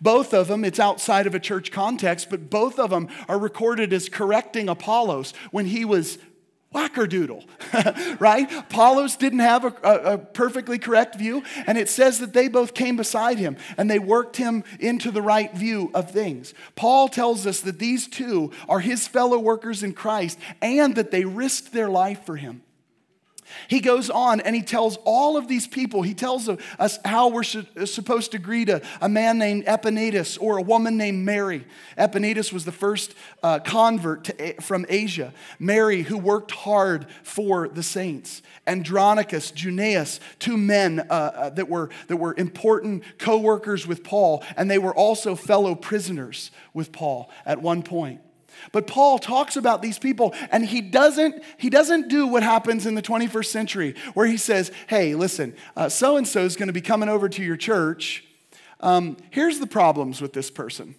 Both 0.00 0.32
of 0.32 0.46
them, 0.46 0.64
it's 0.64 0.78
outside 0.78 1.26
of 1.26 1.34
a 1.34 1.40
church 1.40 1.72
context, 1.72 2.30
but 2.30 2.48
both 2.48 2.78
of 2.78 2.90
them 2.90 3.08
are 3.26 3.40
recorded 3.40 3.92
as 3.92 4.08
correcting 4.08 4.68
Apollos 4.68 5.34
when 5.50 5.66
he 5.66 5.84
was 5.84 6.16
wackerdoodle, 6.74 7.44
right? 8.20 8.50
Apollos 8.52 9.16
didn't 9.16 9.40
have 9.40 9.64
a, 9.64 9.74
a, 9.82 10.14
a, 10.14 10.18
perfectly 10.18 10.78
correct 10.78 11.16
view, 11.16 11.42
and 11.66 11.76
it 11.78 11.88
says 11.88 12.18
that 12.18 12.32
they 12.32 12.48
both 12.48 12.74
came 12.74 12.96
beside 12.96 13.38
him 13.38 13.56
and 13.76 13.90
they 13.90 13.98
worked 13.98 14.36
him 14.36 14.64
into 14.80 15.10
the 15.10 15.22
right 15.22 15.54
view 15.54 15.90
of 15.94 16.10
things. 16.10 16.54
Paul 16.74 17.08
tells 17.08 17.46
us 17.46 17.60
that 17.60 17.78
these 17.78 18.06
two 18.06 18.52
are 18.68 18.80
his 18.80 19.06
fellow 19.06 19.38
workers 19.38 19.82
in 19.82 19.92
Christ 19.92 20.38
and 20.60 20.94
that 20.94 21.10
they 21.10 21.24
risked 21.24 21.72
their 21.72 21.88
life 21.88 22.24
for 22.24 22.36
him. 22.36 22.62
He 23.68 23.80
goes 23.80 24.10
on 24.10 24.40
and 24.40 24.54
he 24.54 24.62
tells 24.62 24.96
all 25.04 25.36
of 25.36 25.48
these 25.48 25.66
people, 25.66 26.02
he 26.02 26.14
tells 26.14 26.48
us 26.48 26.98
how 27.04 27.28
we're 27.28 27.42
supposed 27.42 28.32
to 28.32 28.38
greet 28.38 28.68
a, 28.68 28.82
a 29.00 29.08
man 29.08 29.38
named 29.38 29.64
Epaenetus 29.66 30.38
or 30.40 30.58
a 30.58 30.62
woman 30.62 30.96
named 30.96 31.24
Mary. 31.24 31.66
Epaenetus 31.98 32.52
was 32.52 32.64
the 32.64 32.72
first 32.72 33.14
uh, 33.42 33.58
convert 33.60 34.24
to, 34.24 34.60
from 34.60 34.86
Asia. 34.88 35.32
Mary, 35.58 36.02
who 36.02 36.18
worked 36.18 36.50
hard 36.50 37.06
for 37.22 37.68
the 37.68 37.82
saints. 37.82 38.42
Andronicus, 38.66 39.52
Junias, 39.52 40.20
two 40.38 40.56
men 40.56 41.00
uh, 41.00 41.12
uh, 41.12 41.50
that, 41.50 41.68
were, 41.68 41.90
that 42.08 42.16
were 42.16 42.34
important 42.36 43.02
co 43.18 43.38
workers 43.38 43.86
with 43.86 44.04
Paul, 44.04 44.44
and 44.56 44.70
they 44.70 44.78
were 44.78 44.94
also 44.94 45.34
fellow 45.34 45.74
prisoners 45.74 46.50
with 46.72 46.92
Paul 46.92 47.30
at 47.44 47.60
one 47.60 47.82
point. 47.82 48.20
But 48.72 48.86
Paul 48.86 49.18
talks 49.18 49.56
about 49.56 49.82
these 49.82 49.98
people 49.98 50.34
and 50.50 50.64
he 50.64 50.80
doesn't, 50.80 51.42
he 51.58 51.70
doesn't 51.70 52.08
do 52.08 52.26
what 52.26 52.42
happens 52.42 52.86
in 52.86 52.94
the 52.94 53.02
21st 53.02 53.46
century 53.46 53.94
where 54.14 54.26
he 54.26 54.36
says, 54.36 54.70
hey, 54.86 55.14
listen, 55.14 55.54
so 55.88 56.16
and 56.16 56.26
so 56.26 56.44
is 56.44 56.56
going 56.56 56.68
to 56.68 56.72
be 56.72 56.80
coming 56.80 57.08
over 57.08 57.28
to 57.28 57.42
your 57.42 57.56
church. 57.56 58.24
Um, 58.80 59.16
here's 59.30 59.58
the 59.58 59.66
problems 59.66 60.20
with 60.20 60.32
this 60.32 60.50
person. 60.50 60.94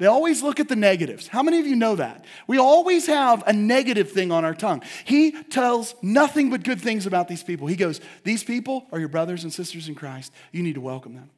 They 0.00 0.06
always 0.06 0.42
look 0.42 0.58
at 0.60 0.68
the 0.68 0.76
negatives. 0.76 1.28
How 1.28 1.42
many 1.42 1.58
of 1.58 1.66
you 1.66 1.76
know 1.76 1.94
that? 1.96 2.24
We 2.46 2.56
always 2.56 3.06
have 3.06 3.46
a 3.46 3.52
negative 3.52 4.10
thing 4.10 4.32
on 4.32 4.46
our 4.46 4.54
tongue. 4.54 4.82
He 5.04 5.32
tells 5.32 5.94
nothing 6.00 6.48
but 6.48 6.64
good 6.64 6.80
things 6.80 7.04
about 7.04 7.28
these 7.28 7.42
people. 7.42 7.66
He 7.66 7.76
goes, 7.76 8.00
These 8.24 8.42
people 8.42 8.86
are 8.92 8.98
your 8.98 9.08
brothers 9.08 9.44
and 9.44 9.52
sisters 9.52 9.88
in 9.88 9.94
Christ. 9.94 10.32
You 10.52 10.62
need 10.62 10.76
to 10.76 10.80
welcome 10.80 11.14
them. 11.14 11.28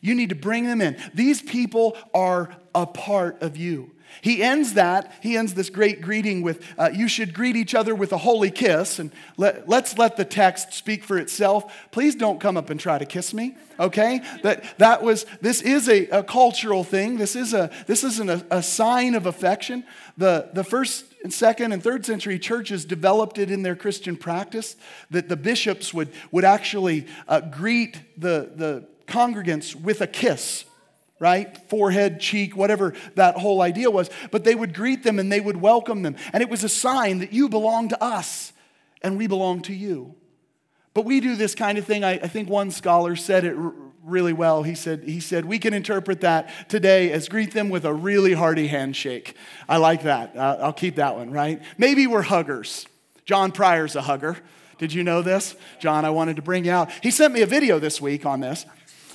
You 0.00 0.14
need 0.14 0.30
to 0.30 0.34
bring 0.34 0.64
them 0.64 0.80
in. 0.80 0.96
These 1.12 1.42
people 1.42 1.98
are 2.14 2.48
a 2.74 2.86
part 2.86 3.42
of 3.42 3.58
you. 3.58 3.90
He 4.20 4.42
ends 4.42 4.74
that, 4.74 5.12
he 5.20 5.36
ends 5.36 5.54
this 5.54 5.70
great 5.70 6.00
greeting 6.00 6.42
with, 6.42 6.62
uh, 6.78 6.90
You 6.92 7.08
should 7.08 7.34
greet 7.34 7.56
each 7.56 7.74
other 7.74 7.94
with 7.94 8.12
a 8.12 8.18
holy 8.18 8.50
kiss. 8.50 8.98
And 8.98 9.12
let, 9.36 9.68
let's 9.68 9.96
let 9.98 10.16
the 10.16 10.24
text 10.24 10.72
speak 10.72 11.04
for 11.04 11.18
itself. 11.18 11.72
Please 11.90 12.14
don't 12.14 12.40
come 12.40 12.56
up 12.56 12.70
and 12.70 12.78
try 12.78 12.98
to 12.98 13.06
kiss 13.06 13.32
me, 13.32 13.56
okay? 13.78 14.20
That, 14.42 14.64
that 14.78 15.02
was, 15.02 15.26
this 15.40 15.62
is 15.62 15.88
a, 15.88 16.06
a 16.08 16.22
cultural 16.22 16.84
thing. 16.84 17.16
This, 17.16 17.36
is 17.36 17.54
a, 17.54 17.70
this 17.86 18.04
isn't 18.04 18.30
a, 18.30 18.46
a 18.50 18.62
sign 18.62 19.14
of 19.14 19.26
affection. 19.26 19.84
The, 20.16 20.50
the 20.52 20.64
first 20.64 21.04
and 21.22 21.32
second 21.32 21.72
and 21.72 21.82
third 21.82 22.04
century 22.04 22.38
churches 22.38 22.84
developed 22.84 23.38
it 23.38 23.50
in 23.50 23.62
their 23.62 23.76
Christian 23.76 24.16
practice 24.16 24.76
that 25.10 25.28
the 25.28 25.36
bishops 25.36 25.92
would, 25.92 26.10
would 26.30 26.44
actually 26.44 27.06
uh, 27.26 27.40
greet 27.40 28.00
the, 28.16 28.50
the 28.54 28.84
congregants 29.06 29.74
with 29.74 30.00
a 30.00 30.06
kiss 30.06 30.64
right? 31.20 31.56
Forehead, 31.68 32.20
cheek, 32.20 32.56
whatever 32.56 32.94
that 33.14 33.36
whole 33.36 33.60
idea 33.60 33.90
was. 33.90 34.10
But 34.30 34.44
they 34.44 34.54
would 34.54 34.74
greet 34.74 35.02
them 35.02 35.18
and 35.18 35.30
they 35.30 35.40
would 35.40 35.56
welcome 35.56 36.02
them. 36.02 36.16
And 36.32 36.42
it 36.42 36.48
was 36.48 36.64
a 36.64 36.68
sign 36.68 37.18
that 37.18 37.32
you 37.32 37.48
belong 37.48 37.88
to 37.88 38.02
us 38.02 38.52
and 39.02 39.18
we 39.18 39.26
belong 39.26 39.62
to 39.62 39.74
you. 39.74 40.14
But 40.94 41.04
we 41.04 41.20
do 41.20 41.36
this 41.36 41.54
kind 41.54 41.78
of 41.78 41.84
thing. 41.84 42.04
I, 42.04 42.12
I 42.12 42.28
think 42.28 42.48
one 42.48 42.70
scholar 42.70 43.14
said 43.14 43.44
it 43.44 43.56
r- 43.56 43.72
really 44.02 44.32
well. 44.32 44.62
He 44.62 44.74
said, 44.74 45.04
he 45.04 45.20
said, 45.20 45.44
We 45.44 45.58
can 45.58 45.74
interpret 45.74 46.22
that 46.22 46.50
today 46.68 47.12
as 47.12 47.28
greet 47.28 47.52
them 47.52 47.68
with 47.68 47.84
a 47.84 47.94
really 47.94 48.32
hearty 48.32 48.66
handshake. 48.66 49.36
I 49.68 49.76
like 49.76 50.02
that. 50.02 50.36
Uh, 50.36 50.58
I'll 50.60 50.72
keep 50.72 50.96
that 50.96 51.16
one, 51.16 51.30
right? 51.30 51.62
Maybe 51.76 52.06
we're 52.06 52.22
huggers. 52.22 52.86
John 53.24 53.52
Pryor's 53.52 53.94
a 53.94 54.02
hugger. 54.02 54.38
Did 54.78 54.92
you 54.92 55.04
know 55.04 55.22
this? 55.22 55.54
John, 55.80 56.04
I 56.04 56.10
wanted 56.10 56.36
to 56.36 56.42
bring 56.42 56.64
you 56.64 56.70
out. 56.70 56.90
He 57.02 57.10
sent 57.10 57.34
me 57.34 57.42
a 57.42 57.46
video 57.46 57.78
this 57.78 58.00
week 58.00 58.24
on 58.24 58.40
this 58.40 58.64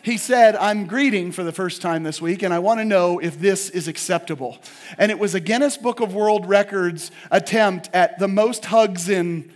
he 0.04 0.18
said, 0.18 0.58
I'm 0.58 0.86
greeting 0.86 1.32
for 1.32 1.46
the 1.46 1.54
first 1.54 1.82
time 1.82 2.04
this 2.04 2.22
week, 2.22 2.44
and 2.44 2.54
I 2.54 2.60
want 2.60 2.82
to 2.82 2.86
know 2.86 3.20
if 3.20 3.40
this 3.40 3.70
is 3.70 3.88
acceptable. 3.88 4.58
And 4.98 5.10
it 5.10 5.18
was 5.18 5.34
a 5.34 5.40
Guinness 5.40 5.78
Book 5.78 6.02
of 6.02 6.14
World 6.14 6.46
Records 6.46 7.10
attempt 7.32 7.90
at 7.94 8.20
the 8.20 8.28
most 8.28 8.66
hugs 8.66 9.08
in 9.08 9.50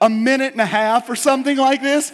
a 0.00 0.10
minute 0.10 0.52
and 0.52 0.60
a 0.60 0.66
half 0.66 1.08
or 1.08 1.14
something 1.14 1.56
like 1.56 1.82
this. 1.82 2.12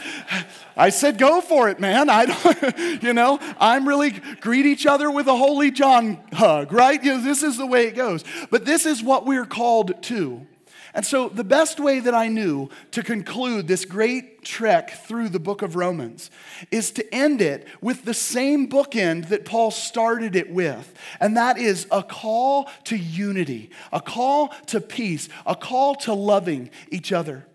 I 0.76 0.90
said, 0.90 1.16
go 1.16 1.40
for 1.40 1.70
it, 1.70 1.80
man. 1.80 2.10
I 2.10 2.26
don't, 2.26 3.02
you 3.02 3.14
know, 3.14 3.38
I'm 3.58 3.88
really 3.88 4.10
greet 4.10 4.66
each 4.66 4.84
other 4.84 5.10
with 5.10 5.26
a 5.26 5.34
holy 5.34 5.70
John 5.70 6.20
hug, 6.32 6.72
right? 6.72 7.02
You 7.02 7.14
know, 7.14 7.24
this 7.24 7.42
is 7.42 7.56
the 7.56 7.66
way 7.66 7.86
it 7.86 7.94
goes. 7.94 8.22
But 8.50 8.66
this 8.66 8.84
is 8.84 9.02
what 9.02 9.24
we're 9.24 9.46
called 9.46 10.02
to. 10.04 10.46
And 10.94 11.06
so, 11.06 11.30
the 11.30 11.44
best 11.44 11.80
way 11.80 12.00
that 12.00 12.14
I 12.14 12.28
knew 12.28 12.68
to 12.90 13.02
conclude 13.02 13.66
this 13.66 13.86
great 13.86 14.44
trek 14.44 14.90
through 15.06 15.30
the 15.30 15.40
book 15.40 15.62
of 15.62 15.74
Romans 15.74 16.30
is 16.70 16.90
to 16.92 17.14
end 17.14 17.40
it 17.40 17.66
with 17.80 18.04
the 18.04 18.12
same 18.12 18.68
bookend 18.68 19.28
that 19.28 19.46
Paul 19.46 19.70
started 19.70 20.36
it 20.36 20.50
with. 20.50 20.92
And 21.18 21.36
that 21.36 21.56
is 21.56 21.86
a 21.90 22.02
call 22.02 22.68
to 22.84 22.96
unity, 22.96 23.70
a 23.90 24.00
call 24.00 24.48
to 24.66 24.80
peace, 24.82 25.30
a 25.46 25.56
call 25.56 25.94
to 25.96 26.12
loving 26.12 26.68
each 26.90 27.10
other. 27.10 27.46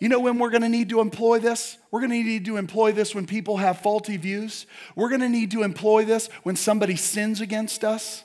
You 0.00 0.08
know 0.08 0.20
when 0.20 0.38
we're 0.38 0.50
going 0.50 0.62
to 0.62 0.68
need 0.68 0.90
to 0.90 1.00
employ 1.00 1.40
this? 1.40 1.76
We're 1.90 2.00
going 2.00 2.12
to 2.12 2.22
need 2.22 2.44
to 2.44 2.56
employ 2.56 2.92
this 2.92 3.14
when 3.14 3.26
people 3.26 3.56
have 3.56 3.80
faulty 3.80 4.16
views. 4.16 4.66
We're 4.94 5.08
going 5.08 5.20
to 5.20 5.28
need 5.28 5.50
to 5.50 5.62
employ 5.62 6.04
this 6.04 6.28
when 6.44 6.56
somebody 6.56 6.96
sins 6.96 7.40
against 7.40 7.84
us. 7.84 8.24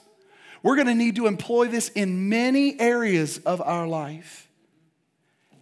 We're 0.62 0.76
going 0.76 0.86
to 0.86 0.94
need 0.94 1.16
to 1.16 1.26
employ 1.26 1.66
this 1.68 1.90
in 1.90 2.28
many 2.28 2.80
areas 2.80 3.38
of 3.38 3.60
our 3.60 3.86
life. 3.86 4.48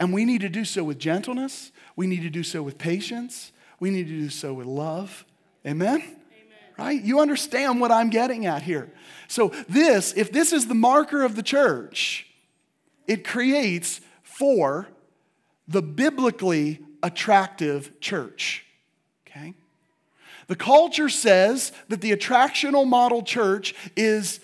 And 0.03 0.12
we 0.12 0.24
need 0.24 0.40
to 0.40 0.48
do 0.48 0.64
so 0.64 0.82
with 0.82 0.98
gentleness. 0.98 1.70
We 1.94 2.09
need 2.09 2.22
to 2.22 2.28
do 2.28 2.42
so 2.42 2.61
with 2.61 2.76
patience. 2.76 3.53
We 3.78 3.88
need 3.88 4.09
to 4.09 4.18
do 4.18 4.30
so 4.30 4.53
with 4.53 4.66
love. 4.66 5.24
Amen? 5.64 6.00
Amen? 6.00 6.16
Right? 6.76 7.00
You 7.00 7.20
understand 7.20 7.80
what 7.80 7.92
I'm 7.92 8.11
getting 8.11 8.44
at 8.44 8.62
here. 8.62 8.92
So, 9.28 9.53
this, 9.68 10.12
if 10.16 10.32
this 10.32 10.53
is 10.53 10.66
the 10.66 10.74
marker 10.74 11.22
of 11.22 11.36
the 11.36 11.42
church, 11.44 12.26
it 13.07 13.24
creates 13.24 14.00
for 14.24 14.88
the 15.68 15.82
biblically 15.82 16.80
attractive 17.00 18.00
church. 18.00 18.66
Okay? 19.28 19.55
The 20.48 20.57
culture 20.57 21.11
says 21.11 21.70
that 21.90 22.00
the 22.00 22.11
attractional 22.11 22.88
model 22.88 23.22
church 23.22 23.72
is 23.96 24.40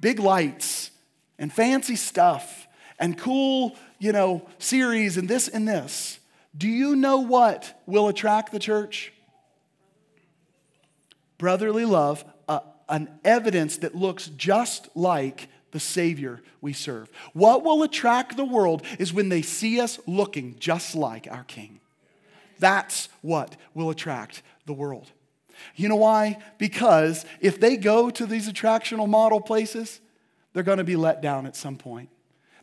big 0.00 0.18
lights 0.18 0.90
and 1.38 1.52
fancy 1.52 1.94
stuff 1.94 2.66
and 2.98 3.18
cool, 3.18 3.76
you 3.98 4.12
know, 4.12 4.46
series 4.58 5.16
and 5.16 5.28
this 5.28 5.48
and 5.48 5.66
this. 5.66 6.18
Do 6.56 6.68
you 6.68 6.96
know 6.96 7.18
what 7.18 7.80
will 7.86 8.08
attract 8.08 8.52
the 8.52 8.58
church? 8.58 9.12
Brotherly 11.38 11.84
love, 11.84 12.24
uh, 12.48 12.60
an 12.88 13.08
evidence 13.24 13.78
that 13.78 13.94
looks 13.94 14.28
just 14.28 14.88
like 14.94 15.48
the 15.72 15.80
Savior 15.80 16.42
we 16.60 16.72
serve. 16.72 17.10
What 17.34 17.62
will 17.62 17.82
attract 17.82 18.36
the 18.36 18.44
world 18.44 18.82
is 18.98 19.12
when 19.12 19.28
they 19.28 19.42
see 19.42 19.80
us 19.80 19.98
looking 20.06 20.56
just 20.58 20.94
like 20.94 21.28
our 21.30 21.44
King. 21.44 21.80
That's 22.58 23.10
what 23.20 23.56
will 23.74 23.90
attract 23.90 24.42
the 24.64 24.72
world. 24.72 25.10
You 25.74 25.88
know 25.88 25.96
why? 25.96 26.38
Because 26.58 27.24
if 27.40 27.60
they 27.60 27.76
go 27.76 28.10
to 28.10 28.26
these 28.26 28.48
attractional 28.48 29.08
model 29.08 29.40
places, 29.40 30.00
they're 30.52 30.62
going 30.62 30.78
to 30.78 30.84
be 30.84 30.96
let 30.96 31.20
down 31.20 31.46
at 31.46 31.56
some 31.56 31.76
point. 31.76 32.08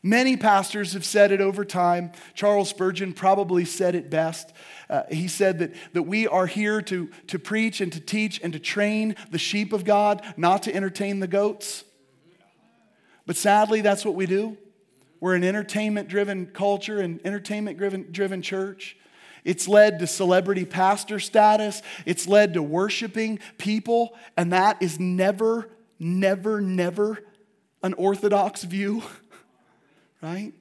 Many 0.06 0.36
pastors 0.36 0.92
have 0.94 1.06
said 1.06 1.32
it 1.32 1.40
over 1.40 1.64
time. 1.64 2.12
Charles 2.34 2.70
Spurgeon 2.70 3.14
probably 3.14 3.64
said 3.64 3.96
it 3.96 4.10
best. 4.10 4.52
Uh, 4.90 5.04
he 5.10 5.30
said 5.30 5.60
that, 5.60 5.74
that 5.94 6.04
we 6.04 6.28
are 6.28 6.46
here 6.46 6.82
to, 6.82 7.10
to 7.28 7.40
preach 7.40 7.80
and 7.80 7.92
to 7.94 8.02
teach 8.02 8.42
and 8.44 8.52
to 8.52 8.60
train 8.60 9.16
the 9.32 9.38
sheep 9.38 9.72
of 9.72 9.86
God, 9.86 10.22
not 10.36 10.64
to 10.64 10.76
entertain 10.76 11.22
the 11.22 11.28
goats. 11.28 11.86
But 13.26 13.38
sadly, 13.38 13.80
that's 13.80 14.04
what 14.04 14.16
we 14.16 14.26
do. 14.26 14.58
We're 15.22 15.36
an 15.36 15.44
entertainment 15.46 16.10
driven 16.10 16.48
culture 16.48 17.00
and 17.00 17.22
entertainment 17.26 17.78
driven 18.12 18.42
church. 18.42 18.98
It's 19.46 19.70
led 19.70 20.00
to 20.00 20.08
celebrity 20.08 20.66
pastor 20.66 21.22
status. 21.22 21.82
It's 22.06 22.28
led 22.28 22.56
to 22.56 22.62
worshiping 22.62 23.40
people. 23.58 24.18
And 24.36 24.52
that 24.52 24.82
is 24.82 25.00
never, 25.00 25.70
never, 25.98 26.60
never 26.60 27.24
an 27.82 27.94
orthodox 27.94 28.64
view. 28.64 29.02
right? 30.24 30.54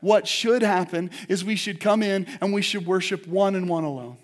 What 0.00 0.26
should 0.26 0.62
happen 0.62 1.10
is 1.28 1.44
we 1.44 1.56
should 1.56 1.80
come 1.80 2.02
in 2.02 2.26
and 2.40 2.52
we 2.52 2.62
should 2.62 2.86
worship 2.86 3.26
one 3.26 3.54
and 3.54 3.68
one 3.68 3.84
alone, 3.84 4.16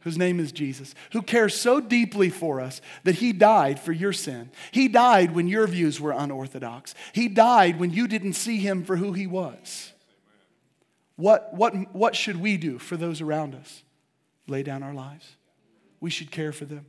whose 0.00 0.16
name 0.16 0.38
is 0.38 0.52
Jesus, 0.52 0.94
who 1.12 1.22
cares 1.22 1.58
so 1.58 1.80
deeply 1.80 2.30
for 2.30 2.60
us 2.60 2.80
that 3.02 3.16
he 3.16 3.32
died 3.32 3.80
for 3.80 3.92
your 3.92 4.12
sin. 4.12 4.50
He 4.70 4.88
died 4.88 5.34
when 5.34 5.48
your 5.48 5.66
views 5.66 6.00
were 6.00 6.12
unorthodox, 6.12 6.94
he 7.12 7.28
died 7.28 7.78
when 7.78 7.90
you 7.90 8.06
didn't 8.06 8.34
see 8.34 8.58
him 8.58 8.84
for 8.84 8.96
who 8.96 9.12
he 9.12 9.26
was. 9.26 9.92
What, 11.16 11.54
what, 11.54 11.94
what 11.94 12.16
should 12.16 12.40
we 12.40 12.56
do 12.56 12.78
for 12.78 12.96
those 12.96 13.20
around 13.20 13.54
us? 13.54 13.84
Lay 14.48 14.62
down 14.64 14.82
our 14.82 14.94
lives. 14.94 15.36
We 16.00 16.10
should 16.10 16.30
care 16.30 16.52
for 16.52 16.64
them 16.64 16.86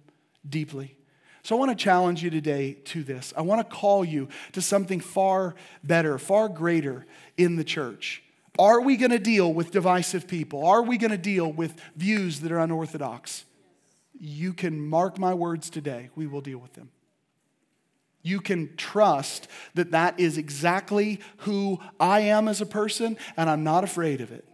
deeply. 0.48 0.98
So 1.46 1.56
I 1.56 1.60
want 1.60 1.78
to 1.78 1.84
challenge 1.84 2.24
you 2.24 2.32
today 2.32 2.74
to 2.86 3.04
this. 3.04 3.32
I 3.38 3.44
want 3.44 3.62
to 3.62 3.76
call 3.76 4.04
you 4.04 4.30
to 4.54 4.64
something 4.64 5.00
far 5.00 5.54
better, 5.84 6.18
far 6.18 6.50
greater 6.50 7.06
in 7.38 7.56
the 7.56 7.64
church. 7.64 8.24
Are 8.58 8.82
we 8.82 8.98
going 8.98 9.12
to 9.12 9.20
deal 9.20 9.54
with 9.54 9.70
divisive 9.70 10.28
people? 10.28 10.66
Are 10.66 10.82
we 10.82 10.98
going 10.98 11.12
to 11.12 11.20
deal 11.20 11.52
with 11.52 11.80
views 11.96 12.40
that 12.40 12.52
are 12.52 12.58
unorthodox? 12.58 13.46
You 14.20 14.54
can 14.54 14.90
mark 14.90 15.20
my 15.20 15.36
words 15.36 15.70
today, 15.70 16.10
we 16.16 16.26
will 16.26 16.42
deal 16.42 16.58
with 16.58 16.74
them. 16.74 16.90
You 18.24 18.42
can 18.42 18.76
trust 18.76 19.48
that 19.76 19.92
that 19.92 20.20
is 20.20 20.40
exactly 20.40 21.20
who 21.38 21.80
I 22.00 22.22
am 22.22 22.48
as 22.48 22.60
a 22.60 22.66
person, 22.66 23.18
and 23.38 23.52
I'm 23.52 23.64
not 23.64 23.84
afraid 23.84 24.20
of 24.20 24.32
it. 24.32 24.46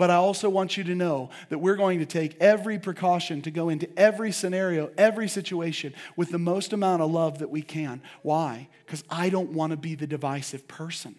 But 0.00 0.08
I 0.08 0.14
also 0.14 0.48
want 0.48 0.78
you 0.78 0.84
to 0.84 0.94
know 0.94 1.28
that 1.50 1.58
we're 1.58 1.76
going 1.76 1.98
to 1.98 2.06
take 2.06 2.34
every 2.40 2.78
precaution 2.78 3.42
to 3.42 3.50
go 3.50 3.68
into 3.68 3.86
every 3.98 4.32
scenario, 4.32 4.90
every 4.96 5.28
situation 5.28 5.92
with 6.16 6.30
the 6.30 6.38
most 6.38 6.72
amount 6.72 7.02
of 7.02 7.10
love 7.10 7.40
that 7.40 7.50
we 7.50 7.60
can. 7.60 8.00
Why? 8.22 8.68
Because 8.86 9.04
I 9.10 9.28
don't 9.28 9.50
want 9.50 9.72
to 9.72 9.76
be 9.76 9.94
the 9.94 10.06
divisive 10.06 10.66
person. 10.66 11.16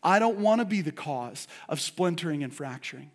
I 0.00 0.20
don't 0.20 0.38
want 0.38 0.60
to 0.60 0.64
be 0.64 0.80
the 0.80 0.92
cause 0.92 1.48
of 1.68 1.80
splintering 1.80 2.44
and 2.44 2.54
fracturing. 2.54 3.10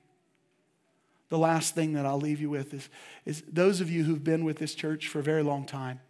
The 1.29 1.37
last 1.37 1.73
thing 1.73 1.93
that 1.93 2.05
I'll 2.05 2.19
leave 2.19 2.41
you 2.41 2.49
with 2.49 2.73
is, 2.73 2.89
is 3.23 3.43
those 3.49 3.79
of 3.79 3.89
you 3.89 4.03
who've 4.03 4.21
been 4.21 4.43
with 4.43 4.57
this 4.57 4.75
church 4.75 5.07
for 5.07 5.19
a 5.19 5.23
very 5.23 5.43
long 5.43 5.65
time. 5.65 6.01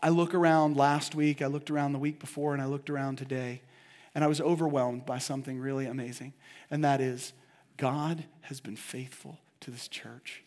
I 0.00 0.10
look 0.10 0.32
around 0.32 0.76
last 0.76 1.16
week, 1.16 1.42
I 1.42 1.46
looked 1.46 1.72
around 1.72 1.92
the 1.92 1.98
week 1.98 2.20
before, 2.20 2.52
and 2.52 2.62
I 2.62 2.66
looked 2.66 2.88
around 2.88 3.18
today, 3.18 3.62
and 4.14 4.24
I 4.24 4.26
was 4.26 4.40
overwhelmed 4.40 5.06
by 5.06 5.18
something 5.18 5.58
really 5.58 5.86
amazing 5.86 6.32
and 6.70 6.84
that 6.84 7.00
is 7.00 7.32
God 7.76 8.24
has 8.42 8.60
been 8.60 8.76
faithful 8.76 9.38
to 9.60 9.70
this 9.70 9.88
church. 9.88 10.42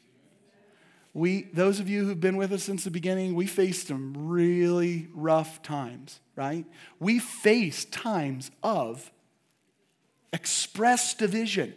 We, 1.13 1.43
those 1.53 1.79
of 1.79 1.87
you 1.87 2.05
who've 2.05 2.19
been 2.19 2.37
with 2.37 2.51
us 2.51 2.63
since 2.63 2.83
the 2.83 2.91
beginning, 2.91 3.35
we 3.35 3.45
faced 3.45 3.87
some 3.87 4.13
really 4.27 5.07
rough 5.13 5.61
times, 5.61 6.19
right? 6.35 6.65
We 6.99 7.19
faced 7.19 7.91
times 7.91 8.49
of 8.63 9.11
express 10.31 11.13
division 11.13 11.75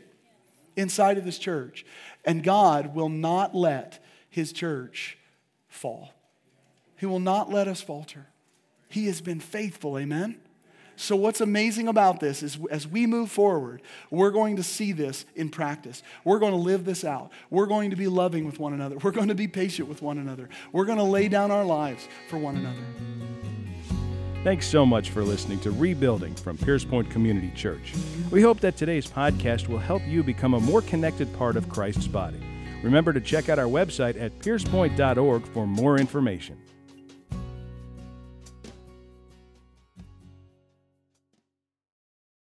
inside 0.74 1.18
of 1.18 1.24
this 1.24 1.38
church. 1.38 1.84
And 2.24 2.42
God 2.42 2.94
will 2.94 3.08
not 3.08 3.54
let 3.54 4.02
his 4.28 4.52
church 4.52 5.18
fall. 5.68 6.12
He 6.96 7.06
will 7.06 7.20
not 7.20 7.50
let 7.50 7.68
us 7.68 7.80
falter. 7.80 8.26
He 8.88 9.06
has 9.06 9.20
been 9.20 9.40
faithful, 9.40 9.98
amen? 9.98 10.40
So, 10.96 11.14
what's 11.14 11.42
amazing 11.42 11.88
about 11.88 12.20
this 12.20 12.42
is 12.42 12.58
as 12.70 12.88
we 12.88 13.06
move 13.06 13.30
forward, 13.30 13.82
we're 14.10 14.30
going 14.30 14.56
to 14.56 14.62
see 14.62 14.92
this 14.92 15.26
in 15.34 15.50
practice. 15.50 16.02
We're 16.24 16.38
going 16.38 16.52
to 16.52 16.58
live 16.58 16.86
this 16.86 17.04
out. 17.04 17.30
We're 17.50 17.66
going 17.66 17.90
to 17.90 17.96
be 17.96 18.08
loving 18.08 18.46
with 18.46 18.58
one 18.58 18.72
another. 18.72 18.96
We're 18.96 19.10
going 19.10 19.28
to 19.28 19.34
be 19.34 19.46
patient 19.46 19.88
with 19.88 20.00
one 20.00 20.16
another. 20.18 20.48
We're 20.72 20.86
going 20.86 20.98
to 20.98 21.04
lay 21.04 21.28
down 21.28 21.50
our 21.50 21.64
lives 21.64 22.08
for 22.28 22.38
one 22.38 22.56
another. 22.56 22.82
Thanks 24.42 24.66
so 24.66 24.86
much 24.86 25.10
for 25.10 25.22
listening 25.22 25.58
to 25.60 25.70
Rebuilding 25.72 26.34
from 26.36 26.56
Pierce 26.56 26.84
Point 26.84 27.10
Community 27.10 27.50
Church. 27.54 27.92
We 28.30 28.40
hope 28.40 28.60
that 28.60 28.76
today's 28.76 29.06
podcast 29.06 29.68
will 29.68 29.78
help 29.78 30.02
you 30.06 30.22
become 30.22 30.54
a 30.54 30.60
more 30.60 30.82
connected 30.82 31.32
part 31.36 31.56
of 31.56 31.68
Christ's 31.68 32.06
body. 32.06 32.40
Remember 32.82 33.12
to 33.12 33.20
check 33.20 33.48
out 33.48 33.58
our 33.58 33.66
website 33.66 34.20
at 34.20 34.38
piercepoint.org 34.38 35.46
for 35.48 35.66
more 35.66 35.98
information. 35.98 36.56